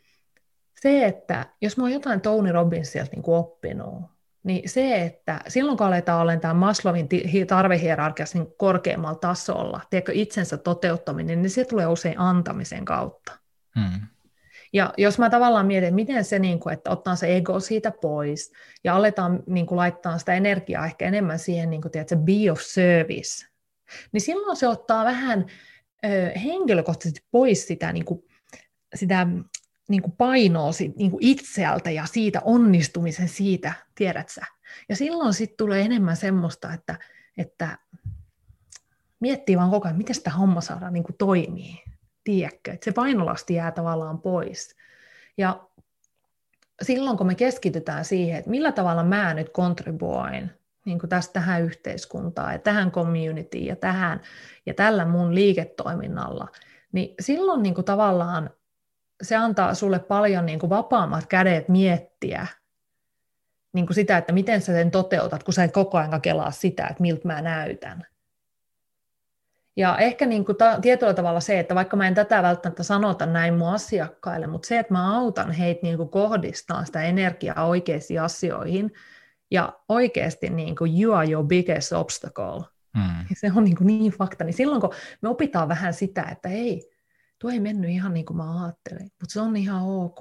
se, 0.83 1.07
että 1.07 1.47
jos 1.61 1.77
mä 1.77 1.85
oon 1.85 1.93
jotain 1.93 2.21
Tony 2.21 2.53
Robbinsilta 2.53 3.11
niin 3.13 3.23
oppinut, 3.27 4.05
niin 4.43 4.69
se, 4.69 5.03
että 5.03 5.41
silloin 5.49 5.79
kun 5.79 5.87
aletaan 5.87 6.23
olemaan 6.23 6.41
tämä 6.41 6.55
Maslowin 6.55 7.09
tarvehierarkiassa 7.47 8.39
niin 8.39 8.53
korkeammalla 8.59 9.19
tasolla, 9.19 9.81
tiedätkö, 9.91 10.13
itsensä 10.15 10.57
toteuttaminen, 10.57 11.43
niin 11.43 11.51
se 11.51 11.65
tulee 11.65 11.87
usein 11.87 12.19
antamisen 12.19 12.85
kautta. 12.85 13.33
Hmm. 13.75 14.01
Ja 14.73 14.95
jos 14.97 15.19
mä 15.19 15.31
tavallaan 15.31 15.67
mietin, 15.67 15.95
miten 15.95 16.25
se, 16.25 16.39
niin 16.39 16.61
kuin, 16.61 16.73
että 16.73 16.91
ottaa 16.91 17.17
se 17.17 17.37
ego 17.37 17.61
siitä 17.61 17.91
pois 17.91 18.53
ja 18.85 18.97
aletaan 18.97 19.43
niin 19.47 19.67
kuin, 19.67 19.77
laittaa 19.77 20.19
sitä 20.19 20.35
energiaa 20.35 20.87
ehkä 20.87 21.05
enemmän 21.05 21.39
siihen, 21.39 21.71
niin 21.71 21.83
kuin, 21.83 21.93
tiedätkö, 21.93 22.17
be 22.17 22.51
of 22.53 22.61
service, 22.61 23.47
niin 24.13 24.21
silloin 24.21 24.57
se 24.57 24.69
ottaa 24.69 25.05
vähän 25.05 25.47
ö, 26.05 26.39
henkilökohtaisesti 26.39 27.21
pois 27.31 27.67
sitä, 27.67 27.93
niin 27.93 28.05
kuin, 28.05 28.25
sitä 28.95 29.27
niin 29.89 30.03
kuin 30.03 30.13
painoa 30.13 30.71
niin 30.97 31.11
kuin 31.11 31.25
itseltä 31.25 31.91
ja 31.91 32.07
siitä 32.07 32.41
onnistumisen 32.45 33.29
siitä, 33.29 33.73
tiedät 33.95 34.29
sä. 34.29 34.47
Ja 34.89 34.97
silloin 34.97 35.35
sitten 35.35 35.57
tulee 35.57 35.83
enemmän 35.83 36.17
semmoista, 36.17 36.73
että, 36.73 36.99
että 37.39 37.79
miettii 39.21 39.57
vaan 39.57 39.71
koko 39.71 39.89
ajan, 39.89 39.99
miten 39.99 40.15
sitä 40.15 40.31
homma 40.31 40.61
saadaan 40.61 40.93
niin 40.93 41.05
kuin 41.05 41.17
toimii. 41.17 41.83
Tiedätkö, 42.25 42.73
että 42.73 42.85
se 42.85 42.93
painolasti 42.93 43.55
jää 43.55 43.71
tavallaan 43.71 44.21
pois. 44.21 44.77
Ja 45.39 45.69
silloin 46.83 47.17
kun 47.17 47.27
me 47.27 47.35
keskitytään 47.35 48.05
siihen, 48.05 48.39
että 48.39 48.51
millä 48.51 48.73
tavalla 48.73 49.03
mä 49.03 49.35
nyt 49.35 49.49
kontribuoin 49.49 50.51
niin 50.85 50.99
kuin 50.99 51.11
tästä 51.11 51.33
tähän 51.33 51.63
yhteiskuntaan 51.63 52.53
ja 52.53 52.59
tähän 52.59 52.91
communityin 52.91 53.67
ja 53.67 53.77
tähän 53.77 54.21
ja 54.67 54.75
tällä 54.75 55.05
mun 55.05 55.35
liiketoiminnalla, 55.35 56.49
niin 56.93 57.15
silloin 57.21 57.63
niin 57.63 57.75
kuin 57.75 57.85
tavallaan 57.85 58.51
se 59.23 59.37
antaa 59.37 59.75
sulle 59.75 59.99
paljon 59.99 60.47
niin 60.47 60.59
kuin 60.59 60.71
vapaammat 60.71 61.27
kädet 61.27 61.69
miettiä 61.69 62.47
niin 63.73 63.87
kuin 63.87 63.95
sitä, 63.95 64.19
että 64.19 64.33
miten 64.33 64.61
sä 64.61 64.73
sen 64.73 64.91
toteutat, 64.91 65.43
kun 65.43 65.55
sä 65.55 65.65
et 65.65 65.73
koko 65.73 65.99
ajan 65.99 66.21
kelaa 66.21 66.51
sitä, 66.51 66.87
että 66.87 67.03
miltä 67.03 67.29
mä 67.29 67.43
näytän. 67.43 68.07
Ja 69.77 69.99
ehkä 69.99 70.27
niin 70.27 70.45
kuin 70.45 70.57
ta- 70.57 70.81
tietyllä 70.81 71.15
tavalla 71.15 71.41
se, 71.41 71.59
että 71.59 71.75
vaikka 71.75 71.97
mä 71.97 72.09
en 72.09 72.15
tätä 72.15 72.43
välttämättä 72.43 72.83
sanota 72.83 73.27
näin 73.27 73.55
mun 73.55 73.69
asiakkaille, 73.69 74.47
mutta 74.47 74.69
se, 74.69 74.79
että 74.79 74.93
mä 74.93 75.19
autan 75.19 75.53
heitä 75.53 75.81
niin 75.83 75.97
kuin 75.97 76.09
kohdistaa 76.09 76.85
sitä 76.85 77.03
energiaa 77.03 77.67
oikeisiin 77.67 78.23
asioihin, 78.23 78.93
ja 79.51 79.73
oikeasti 79.89 80.51
niin 80.51 80.77
kuin 80.77 81.03
you 81.03 81.15
are 81.15 81.31
your 81.31 81.47
biggest 81.47 81.93
obstacle, 81.93 82.65
mm. 82.97 83.27
se 83.37 83.51
on 83.57 83.65
niin, 83.65 83.77
kuin 83.77 83.87
niin 83.87 84.13
fakta, 84.13 84.45
niin 84.45 84.55
silloin 84.55 84.81
kun 84.81 84.95
me 85.21 85.29
opitaan 85.29 85.69
vähän 85.69 85.95
sitä, 85.95 86.23
että 86.23 86.49
hei, 86.49 86.88
tuo 87.39 87.51
ei 87.51 87.61
mennyt 87.61 87.91
ihan 87.91 88.15
niin 88.15 88.27
kuin 88.27 88.37
mä 88.37 88.65
ajattelin, 88.65 89.03
mutta 89.03 89.33
se 89.33 89.41
on 89.41 89.57
ihan 89.57 89.83
ok. 89.83 90.21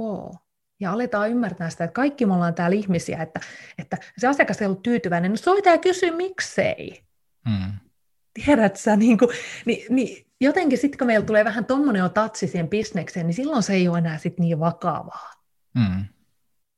Ja 0.80 0.92
aletaan 0.92 1.30
ymmärtää 1.30 1.70
sitä, 1.70 1.84
että 1.84 1.94
kaikki 1.94 2.26
me 2.26 2.34
ollaan 2.34 2.54
täällä 2.54 2.76
ihmisiä, 2.76 3.22
että, 3.22 3.40
että 3.78 3.98
se 4.18 4.28
asiakas 4.28 4.62
ei 4.62 4.68
ollut 4.68 4.84
tyytyväinen, 4.84 5.32
no 5.32 5.38
soita 5.38 5.70
ja 5.70 5.78
kysy 5.78 6.12
miksei. 6.12 7.04
Hmm. 7.50 7.72
Tiedät 8.34 8.76
sä, 8.76 8.96
niin, 8.96 9.18
kuin, 9.18 9.30
niin, 9.66 9.86
niin 9.90 10.28
jotenkin 10.42 10.78
sitten 10.78 10.98
kun 10.98 11.08
meillä 11.08 11.26
tulee 11.26 11.46
vähän 11.46 11.66
tuommoinen 11.66 12.00
jo 12.00 12.10
tatsi 12.10 12.48
siihen 12.48 12.70
bisnekseen, 12.70 13.28
niin 13.28 13.34
silloin 13.34 13.64
se 13.64 13.74
ei 13.74 13.88
ole 13.88 13.98
enää 13.98 14.18
sit 14.18 14.40
niin 14.40 14.60
vakavaa. 14.60 15.32
Hmm. 15.80 16.06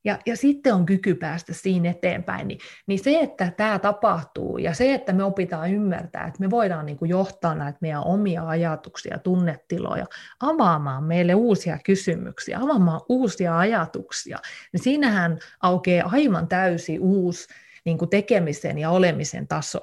Ja, 0.04 0.18
ja 0.26 0.36
sitten 0.36 0.74
on 0.74 0.86
kyky 0.86 1.14
päästä 1.14 1.54
siinä 1.54 1.90
eteenpäin. 1.90 2.48
Niin, 2.48 2.58
niin 2.86 3.04
se, 3.04 3.20
että 3.20 3.52
tämä 3.56 3.78
tapahtuu 3.78 4.58
ja 4.58 4.74
se, 4.74 4.94
että 4.94 5.12
me 5.12 5.24
opitaan 5.24 5.70
ymmärtää, 5.70 6.26
että 6.26 6.40
me 6.40 6.50
voidaan 6.50 6.86
niin 6.86 6.98
kuin 6.98 7.08
johtaa 7.08 7.54
näitä 7.54 7.78
meidän 7.80 8.04
omia 8.04 8.48
ajatuksia, 8.48 9.18
tunnetiloja, 9.18 10.06
avaamaan 10.40 11.04
meille 11.04 11.34
uusia 11.34 11.78
kysymyksiä, 11.84 12.58
avaamaan 12.58 13.00
uusia 13.08 13.58
ajatuksia, 13.58 14.38
niin 14.72 14.82
siinähän 14.82 15.38
aukeaa 15.60 16.10
aivan 16.12 16.48
täysi 16.48 16.98
uusi 16.98 17.48
niin 17.84 17.98
kuin 17.98 18.08
tekemisen 18.08 18.78
ja 18.78 18.90
olemisen 18.90 19.48
taso. 19.48 19.80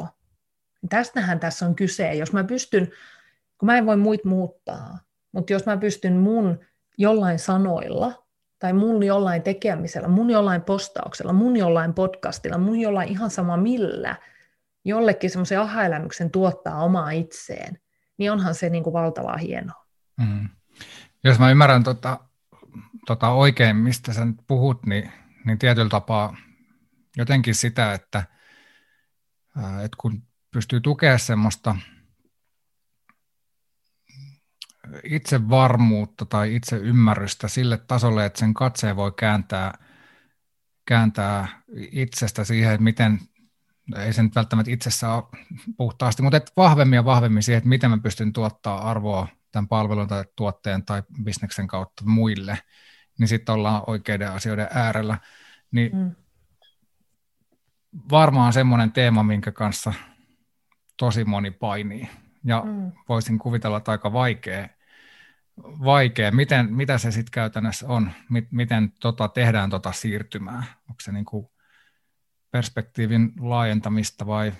Tästähän 0.90 1.40
tässä 1.40 1.66
on 1.66 1.76
kyse. 1.76 2.14
Jos 2.14 2.34
mä 2.34 2.44
pystyn, 2.44 2.92
kun 3.58 3.66
mä 3.66 3.78
en 3.78 3.86
voi 3.86 3.98
muita 3.98 4.30
muuttaa, 4.30 5.00
mutta 5.32 5.54
jos 5.54 5.66
mä 5.66 5.78
pystyn 5.78 6.14
mun 6.14 6.60
jollain 6.98 7.40
sanoilla– 7.40 8.14
tai 8.60 8.74
mun 8.74 9.04
jollain 9.04 9.44
tekemisellä, 9.44 10.08
mun 10.08 10.30
jollain 10.30 10.62
postauksella, 10.62 11.34
mun 11.34 11.58
jollain 11.58 11.94
podcastilla, 11.94 12.58
mun 12.58 12.80
jollain 12.80 13.10
ihan 13.10 13.30
sama 13.30 13.58
millä, 13.58 14.16
jollekin 14.86 15.30
semmoisen 15.30 15.60
aha-elämyksen 15.60 16.32
tuottaa 16.32 16.84
omaa 16.84 17.12
itseen, 17.12 17.80
niin 18.18 18.32
onhan 18.32 18.56
se 18.56 18.70
niin 18.70 18.84
kuin 18.84 18.94
valtavaa 18.94 19.38
hienoa. 19.38 19.86
Mm. 20.18 20.50
Jos 21.24 21.40
mä 21.40 21.52
ymmärrän 21.52 21.84
tota, 21.84 22.20
tota 23.08 23.30
oikein, 23.30 23.76
mistä 23.76 24.14
sä 24.14 24.26
nyt 24.26 24.38
puhut, 24.48 24.86
niin, 24.86 25.12
niin 25.46 25.60
tietyllä 25.60 25.90
tapaa 25.90 26.38
jotenkin 27.18 27.56
sitä, 27.56 27.94
että, 27.94 28.24
että 29.58 29.98
kun 29.98 30.24
pystyy 30.52 30.82
tukemaan 30.82 31.20
semmoista 31.20 31.76
itsevarmuutta 35.04 36.26
tai 36.26 36.56
itseymmärrystä 36.56 37.48
sille 37.48 37.78
tasolle, 37.78 38.26
että 38.26 38.40
sen 38.40 38.54
katseen 38.54 38.96
voi 38.96 39.12
kääntää 39.12 39.78
kääntää 40.88 41.48
itsestä 41.92 42.44
siihen, 42.44 42.74
että 42.74 42.84
miten, 42.84 43.20
ei 43.96 44.14
se 44.14 44.24
nyt 44.24 44.36
välttämättä 44.36 44.72
itsessä 44.72 45.14
ole 45.14 45.24
puhtaasti, 45.78 46.22
mutta 46.22 46.38
että 46.38 46.52
vahvemmin 46.58 46.98
ja 46.98 47.06
vahvemmin 47.06 47.44
siihen, 47.44 47.58
että 47.58 47.70
miten 47.70 47.90
mä 47.90 47.98
pystyn 47.98 48.34
tuottaa 48.34 48.90
arvoa 48.90 49.28
tämän 49.52 49.68
palvelun 49.68 50.08
tai 50.08 50.24
tuotteen 50.36 50.86
tai 50.86 51.04
bisneksen 51.24 51.68
kautta 51.68 52.04
muille, 52.06 52.60
niin 53.20 53.28
sitten 53.28 53.56
ollaan 53.56 53.84
oikeiden 53.88 54.32
asioiden 54.32 54.68
äärellä. 54.74 55.18
Niin 55.72 55.96
mm. 55.96 56.12
varmaan 58.12 58.54
semmoinen 58.54 58.92
teema, 58.92 59.24
minkä 59.24 59.52
kanssa 59.52 59.94
tosi 60.98 61.26
moni 61.26 61.52
painii. 61.52 62.10
Ja 62.44 62.64
mm. 62.66 62.92
voisin 63.10 63.40
kuvitella, 63.40 63.78
että 63.78 63.92
aika 63.92 64.14
vaikea, 64.14 64.70
vaikea. 65.64 66.32
Miten, 66.32 66.74
mitä 66.74 66.98
se 66.98 67.12
sitten 67.12 67.32
käytännössä 67.32 67.88
on? 67.88 68.12
Miten 68.52 68.92
tota 69.02 69.28
tehdään 69.28 69.70
tota 69.70 69.92
siirtymää? 69.92 70.64
Onko 70.90 71.02
se 71.02 71.12
niinku 71.12 71.52
perspektiivin 72.52 73.32
laajentamista 73.40 74.28
vai 74.28 74.54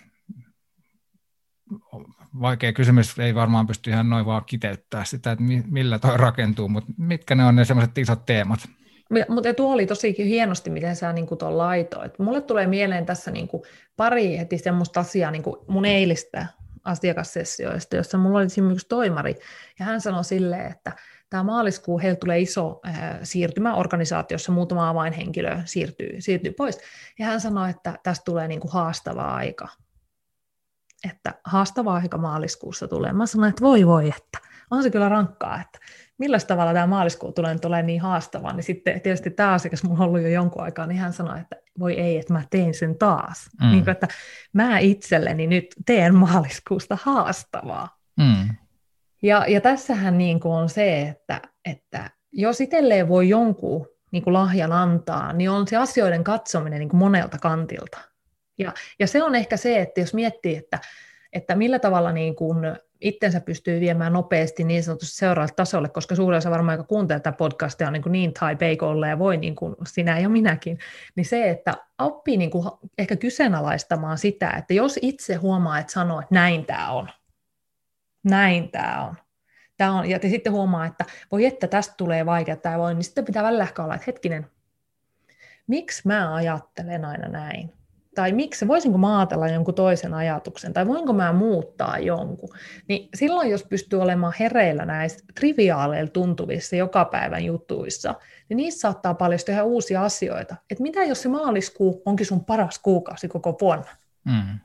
vaikea 2.42 2.74
kysymys, 2.74 3.20
ei 3.20 3.36
varmaan 3.36 3.68
pysty 3.68 3.90
ihan 3.90 4.10
noin 4.10 4.26
vaan 4.26 4.46
kiteyttää 4.46 5.06
sitä, 5.06 5.32
että 5.32 5.44
millä 5.68 6.00
toi 6.00 6.18
rakentuu, 6.18 6.70
mutta 6.70 6.94
mitkä 6.98 7.36
ne 7.36 7.46
on 7.46 7.56
ne 7.56 7.66
sellaiset 7.66 7.98
isot 7.98 8.26
teemat? 8.26 8.60
Mutta 9.30 9.54
tuo 9.54 9.74
oli 9.74 9.86
tosi 9.86 10.16
hienosti, 10.18 10.70
miten 10.70 10.96
sä 10.96 11.14
niin 11.14 11.28
tuon 11.40 11.58
laitoit. 11.58 12.20
Mulle 12.20 12.42
tulee 12.42 12.68
mieleen 12.68 13.06
tässä 13.06 13.32
niin 13.32 13.50
pari 13.98 14.38
heti 14.38 14.58
semmoista 14.58 15.00
asiaa 15.00 15.32
niin 15.32 15.44
mun 15.68 15.86
eilistä 15.86 16.48
asiakassessioista, 16.88 17.96
jossa 17.96 18.18
mulla 18.18 18.38
oli 18.38 18.46
esimerkiksi 18.46 18.88
toimari, 18.88 19.36
ja 19.80 19.86
hän 19.86 20.02
sanoi 20.02 20.24
silleen, 20.24 20.72
että 20.72 20.92
tämä 21.30 21.44
maaliskuu 21.44 22.00
heillä 22.00 22.16
tulee 22.20 22.40
iso 22.40 22.80
äh, 22.88 23.20
siirtymä 23.24 23.76
organisaatiossa, 23.76 24.52
muutama 24.52 24.90
avainhenkilö 24.90 25.62
siirtyy, 25.66 26.22
siirtyy 26.22 26.52
pois, 26.52 26.80
ja 27.20 27.26
hän 27.26 27.42
sanoi, 27.42 27.70
että 27.70 28.00
tästä 28.04 28.24
tulee 28.26 28.48
niin 28.48 28.60
kuin 28.60 28.72
haastava 28.72 29.22
aika, 29.22 29.68
että 31.10 31.34
haastava 31.44 31.94
aika 31.94 32.18
maaliskuussa 32.18 32.88
tulee. 32.88 33.14
Mä 33.14 33.26
sanoin, 33.26 33.50
että 33.50 33.62
voi 33.62 33.88
voi, 33.88 34.08
että 34.08 34.40
on 34.72 34.84
se 34.84 34.90
kyllä 34.90 35.10
rankkaa, 35.10 35.62
että 35.62 35.80
millä 36.18 36.40
tavalla 36.40 36.74
tämä 36.74 36.88
maaliskuu 36.88 37.32
tulee 37.32 37.54
nyt 37.54 37.66
olemaan 37.66 37.86
niin 37.86 38.02
haastavaa, 38.02 38.54
niin 38.54 38.64
sitten 38.64 39.02
tietysti 39.02 39.30
tämä 39.30 39.52
asiakas 39.52 39.84
mulla 39.84 40.04
on 40.04 40.10
ollut 40.10 40.22
jo 40.22 40.28
jonkun 40.28 40.64
aikaa, 40.64 40.88
niin 40.88 41.00
hän 41.00 41.14
sanoi, 41.14 41.40
että 41.40 41.56
voi 41.80 41.94
ei, 41.94 42.18
että 42.18 42.34
mä 42.34 42.44
teen 42.50 42.74
sen 42.74 42.98
taas. 42.98 43.50
Mm. 43.62 43.72
Niin 43.72 43.84
kuin, 43.84 43.92
että 43.92 44.08
mä 44.54 44.80
itselleni 44.80 45.48
nyt 45.48 45.68
teen 45.86 46.16
maaliskuusta 46.16 46.98
haastavaa. 47.02 47.98
Mm. 48.18 48.50
Ja, 49.22 49.46
ja 49.48 49.62
tässähän 49.62 50.18
niin 50.18 50.40
kuin 50.40 50.54
on 50.54 50.70
se, 50.70 51.02
että, 51.02 51.42
että 51.66 52.12
jos 52.32 52.62
itselleen 52.62 53.08
voi 53.08 53.30
jonkun 53.30 53.88
niin 54.12 54.24
kuin 54.24 54.34
lahjan 54.34 54.72
antaa, 54.72 55.34
niin 55.34 55.50
on 55.50 55.68
se 55.68 55.78
asioiden 55.78 56.24
katsominen 56.24 56.80
niin 56.80 56.90
kuin 56.90 57.00
monelta 57.00 57.38
kantilta. 57.38 57.98
Ja, 58.58 58.74
ja 59.00 59.08
se 59.08 59.24
on 59.24 59.36
ehkä 59.36 59.58
se, 59.58 59.82
että 59.82 60.00
jos 60.00 60.14
miettii, 60.14 60.56
että, 60.56 60.80
että 61.34 61.56
millä 61.56 61.80
tavalla 61.80 62.12
niin 62.12 62.36
kuin 62.36 62.58
itsensä 63.02 63.42
pystyy 63.42 63.80
viemään 63.80 64.14
nopeasti 64.14 64.64
niin 64.64 64.84
sanotusti 64.84 65.16
seuraavalle 65.16 65.54
tasolle, 65.56 65.90
koska 65.90 66.16
suurin 66.16 66.38
osa 66.38 66.52
varmaan, 66.52 66.78
joka 66.78 66.88
kuuntelee 66.88 67.20
tätä 67.20 67.38
podcastia, 67.38 67.88
on 67.88 67.94
niin, 67.94 68.04
kuin 68.04 68.12
niin 68.12 68.34
tai 68.34 68.56
peikolle 68.56 69.10
ja 69.10 69.20
voi 69.20 69.38
niin 69.38 69.56
kuin 69.56 69.76
sinä 69.88 70.20
ja 70.20 70.30
minäkin, 70.30 70.80
niin 71.16 71.26
se, 71.26 71.50
että 71.50 71.74
oppii 72.00 72.38
niin 72.38 72.52
kuin 72.52 72.66
ehkä 72.98 73.16
kyseenalaistamaan 73.16 74.18
sitä, 74.18 74.50
että 74.50 74.74
jos 74.74 75.00
itse 75.02 75.36
huomaa, 75.36 75.80
että 75.80 75.94
sanoo, 75.94 76.20
että 76.20 76.36
näin 76.36 76.66
tämä 76.66 76.92
on, 76.92 77.10
näin 78.24 78.72
tämä 78.72 79.06
on, 79.06 79.16
tämä 79.78 79.92
on, 80.00 80.10
ja 80.10 80.20
te 80.20 80.30
sitten 80.30 80.54
huomaa, 80.54 80.86
että 80.86 81.06
voi 81.32 81.46
että 81.46 81.68
tästä 81.68 81.94
tulee 81.98 82.26
vaikea 82.26 82.56
tai 82.56 82.78
voi, 82.78 82.94
niin 82.94 83.04
sitten 83.04 83.26
pitää 83.26 83.44
välillä 83.44 83.64
ehkä 83.64 83.84
olla, 83.84 83.96
että 83.96 84.06
hetkinen, 84.08 84.48
miksi 85.68 86.02
mä 86.06 86.34
ajattelen 86.36 87.06
aina 87.06 87.28
näin? 87.28 87.74
Tai 88.18 88.32
miksi, 88.32 88.68
voisinko 88.68 88.98
maatella 88.98 89.48
jonkun 89.48 89.74
toisen 89.74 90.14
ajatuksen, 90.14 90.74
tai 90.74 90.88
voinko 90.88 91.14
mä 91.14 91.34
muuttaa 91.34 92.00
jonkun, 92.00 92.50
niin 92.88 93.10
silloin 93.16 93.52
jos 93.52 93.64
pystyy 93.64 94.02
olemaan 94.02 94.34
hereillä 94.40 94.86
näissä 94.86 95.26
triviaaleilla 95.36 96.12
tuntuvissa 96.12 96.76
joka 96.76 97.06
päivän 97.06 97.46
jutuissa, 97.46 98.16
niin 98.50 98.58
niissä 98.58 98.80
saattaa 98.80 99.14
paljastua 99.14 99.54
ihan 99.54 99.66
uusia 99.66 100.04
asioita. 100.04 100.56
Että 100.70 100.84
mitä 100.84 101.04
jos 101.04 101.22
se 101.22 101.30
maaliskuu 101.30 102.02
onkin 102.06 102.26
sun 102.26 102.46
paras 102.46 102.80
kuukausi 102.80 103.28
koko 103.28 103.58
vuonna? 103.62 103.96
Mm. 104.26 104.60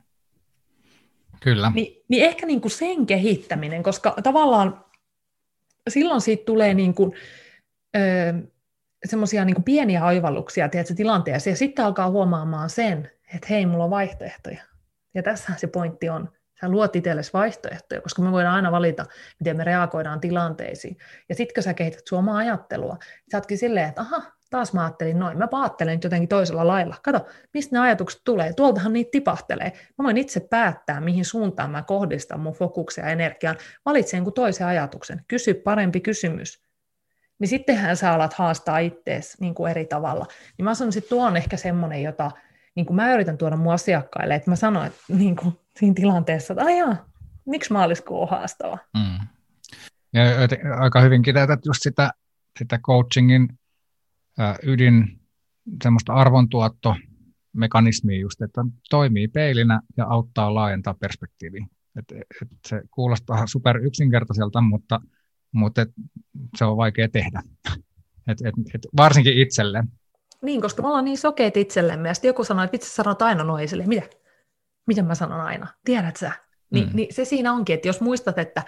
Kyllä. 1.39 1.71
Ni, 1.75 2.03
niin 2.07 2.23
ehkä 2.23 2.45
niin 2.45 2.61
kuin 2.61 2.71
sen 2.71 3.05
kehittäminen, 3.05 3.83
koska 3.83 4.15
tavallaan 4.23 4.85
silloin 5.89 6.21
siitä 6.21 6.45
tulee 6.45 6.73
niin 6.73 6.93
kuin, 6.93 7.13
öö, 7.95 8.33
semmoisia 9.05 9.45
niin 9.45 9.63
pieniä 9.63 10.05
oivalluksia 10.05 10.69
tiedätkö, 10.69 10.93
tilanteessa, 10.93 11.49
ja 11.49 11.55
sitten 11.55 11.85
alkaa 11.85 12.09
huomaamaan 12.09 12.69
sen, 12.69 13.11
että 13.35 13.47
hei, 13.49 13.65
mulla 13.65 13.83
on 13.83 13.89
vaihtoehtoja. 13.89 14.61
Ja 15.13 15.23
tässähän 15.23 15.59
se 15.59 15.67
pointti 15.67 16.09
on. 16.09 16.29
Sä 16.61 16.69
luot 16.69 16.95
itsellesi 16.95 17.33
vaihtoehtoja, 17.33 18.01
koska 18.01 18.21
me 18.21 18.31
voidaan 18.31 18.55
aina 18.55 18.71
valita, 18.71 19.05
miten 19.39 19.57
me 19.57 19.63
reagoidaan 19.63 20.19
tilanteisiin. 20.19 20.97
Ja 21.29 21.35
sitten 21.35 21.53
kun 21.53 21.63
sä 21.63 21.73
kehität 21.73 22.07
sun 22.07 22.19
omaa 22.19 22.37
ajattelua, 22.37 22.97
sä 23.31 23.37
ootkin 23.37 23.57
silleen, 23.57 23.89
että 23.89 24.01
aha, 24.01 24.31
taas 24.49 24.73
mä 24.73 24.83
ajattelin 24.83 25.19
noin, 25.19 25.37
mä 25.37 25.47
ajattelen 25.51 25.93
nyt 25.93 26.03
jotenkin 26.03 26.29
toisella 26.29 26.67
lailla. 26.67 26.95
Kato, 27.03 27.25
mistä 27.53 27.75
ne 27.75 27.79
ajatukset 27.79 28.21
tulee, 28.23 28.53
tuoltahan 28.53 28.93
niitä 28.93 29.11
tipahtelee. 29.11 29.71
Mä 29.97 30.03
voin 30.03 30.17
itse 30.17 30.39
päättää, 30.39 31.01
mihin 31.01 31.25
suuntaan 31.25 31.71
mä 31.71 31.83
kohdistan 31.83 32.39
mun 32.39 32.53
fokuksen 32.53 33.03
ja 33.03 33.11
energian. 33.11 33.57
Valitsen 33.85 34.23
kuin 34.23 34.33
toisen 34.33 34.67
ajatuksen. 34.67 35.21
Kysy 35.27 35.53
parempi 35.53 35.99
kysymys. 35.99 36.63
Niin 37.39 37.47
sittenhän 37.47 37.97
sä 37.97 38.13
alat 38.13 38.33
haastaa 38.33 38.77
ittees 38.77 39.39
niin 39.39 39.55
kuin 39.55 39.71
eri 39.71 39.85
tavalla. 39.85 40.25
Niin 40.57 40.63
mä 40.63 40.73
sanoisin, 40.73 40.99
että 40.99 41.09
tuo 41.09 41.25
on 41.25 41.37
ehkä 41.37 41.57
semmoinen, 41.57 42.03
jota 42.03 42.31
niin 42.75 42.85
kuin 42.85 42.95
mä 42.95 43.13
yritän 43.13 43.37
tuoda 43.37 43.57
mun 43.57 43.73
asiakkaille, 43.73 44.35
että 44.35 44.51
mä 44.51 44.55
sanon 44.55 44.85
että 44.85 44.99
niin 45.07 45.35
kuin 45.35 45.55
siinä 45.79 45.93
tilanteessa, 45.93 46.53
että 46.53 46.65
ajaa, 46.65 47.05
miksi 47.45 47.73
maaliskuu 47.73 48.21
on 48.21 48.29
haastava. 48.29 48.77
Mm. 48.93 49.27
Ja 50.13 50.23
aika 50.79 51.01
hyvin 51.01 51.21
kiteytät 51.21 51.65
just 51.65 51.79
sitä, 51.81 52.11
sitä 52.59 52.77
coachingin 52.77 53.49
ä, 54.39 54.55
ydin, 54.63 55.19
semmoista 55.83 56.13
arvontuotto, 56.13 56.95
mekanismia 57.53 58.19
just, 58.19 58.41
että 58.41 58.61
toimii 58.89 59.27
peilinä 59.27 59.81
ja 59.97 60.05
auttaa 60.05 60.53
laajentaa 60.53 60.93
perspektiiviä. 60.93 61.67
Et, 61.99 62.11
et 62.41 62.47
se 62.67 62.81
kuulostaa 62.91 63.47
super 63.47 63.77
yksinkertaiselta, 63.77 64.61
mutta, 64.61 65.01
mutta 65.51 65.81
et 65.81 65.89
se 66.57 66.65
on 66.65 66.77
vaikea 66.77 67.09
tehdä. 67.09 67.41
Et, 68.27 68.37
et, 68.45 68.55
et 68.75 68.81
varsinkin 68.97 69.37
itselle. 69.37 69.83
Niin, 70.43 70.61
koska 70.61 70.81
me 70.81 70.87
ollaan 70.87 71.05
niin 71.05 71.17
sokeet 71.17 71.57
itsellemme, 71.57 72.07
ja 72.07 72.13
sitten 72.13 72.29
joku 72.29 72.43
sanoo, 72.43 72.63
että 72.63 72.75
itse 72.75 72.89
sanot 72.89 73.21
aina 73.21 73.43
noin 73.43 73.69
sille, 73.69 73.83
mitä? 73.85 74.09
Miten 74.87 75.05
mä 75.05 75.15
sanon 75.15 75.41
aina? 75.41 75.67
Tiedät 75.85 76.15
sä? 76.15 76.31
Ni, 76.71 76.81
mm. 76.81 76.89
niin 76.93 77.13
se 77.13 77.25
siinä 77.25 77.53
onkin, 77.53 77.73
että 77.73 77.87
jos 77.87 78.01
muistat, 78.01 78.37
että 78.37 78.63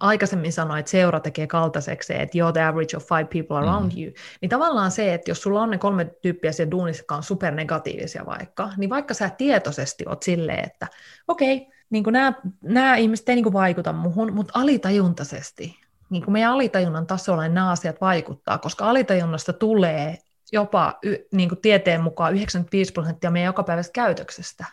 aikaisemmin 0.00 0.52
sanoin, 0.52 0.80
että 0.80 0.90
seura 0.90 1.20
tekee 1.20 1.46
kaltaiseksi, 1.46 2.14
että 2.14 2.38
you're 2.38 2.52
the 2.52 2.62
average 2.62 2.96
of 2.96 3.06
five 3.08 3.24
people 3.24 3.56
around 3.56 3.92
mm. 3.92 4.02
you, 4.02 4.12
niin 4.40 4.48
tavallaan 4.48 4.90
se, 4.90 5.14
että 5.14 5.30
jos 5.30 5.42
sulla 5.42 5.62
on 5.62 5.70
ne 5.70 5.78
kolme 5.78 6.04
tyyppiä 6.22 6.52
siellä 6.52 6.70
duunissa, 6.70 7.00
jotka 7.00 7.16
on 7.16 7.22
supernegatiivisia 7.22 8.26
vaikka, 8.26 8.70
niin 8.76 8.90
vaikka 8.90 9.14
sä 9.14 9.30
tietoisesti 9.30 10.04
oot 10.08 10.22
silleen, 10.22 10.64
että 10.64 10.86
okei, 11.28 11.56
okay, 11.56 11.68
niin 11.90 12.04
nämä, 12.10 12.32
nämä 12.62 12.96
ihmiset 12.96 13.28
ei 13.28 13.34
niin 13.34 13.52
vaikuta 13.52 13.92
muhun, 13.92 14.32
mutta 14.32 14.60
alitajuntaisesti, 14.60 15.76
niin 16.10 16.24
kuin 16.24 16.32
meidän 16.32 16.52
alitajunnan 16.52 17.06
tasolla 17.06 17.42
niin 17.42 17.54
nämä 17.54 17.70
asiat 17.70 18.00
vaikuttaa, 18.00 18.58
koska 18.58 18.90
alitajunnasta 18.90 19.52
tulee 19.52 20.18
jopa 20.54 20.98
niin 21.32 21.48
kuin 21.48 21.60
tieteen 21.60 22.00
mukaan 22.00 22.34
95 22.34 22.92
prosenttia 22.92 23.30
meidän 23.30 23.46
jokapäiväisestä 23.46 23.94
käytöksestä. 23.94 24.64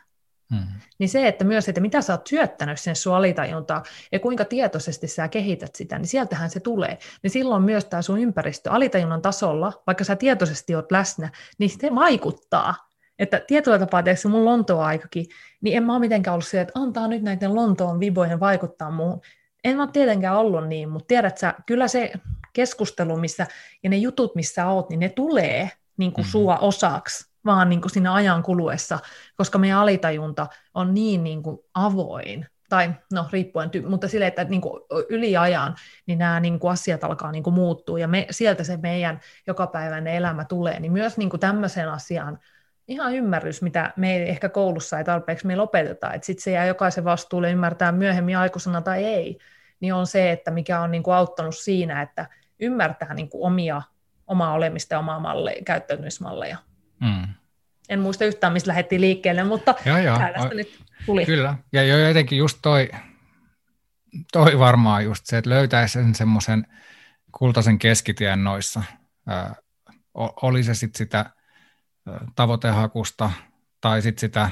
Hmm. 0.56 0.68
Niin 1.00 1.10
se, 1.10 1.28
että 1.28 1.46
myös, 1.46 1.70
että 1.70 1.82
mitä 1.82 2.02
sä 2.02 2.14
oot 2.14 2.28
syöttänyt 2.28 2.80
sen 2.80 2.96
sun 2.96 3.16
alitajuntaa 3.16 3.84
ja 4.12 4.20
kuinka 4.20 4.46
tietoisesti 4.46 5.08
sä 5.08 5.28
kehität 5.28 5.76
sitä, 5.76 5.98
niin 5.98 6.08
sieltähän 6.08 6.50
se 6.50 6.60
tulee. 6.60 6.98
Niin 7.24 7.32
silloin 7.32 7.64
myös 7.64 7.86
tämä 7.86 8.02
sun 8.02 8.20
ympäristö 8.20 8.72
alitajunnan 8.72 9.22
tasolla, 9.22 9.74
vaikka 9.88 10.04
sä 10.04 10.16
tietoisesti 10.16 10.76
oot 10.76 10.92
läsnä, 10.92 11.30
niin 11.58 11.70
se 11.70 11.96
vaikuttaa. 11.96 12.76
Että 13.20 13.42
tietyllä 13.48 13.80
tapaa, 13.80 14.04
teeksi 14.04 14.28
mun 14.28 14.46
Lontoa-aikakin, 14.46 15.26
niin 15.62 15.78
en 15.78 15.84
mä 15.84 15.94
ole 15.94 16.00
mitenkään 16.00 16.34
ollut 16.34 16.48
siellä, 16.48 16.62
että 16.62 16.80
antaa 16.80 17.08
nyt 17.08 17.22
näiden 17.22 17.56
Lontoon 17.56 18.00
vibojen 18.00 18.40
vaikuttaa 18.40 18.92
muuhun. 18.92 19.22
En 19.64 19.76
mä 19.76 19.84
ole 19.84 19.92
tietenkään 19.94 20.38
ollut 20.38 20.68
niin, 20.68 20.90
mutta 20.90 21.08
tiedät 21.08 21.38
sä, 21.38 21.54
kyllä 21.66 21.88
se 21.88 22.12
keskustelu 22.54 23.18
missä, 23.18 23.48
ja 23.84 23.90
ne 23.90 23.98
jutut, 23.98 24.36
missä 24.36 24.68
oot, 24.68 24.90
niin 24.90 25.00
ne 25.00 25.10
tulee 25.10 25.72
niin 25.98 26.12
kuin 26.12 26.24
mm-hmm. 26.24 26.32
sua 26.32 26.58
osaksi, 26.58 27.32
vaan 27.46 27.70
niin 27.70 27.82
kuin 27.82 27.92
siinä 27.92 28.14
ajan 28.14 28.44
kuluessa, 28.44 29.00
koska 29.36 29.58
meidän 29.58 29.78
alitajunta 29.78 30.48
on 30.74 30.94
niin, 30.94 31.24
niin 31.24 31.44
kuin 31.44 31.60
avoin, 31.74 32.46
tai 32.70 32.94
no 33.14 33.26
riippuen, 33.32 33.70
mutta 33.88 34.08
sille, 34.08 34.28
että 34.28 34.44
niin 34.44 34.62
kuin 34.62 34.82
yli 35.10 35.38
ajan, 35.38 35.76
niin 36.06 36.20
nämä 36.20 36.40
niin 36.40 36.60
kuin 36.60 36.72
asiat 36.72 37.04
alkaa 37.04 37.32
niin 37.32 37.44
kuin 37.44 37.54
muuttua, 37.54 38.00
ja 38.00 38.08
me, 38.08 38.28
sieltä 38.32 38.64
se 38.64 38.78
meidän 38.78 39.20
jokapäiväinen 39.48 40.14
elämä 40.14 40.46
tulee, 40.46 40.80
niin 40.80 40.92
myös 40.92 41.18
niin 41.18 41.30
kuin 41.30 41.40
tämmöisen 41.40 41.90
asian 41.90 42.40
ihan 42.88 43.16
ymmärrys, 43.16 43.62
mitä 43.62 43.94
me 43.96 44.16
ei 44.16 44.30
ehkä 44.30 44.50
koulussa 44.50 44.98
ei 44.98 45.04
tarpeeksi 45.04 45.48
me 45.48 45.56
lopeteta, 45.56 46.14
että 46.14 46.26
sitten 46.26 46.44
se 46.44 46.52
jää 46.52 46.66
jokaisen 46.66 47.04
vastuulle 47.04 47.52
ymmärtää 47.52 47.92
myöhemmin 47.92 48.38
aikuisena 48.38 48.82
tai 48.82 49.04
ei, 49.04 49.38
niin 49.80 49.94
on 49.94 50.08
se, 50.08 50.32
että 50.32 50.52
mikä 50.52 50.82
on 50.82 50.92
niin 50.92 51.04
kuin 51.04 51.16
auttanut 51.16 51.58
siinä, 51.58 52.02
että 52.02 52.28
ymmärtää 52.62 53.14
niin 53.14 53.30
kuin 53.30 53.48
omia, 53.48 53.82
omaa 54.28 54.54
olemista 54.54 54.94
ja 54.94 55.00
omaa 55.00 55.20
malle, 55.20 55.56
käyttäytymismalleja. 55.66 56.58
Mm. 57.00 57.28
En 57.90 58.00
muista 58.00 58.26
yhtään, 58.26 58.54
mistä 58.54 58.68
lähdettiin 58.68 59.02
liikkeelle, 59.02 59.44
mutta 59.44 59.76
joo, 59.86 59.98
joo. 59.98 60.20
tästä 60.34 60.56
nyt 60.56 60.80
tuli. 61.06 61.26
Kyllä, 61.26 61.56
ja 61.74 61.84
jo 61.84 61.98
jotenkin 61.98 62.38
just 62.38 62.60
toi, 62.62 62.90
toi 64.32 64.60
varmaan 64.60 65.04
just 65.04 65.26
se, 65.26 65.38
että 65.38 65.50
löytäisi 65.50 65.94
sen 65.94 66.16
semmoisen 66.16 66.68
kultaisen 67.32 67.80
keskitien 67.80 68.44
noissa. 68.44 68.84
Ää, 69.28 69.56
oli 70.14 70.64
se 70.64 70.74
sitten 70.74 70.98
sitä 70.98 71.26
tavoitehakusta 72.36 73.32
tai 73.82 74.02
sitten 74.02 74.20
sitä, 74.20 74.50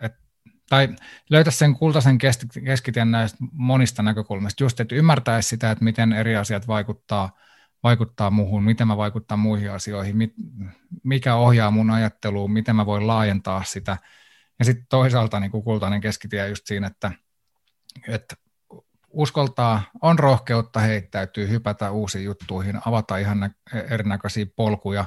et, 0.00 0.19
tai 0.70 0.88
löytäisi 1.30 1.58
sen 1.58 1.74
kultaisen 1.74 2.18
keskitien 2.64 3.10
näistä 3.10 3.38
monista 3.52 4.02
näkökulmista, 4.02 4.64
just 4.64 4.80
että 4.80 4.94
ymmärtäisi 4.94 5.48
sitä, 5.48 5.70
että 5.70 5.84
miten 5.84 6.12
eri 6.12 6.36
asiat 6.36 6.68
vaikuttaa, 6.68 7.38
vaikuttaa 7.82 8.30
muuhun, 8.30 8.64
miten 8.64 8.86
mä 8.86 8.96
vaikuttaa 8.96 9.36
muihin 9.36 9.70
asioihin, 9.70 10.16
mit, 10.16 10.34
mikä 11.02 11.34
ohjaa 11.34 11.70
mun 11.70 11.90
ajatteluun, 11.90 12.52
miten 12.52 12.76
mä 12.76 12.86
voin 12.86 13.06
laajentaa 13.06 13.64
sitä. 13.64 13.96
Ja 14.58 14.64
sitten 14.64 14.86
toisaalta 14.88 15.40
niin 15.40 15.50
kuin 15.50 15.64
kultainen 15.64 16.00
keskitie 16.00 16.48
just 16.48 16.66
siinä, 16.66 16.86
että, 16.86 17.12
että 18.08 18.36
uskoltaa, 19.08 19.82
on 20.02 20.18
rohkeutta 20.18 20.80
heittäytyy, 20.80 21.48
hypätä 21.48 21.90
uusiin 21.90 22.24
juttuihin, 22.24 22.80
avata 22.86 23.16
ihan 23.16 23.54
erinäköisiä 23.90 24.46
polkuja, 24.56 25.04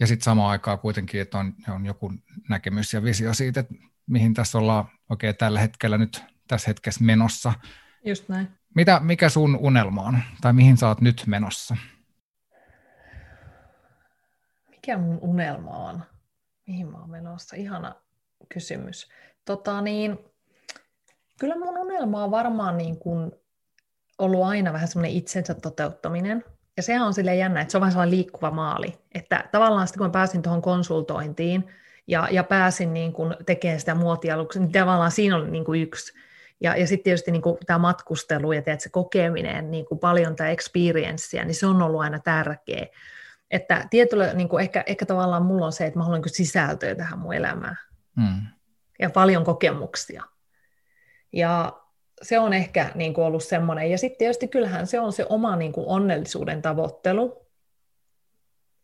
ja 0.00 0.06
sitten 0.06 0.24
samaan 0.24 0.50
aikaan 0.50 0.78
kuitenkin, 0.78 1.20
että 1.20 1.38
on, 1.38 1.54
on 1.68 1.86
joku 1.86 2.12
näkemys 2.48 2.94
ja 2.94 3.02
visio 3.04 3.34
siitä, 3.34 3.60
että 3.60 3.74
mihin 4.08 4.34
tässä 4.34 4.58
ollaan 4.58 4.84
oikein 5.10 5.36
tällä 5.36 5.60
hetkellä 5.60 5.98
nyt 5.98 6.24
tässä 6.48 6.70
hetkessä 6.70 7.04
menossa. 7.04 7.52
Just 8.04 8.28
näin. 8.28 8.48
Mitä, 8.74 9.00
mikä 9.00 9.28
sun 9.28 9.56
unelma 9.56 10.02
on, 10.02 10.18
tai 10.40 10.52
mihin 10.52 10.76
sä 10.76 10.88
oot 10.88 11.00
nyt 11.00 11.22
menossa? 11.26 11.76
Mikä 14.70 14.98
mun 14.98 15.18
unelma 15.20 15.70
on? 15.70 16.02
Mihin 16.66 16.90
mä 16.90 16.98
oon 16.98 17.10
menossa? 17.10 17.56
Ihana 17.56 17.94
kysymys. 18.48 19.08
Tota 19.44 19.80
niin, 19.80 20.18
Kyllä 21.38 21.56
mun 21.58 21.78
unelma 21.78 22.24
on 22.24 22.30
varmaan 22.30 22.78
niin 22.78 22.98
kuin 22.98 23.32
ollut 24.18 24.44
aina 24.44 24.72
vähän 24.72 24.88
semmoinen 24.88 25.16
itsensä 25.16 25.54
toteuttaminen. 25.54 26.44
Ja 26.76 26.82
sehän 26.82 27.06
on 27.06 27.14
sille 27.14 27.36
jännä, 27.36 27.60
että 27.60 27.72
se 27.72 27.78
on 27.78 27.80
vähän 27.80 27.92
sellainen 27.92 28.16
liikkuva 28.16 28.50
maali. 28.50 28.98
Että 29.14 29.48
tavallaan 29.52 29.86
sitten 29.86 29.98
kun 29.98 30.06
mä 30.06 30.10
pääsin 30.10 30.42
tuohon 30.42 30.62
konsultointiin 30.62 31.68
ja, 32.08 32.28
ja 32.30 32.44
pääsin 32.44 32.94
niin 32.94 33.12
kuin 33.12 33.34
tekemään 33.46 33.80
sitä 33.80 33.94
muotialuksi, 33.94 34.60
niin 34.60 34.72
tavallaan 34.72 35.10
siinä 35.10 35.36
oli 35.36 35.50
niin 35.50 35.64
kuin 35.64 35.82
yksi. 35.82 36.12
Ja, 36.60 36.76
ja 36.76 36.86
sitten 36.86 37.04
tietysti 37.04 37.30
niin 37.30 37.42
kuin 37.42 37.58
tämä 37.66 37.78
matkustelu 37.78 38.52
ja 38.52 38.62
teet, 38.62 38.80
se 38.80 38.88
kokeminen, 38.88 39.70
niin 39.70 39.84
kuin 39.84 39.98
paljon 39.98 40.36
tämä 40.36 40.50
experienssiä, 40.50 41.44
niin 41.44 41.54
se 41.54 41.66
on 41.66 41.82
ollut 41.82 42.00
aina 42.00 42.18
tärkeä. 42.18 42.86
Että 43.50 43.86
tietyllä, 43.90 44.32
niin 44.32 44.48
kuin 44.48 44.62
ehkä, 44.62 44.84
ehkä 44.86 45.06
tavallaan 45.06 45.42
mulla 45.42 45.66
on 45.66 45.72
se, 45.72 45.86
että 45.86 45.98
mä 45.98 46.04
haluan 46.04 46.20
niin 46.20 46.34
sisältöä 46.34 46.94
tähän 46.94 47.18
mun 47.18 47.34
elämään. 47.34 47.78
Hmm. 48.20 48.46
Ja 48.98 49.10
paljon 49.10 49.44
kokemuksia. 49.44 50.24
Ja 51.32 51.80
se 52.22 52.38
on 52.38 52.52
ehkä 52.52 52.90
niin 52.94 53.14
kuin 53.14 53.24
ollut 53.24 53.44
semmoinen. 53.44 53.90
Ja 53.90 53.98
sitten 53.98 54.18
tietysti 54.18 54.48
kyllähän 54.48 54.86
se 54.86 55.00
on 55.00 55.12
se 55.12 55.26
oma 55.28 55.56
niin 55.56 55.72
kuin 55.72 55.86
onnellisuuden 55.86 56.62
tavoittelu 56.62 57.46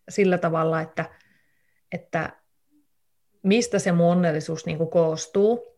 sillä 0.08 0.38
tavalla, 0.38 0.80
että, 0.80 1.04
että 1.92 2.43
mistä 3.44 3.78
se 3.78 3.92
mun 3.92 4.12
onnellisuus 4.12 4.66
niin 4.66 4.78
kuin 4.78 4.90
koostuu 4.90 5.74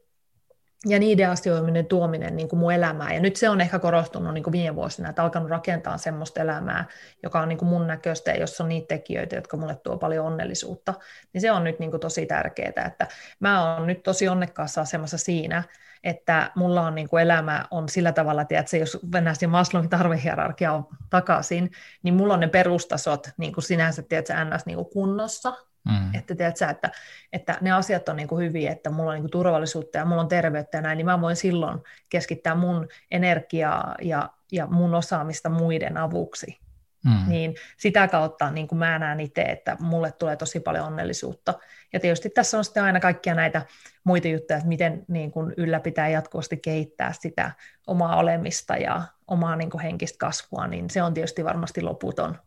ja 0.89 0.99
niiden 0.99 1.31
asioiden 1.31 1.87
tuominen 1.87 2.37
niin 2.37 2.49
kuin 2.49 2.61
mun 2.61 2.73
elämään. 2.73 3.15
Ja 3.15 3.21
nyt 3.21 3.37
se 3.37 3.49
on 3.49 3.61
ehkä 3.61 3.79
korostunut 3.79 4.35
niin 4.35 4.45
kuin 4.45 4.53
viime 4.53 4.77
vuosina, 4.77 5.09
että 5.09 5.23
alkanut 5.23 5.51
rakentaa 5.51 5.99
semmoista 5.99 6.41
elämää, 6.41 6.85
joka 7.23 7.41
on 7.41 7.49
niin 7.49 7.59
kuin 7.59 7.69
mun 7.69 7.87
näköistä 7.87 8.31
ja 8.31 8.41
jossa 8.41 8.65
on 8.65 8.69
niitä 8.69 8.89
tekijöitä, 8.89 9.37
jotka 9.37 9.57
mulle 9.57 9.77
tuo 9.77 9.99
paljon 9.99 10.27
onnellisuutta. 10.27 10.95
Niin 11.33 11.41
se 11.41 11.53
on 11.53 11.65
nyt 11.65 11.79
niin 11.79 11.91
kuin 11.91 12.01
tosi 12.01 12.27
tärkeää, 12.27 12.85
että 12.87 13.07
mä 13.41 13.75
oon 13.75 13.87
nyt 13.87 14.03
tosi 14.03 14.29
onnekkaassa 14.29 14.81
asemassa 14.81 15.19
siinä, 15.19 15.63
että 16.05 16.51
mulla 16.55 16.83
on 16.83 16.95
niin 16.95 17.09
kuin 17.09 17.23
elämä 17.23 17.65
on 17.71 17.89
sillä 17.89 18.13
tavalla, 18.13 18.43
että 18.43 18.77
jos 18.77 18.99
mennään 19.13 19.37
siihen 19.37 19.51
Maslowin 19.51 19.89
tarvehierarkiaan 19.89 20.87
takaisin, 21.11 21.71
niin 22.03 22.15
mulla 22.15 22.35
on 22.35 22.41
ne 22.41 22.49
perustasot 22.49 23.31
niin 23.37 23.53
kuin 23.53 23.65
sinänsä 23.65 24.03
tiedätkö, 24.03 24.35
ns. 24.45 24.67
Niin 24.67 24.77
kuin 24.77 24.91
kunnossa, 24.91 25.53
mm. 25.87 26.15
että, 26.15 26.35
tiedätkö, 26.35 26.67
että, 26.67 26.91
että 27.33 27.59
ne 27.61 27.73
asiat 27.73 28.09
on 28.09 28.17
niin 28.17 28.29
kuin 28.29 28.47
hyviä, 28.47 28.73
että 28.73 28.91
mulla 28.91 29.11
on 29.11 29.15
niin 29.15 29.23
kuin 29.23 29.31
turvallisuutta 29.31 29.99
ja 29.99 30.05
mulla 30.05 30.23
on 30.23 30.29
terveyttä 30.29 30.79
ja 30.79 30.83
näin, 30.83 30.97
niin 30.97 31.07
mä 31.07 31.21
voin 31.21 31.37
silloin 31.37 31.81
keskittää 32.09 32.55
mun 32.55 32.89
energiaa 33.11 33.95
ja, 34.03 34.31
ja 34.53 34.67
mun 34.67 34.95
osaamista 34.95 35.49
muiden 35.49 35.97
avuksi. 35.97 36.59
Mm. 37.05 37.29
Niin 37.29 37.55
sitä 37.77 38.09
kautta 38.09 38.51
niin 38.51 38.69
kuin 38.69 38.79
mä 38.79 38.99
näen 38.99 39.21
itse, 39.21 39.43
että 39.43 39.77
mulle 39.81 40.13
tulee 40.13 40.37
tosi 40.37 40.61
paljon 40.61 40.87
onnellisuutta. 40.87 41.55
Ja 41.93 42.01
tietysti 42.01 42.31
tässä 42.31 42.59
on 42.59 42.65
sitten 42.65 42.83
aina 42.83 43.01
kaikkia 43.01 43.35
näitä 43.35 43.63
muita 44.05 44.29
juttuja, 44.29 44.57
että 44.57 44.69
miten 44.69 45.05
niin 45.09 45.31
kuin 45.31 45.55
ylläpitää 45.57 46.09
jatkuvasti 46.09 46.57
kehittää 46.57 47.13
sitä 47.21 47.51
omaa 47.87 48.17
olemista 48.17 48.77
ja 48.77 49.03
omaa 49.27 49.57
niin 49.57 49.71
kuin 49.71 49.83
henkistä 49.83 50.19
kasvua, 50.19 50.67
niin 50.67 50.91
se 50.91 51.03
on 51.03 51.15
tietysti 51.15 51.45
varmasti 51.45 51.83
loputon 51.83 52.39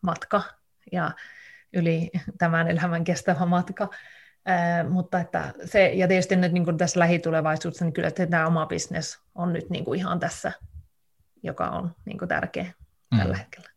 matka 0.00 0.42
ja 0.92 1.10
yli 1.72 2.10
tämän 2.38 2.68
elämän 2.68 3.04
kestävä 3.04 3.46
matka. 3.46 3.88
Äh, 4.48 4.90
mutta 4.90 5.20
että 5.20 5.54
se, 5.64 5.88
ja 5.88 6.08
tietysti 6.08 6.36
nyt 6.36 6.52
niin 6.52 6.64
kuin 6.64 6.78
tässä 6.78 7.00
lähitulevaisuudessa, 7.00 7.84
niin 7.84 7.92
kyllä 7.92 8.08
että 8.08 8.26
tämä 8.26 8.46
oma 8.46 8.66
bisnes 8.66 9.18
on 9.34 9.52
nyt 9.52 9.70
niin 9.70 9.84
kuin 9.84 9.98
ihan 9.98 10.20
tässä, 10.20 10.52
joka 11.42 11.68
on 11.68 11.94
niin 12.04 12.18
kuin 12.18 12.28
tärkeä 12.28 12.72
mm. 13.10 13.18
tällä 13.18 13.36
hetkellä. 13.36 13.70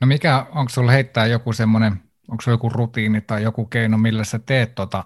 No 0.00 0.06
mikä, 0.06 0.46
onko 0.54 0.68
sinulla 0.68 0.92
heittää 0.92 1.26
joku 1.26 1.52
semmoinen, 1.52 1.92
onko 2.28 2.42
joku 2.46 2.68
rutiini 2.68 3.20
tai 3.20 3.42
joku 3.42 3.66
keino, 3.66 3.98
millä 3.98 4.24
sä 4.24 4.38
teet 4.38 4.74
tota, 4.74 5.04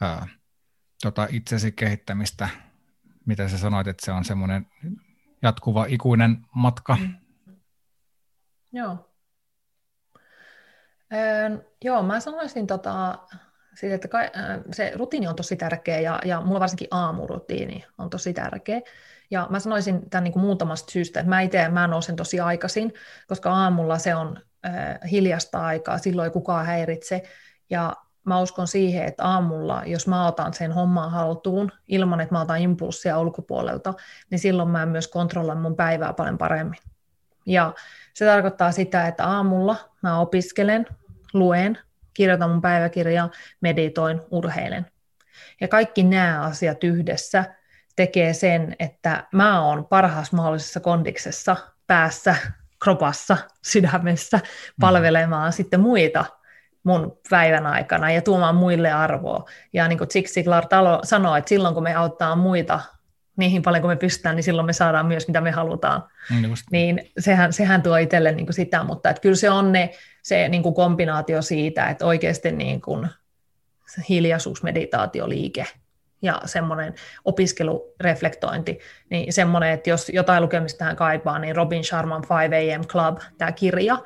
ää, 0.00 0.26
tota 1.02 1.26
itsesi 1.30 1.72
kehittämistä, 1.72 2.48
mitä 3.26 3.48
sä 3.48 3.58
sanoit, 3.58 3.86
että 3.86 4.04
se 4.04 4.12
on 4.12 4.24
semmoinen 4.24 4.66
jatkuva 5.42 5.86
ikuinen 5.88 6.46
matka? 6.54 6.96
Mm. 6.96 7.14
Joo. 8.72 9.13
Öö, 11.12 11.58
joo, 11.84 12.02
mä 12.02 12.20
sanoisin 12.20 12.66
tota, 12.66 13.18
siitä, 13.74 13.94
että 13.94 14.08
kai, 14.08 14.30
se 14.72 14.92
rutiini 14.96 15.28
on 15.28 15.36
tosi 15.36 15.56
tärkeä 15.56 16.00
ja, 16.00 16.18
ja 16.24 16.40
mulla 16.40 16.60
varsinkin 16.60 16.88
aamurutiini 16.90 17.84
on 17.98 18.10
tosi 18.10 18.32
tärkeä. 18.32 18.80
Ja 19.30 19.46
mä 19.50 19.60
sanoisin 19.60 20.10
tämän 20.10 20.24
niin 20.24 20.32
kuin 20.32 20.44
muutamasta 20.44 20.92
syystä, 20.92 21.20
että 21.20 21.30
mä 21.30 21.40
itse 21.40 21.68
mä 21.68 21.86
nousen 21.86 22.16
tosi 22.16 22.40
aikaisin, 22.40 22.92
koska 23.28 23.52
aamulla 23.52 23.98
se 23.98 24.14
on 24.14 24.38
äh, 24.66 24.98
hiljasta 25.10 25.66
aikaa, 25.66 25.98
silloin 25.98 26.26
ei 26.26 26.32
kukaan 26.32 26.66
häiritse. 26.66 27.22
Ja 27.70 27.96
mä 28.24 28.40
uskon 28.40 28.68
siihen, 28.68 29.04
että 29.04 29.24
aamulla, 29.24 29.82
jos 29.86 30.06
mä 30.06 30.26
otan 30.26 30.54
sen 30.54 30.72
homman 30.72 31.10
haltuun 31.10 31.72
ilman, 31.88 32.20
että 32.20 32.34
mä 32.34 32.40
otan 32.40 32.60
impulssia 32.60 33.20
ulkopuolelta, 33.20 33.94
niin 34.30 34.38
silloin 34.38 34.68
mä 34.68 34.86
myös 34.86 35.08
kontrolloin 35.08 35.58
mun 35.58 35.76
päivää 35.76 36.12
paljon 36.12 36.38
paremmin. 36.38 36.93
Ja 37.46 37.74
se 38.14 38.24
tarkoittaa 38.24 38.72
sitä, 38.72 39.06
että 39.06 39.26
aamulla 39.26 39.76
mä 40.02 40.18
opiskelen, 40.18 40.86
luen, 41.32 41.78
kirjoitan 42.14 42.50
mun 42.50 42.62
päiväkirjaa, 42.62 43.30
meditoin, 43.60 44.20
urheilen. 44.30 44.86
Ja 45.60 45.68
kaikki 45.68 46.02
nämä 46.02 46.42
asiat 46.42 46.84
yhdessä 46.84 47.44
tekee 47.96 48.32
sen, 48.32 48.76
että 48.78 49.24
mä 49.32 49.64
oon 49.64 49.86
parhaassa 49.86 50.36
mahdollisessa 50.36 50.80
kondiksessa, 50.80 51.56
päässä, 51.86 52.36
kropassa, 52.82 53.36
sydämessä 53.62 54.36
mm. 54.36 54.42
palvelemaan 54.80 55.50
mm. 55.50 55.52
sitten 55.52 55.80
muita 55.80 56.24
mun 56.84 57.18
päivän 57.30 57.66
aikana 57.66 58.10
ja 58.10 58.22
tuomaan 58.22 58.54
muille 58.54 58.92
arvoa. 58.92 59.44
Ja 59.72 59.88
niin 59.88 59.98
kuin 59.98 60.08
Zig 60.08 60.26
Ziglar 60.26 60.66
talo 60.66 61.00
sanoo, 61.02 61.36
että 61.36 61.48
silloin 61.48 61.74
kun 61.74 61.82
me 61.82 61.94
auttaa 61.94 62.36
muita 62.36 62.80
niihin 63.36 63.62
paljon 63.62 63.82
kuin 63.82 63.90
me 63.90 63.96
pystytään, 63.96 64.36
niin 64.36 64.44
silloin 64.44 64.66
me 64.66 64.72
saadaan 64.72 65.06
myös 65.06 65.28
mitä 65.28 65.40
me 65.40 65.50
halutaan. 65.50 66.02
Just. 66.48 66.64
Niin 66.70 67.10
sehän, 67.18 67.52
sehän 67.52 67.82
tuo 67.82 67.96
itselle 67.96 68.32
niin 68.32 68.46
kuin 68.46 68.54
sitä, 68.54 68.84
mutta 68.84 69.10
että 69.10 69.20
kyllä 69.20 69.36
se 69.36 69.50
on 69.50 69.72
ne, 69.72 69.90
se 70.22 70.48
niin 70.48 70.62
kuin 70.62 70.74
kombinaatio 70.74 71.42
siitä, 71.42 71.86
että 71.86 72.06
oikeasti 72.06 72.52
niin 72.52 72.80
kuin 72.80 73.08
hiljaisuus, 74.08 74.62
meditaatio, 74.62 75.28
liike– 75.28 75.66
ja 76.24 76.40
semmoinen 76.44 76.94
opiskelureflektointi, 77.24 78.78
niin 79.10 79.32
semmoinen, 79.32 79.70
että 79.70 79.90
jos 79.90 80.08
jotain 80.08 80.42
lukemista 80.42 80.78
tähän 80.78 80.96
kaipaa, 80.96 81.38
niin 81.38 81.56
Robin 81.56 81.84
Sharman 81.84 82.22
5 82.50 82.74
AM 82.74 82.84
Club, 82.86 83.18
tämä 83.38 83.52
kirja, 83.52 83.98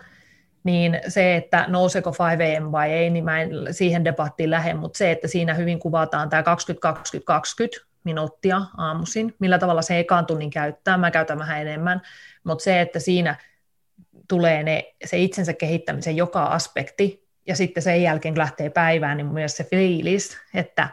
niin 0.65 1.01
se, 1.09 1.37
että 1.37 1.65
nouseeko 1.69 2.11
5 2.11 2.57
AM 2.57 2.73
vai 2.73 2.93
ei, 2.93 3.11
niin 3.11 3.25
mä 3.25 3.41
en 3.41 3.51
siihen 3.71 4.05
debattiin 4.05 4.51
lähde, 4.51 4.75
mutta 4.75 4.99
se, 4.99 5.11
että 5.11 5.29
siinä 5.29 5.55
hyvin 5.55 5.79
kuvataan 5.79 6.29
tämä 6.29 6.43
20-20-20 6.43 7.87
minuuttia 8.05 8.63
aamuisin, 8.77 9.35
millä 9.39 9.59
tavalla 9.59 9.83
se 9.83 9.99
ekaan 9.99 10.27
tunnin 10.27 10.51
käyttää, 10.51 10.97
mä 10.97 11.11
käytän 11.11 11.39
vähän 11.39 11.61
enemmän, 11.61 12.03
mutta 12.45 12.65
se, 12.65 12.81
että 12.81 12.99
siinä 12.99 13.37
tulee 14.29 14.63
ne, 14.63 14.95
se 15.05 15.19
itsensä 15.19 15.53
kehittämisen 15.53 16.17
joka 16.17 16.45
aspekti, 16.45 17.29
ja 17.47 17.57
sitten 17.57 17.83
sen 17.83 18.03
jälkeen, 18.03 18.35
kun 18.35 18.39
lähtee 18.39 18.71
päivään, 18.71 19.17
niin 19.17 19.27
myös 19.27 19.57
se 19.57 19.65
fiilis, 19.65 20.39
että 20.55 20.89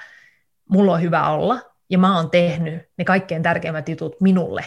mulla 0.70 0.94
on 0.94 1.02
hyvä 1.02 1.30
olla, 1.30 1.62
ja 1.90 1.98
mä 1.98 2.18
oon 2.18 2.32
tehnyt 2.32 2.90
ne 2.98 3.06
kaikkein 3.06 3.44
tärkeimmät 3.44 3.90
jutut 3.90 4.22
minulle, 4.22 4.66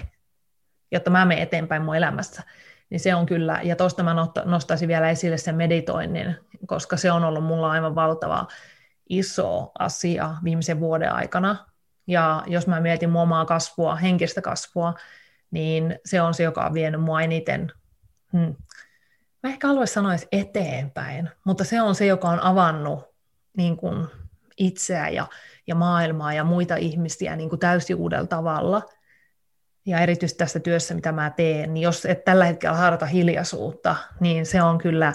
jotta 0.92 1.10
mä 1.10 1.24
menen 1.24 1.42
eteenpäin 1.42 1.82
mun 1.82 1.96
elämässä, 1.96 2.42
niin 2.90 3.00
se 3.00 3.14
on 3.14 3.26
kyllä, 3.26 3.60
ja 3.62 3.76
tuosta 3.76 4.02
mä 4.02 4.16
nostaisin 4.44 4.88
vielä 4.88 5.10
esille 5.10 5.36
sen 5.36 5.54
meditoinnin, 5.54 6.36
koska 6.66 6.96
se 6.96 7.12
on 7.12 7.24
ollut 7.24 7.44
mulla 7.44 7.70
aivan 7.70 7.94
valtava 7.94 8.46
iso 9.08 9.70
asia 9.78 10.34
viimeisen 10.44 10.80
vuoden 10.80 11.12
aikana. 11.12 11.56
Ja 12.08 12.42
jos 12.46 12.66
mä 12.66 12.80
mietin 12.80 13.10
mun 13.10 13.22
omaa 13.22 13.44
kasvua, 13.44 13.96
henkistä 13.96 14.42
kasvua, 14.42 14.94
niin 15.50 15.98
se 16.04 16.20
on 16.20 16.34
se, 16.34 16.42
joka 16.42 16.66
on 16.66 16.74
vienyt 16.74 17.00
mua 17.00 17.22
eniten, 17.22 17.72
hmm. 18.32 18.54
mä 19.42 19.50
ehkä 19.50 19.66
haluaisin 19.66 19.94
sanoa 19.94 20.12
eteenpäin, 20.32 21.30
mutta 21.44 21.64
se 21.64 21.82
on 21.82 21.94
se, 21.94 22.06
joka 22.06 22.28
on 22.28 22.40
avannut 22.42 23.04
niin 23.56 23.76
kuin 23.76 24.06
itseä 24.56 25.08
ja, 25.08 25.26
ja 25.66 25.74
maailmaa 25.74 26.34
ja 26.34 26.44
muita 26.44 26.76
ihmisiä 26.76 27.36
niin 27.36 27.48
kuin 27.48 27.60
täysin 27.60 27.96
uudella 27.96 28.26
tavalla. 28.26 28.82
Ja 29.86 30.00
erityisesti 30.00 30.38
tässä 30.38 30.60
työssä, 30.60 30.94
mitä 30.94 31.12
mä 31.12 31.30
teen, 31.30 31.74
niin 31.74 31.82
jos 31.82 32.06
et 32.06 32.24
tällä 32.24 32.44
hetkellä 32.44 32.76
harjoita 32.76 33.06
hiljaisuutta, 33.06 33.96
niin 34.20 34.46
se 34.46 34.62
on 34.62 34.78
kyllä, 34.78 35.12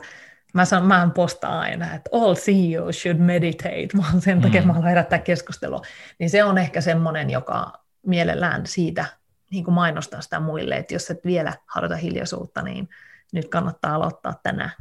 mä, 0.54 0.66
sanon, 0.66 0.88
mä 0.88 1.10
postaan 1.16 1.60
aina, 1.60 1.94
että 1.94 2.10
all 2.14 2.36
CEOs 2.36 3.02
should 3.02 3.18
meditate, 3.18 3.88
vaan 4.02 4.22
sen 4.22 4.42
takia 4.42 4.62
mm. 4.62 4.68
mä 4.68 4.74
haluan 4.74 4.90
herättää 4.90 5.20
keskustelua. 5.20 5.82
Niin 6.20 6.30
se 6.30 6.44
on 6.44 6.58
ehkä 6.58 6.82
semmoinen, 6.82 7.30
joka 7.30 7.84
mielellään 8.06 8.68
siitä 8.68 9.06
niin 9.52 9.64
kuin 9.64 9.76
mainostaa 9.76 10.22
sitä 10.22 10.40
muille, 10.40 10.76
että 10.76 10.96
jos 10.96 11.12
et 11.12 11.26
vielä 11.26 11.54
harjoita 11.68 11.96
hiljaisuutta, 11.96 12.62
niin 12.62 12.90
nyt 13.34 13.50
kannattaa 13.50 13.96
aloittaa 13.96 14.34
tänään. 14.44 14.72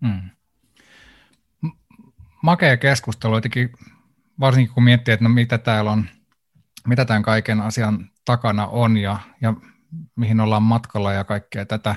Mm. 0.00 0.30
Makea 2.42 2.76
keskustelu, 2.76 3.34
jotenkin 3.34 3.72
varsinkin 4.40 4.74
kun 4.74 4.84
miettii, 4.84 5.14
että 5.14 5.24
no 5.24 5.28
mitä 5.28 5.58
täällä 5.58 5.90
on, 5.90 6.08
mitä 6.86 7.04
tämän 7.04 7.22
kaiken 7.22 7.60
asian 7.60 8.10
takana 8.24 8.66
on 8.66 8.96
ja, 8.96 9.18
ja 9.40 9.54
mihin 10.16 10.40
ollaan 10.40 10.62
matkalla 10.62 11.12
ja 11.12 11.24
kaikkea 11.24 11.66
tätä. 11.66 11.96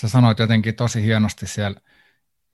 Sä 0.00 0.08
sanoit 0.08 0.38
jotenkin 0.38 0.74
tosi 0.74 1.02
hienosti 1.02 1.46
siellä 1.46 1.80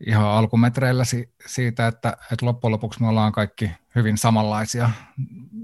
ihan 0.06 0.26
alkumetreillä 0.26 1.04
si- 1.04 1.34
siitä, 1.46 1.86
että, 1.86 2.16
että 2.32 2.46
loppujen 2.46 2.72
lopuksi 2.72 3.00
me 3.00 3.08
ollaan 3.08 3.32
kaikki 3.32 3.70
hyvin 3.94 4.18
samanlaisia 4.18 4.90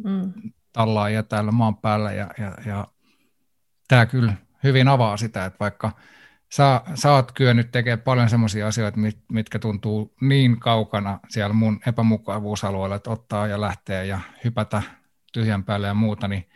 mm. 0.04 0.32
tallaajia 0.72 1.22
täällä 1.22 1.52
maan 1.52 1.76
päällä 1.76 2.12
ja, 2.12 2.30
ja, 2.38 2.54
ja 2.66 2.86
tämä 3.88 4.06
kyllä 4.06 4.32
hyvin 4.64 4.88
avaa 4.88 5.16
sitä, 5.16 5.44
että 5.44 5.56
vaikka 5.60 5.92
sä, 6.52 6.80
sä 6.94 7.12
oot 7.12 7.32
kyennyt 7.32 7.70
tekemään 7.70 8.00
paljon 8.00 8.30
semmoisia 8.30 8.66
asioita, 8.66 8.98
mit, 8.98 9.18
mitkä 9.32 9.58
tuntuu 9.58 10.14
niin 10.20 10.60
kaukana 10.60 11.20
siellä 11.28 11.52
mun 11.54 11.80
epämukavuusalueella, 11.86 12.96
että 12.96 13.10
ottaa 13.10 13.46
ja 13.46 13.60
lähtee 13.60 14.06
ja 14.06 14.20
hypätä 14.44 14.82
tyhjän 15.32 15.64
päälle 15.64 15.86
ja 15.86 15.94
muuta, 15.94 16.28
niin, 16.28 16.50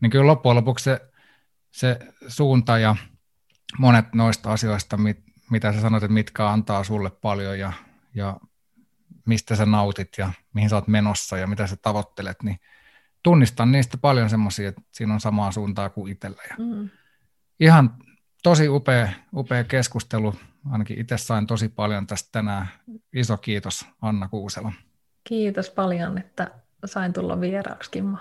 niin 0.00 0.10
kyllä 0.10 0.26
loppujen 0.26 0.56
lopuksi 0.56 0.84
se, 0.84 1.00
se 1.70 1.98
suunta 2.28 2.78
ja 2.78 2.96
monet 3.78 4.14
noista 4.14 4.52
asioista, 4.52 4.96
mit, 4.96 5.25
mitä 5.50 5.72
sä 5.72 5.80
sanoit, 5.80 6.02
että 6.02 6.14
mitkä 6.14 6.48
antaa 6.48 6.84
sulle 6.84 7.10
paljon 7.10 7.58
ja, 7.58 7.72
ja 8.14 8.40
mistä 9.26 9.56
sä 9.56 9.66
nautit 9.66 10.08
ja 10.18 10.32
mihin 10.54 10.70
sä 10.70 10.76
oot 10.76 10.88
menossa 10.88 11.38
ja 11.38 11.46
mitä 11.46 11.66
sä 11.66 11.76
tavoittelet, 11.76 12.42
niin 12.42 12.60
tunnistan 13.22 13.72
niistä 13.72 13.96
paljon 13.96 14.30
semmoisia, 14.30 14.68
että 14.68 14.82
siinä 14.92 15.14
on 15.14 15.20
samaa 15.20 15.52
suuntaa 15.52 15.90
kuin 15.90 16.12
itsellä. 16.12 16.42
Ja 16.50 16.56
mm. 16.58 16.90
Ihan 17.60 17.94
tosi 18.42 18.68
upea, 18.68 19.08
upea 19.34 19.64
keskustelu. 19.64 20.34
Ainakin 20.70 21.00
itse 21.00 21.18
sain 21.18 21.46
tosi 21.46 21.68
paljon 21.68 22.06
tästä 22.06 22.28
tänään. 22.32 22.66
Iso 23.12 23.36
kiitos 23.36 23.86
Anna 24.02 24.28
Kuusela. 24.28 24.72
Kiitos 25.24 25.70
paljon, 25.70 26.18
että 26.18 26.50
sain 26.84 27.12
tulla 27.12 27.40
vieraaksi, 27.40 27.90
Kimmo. 27.90 28.18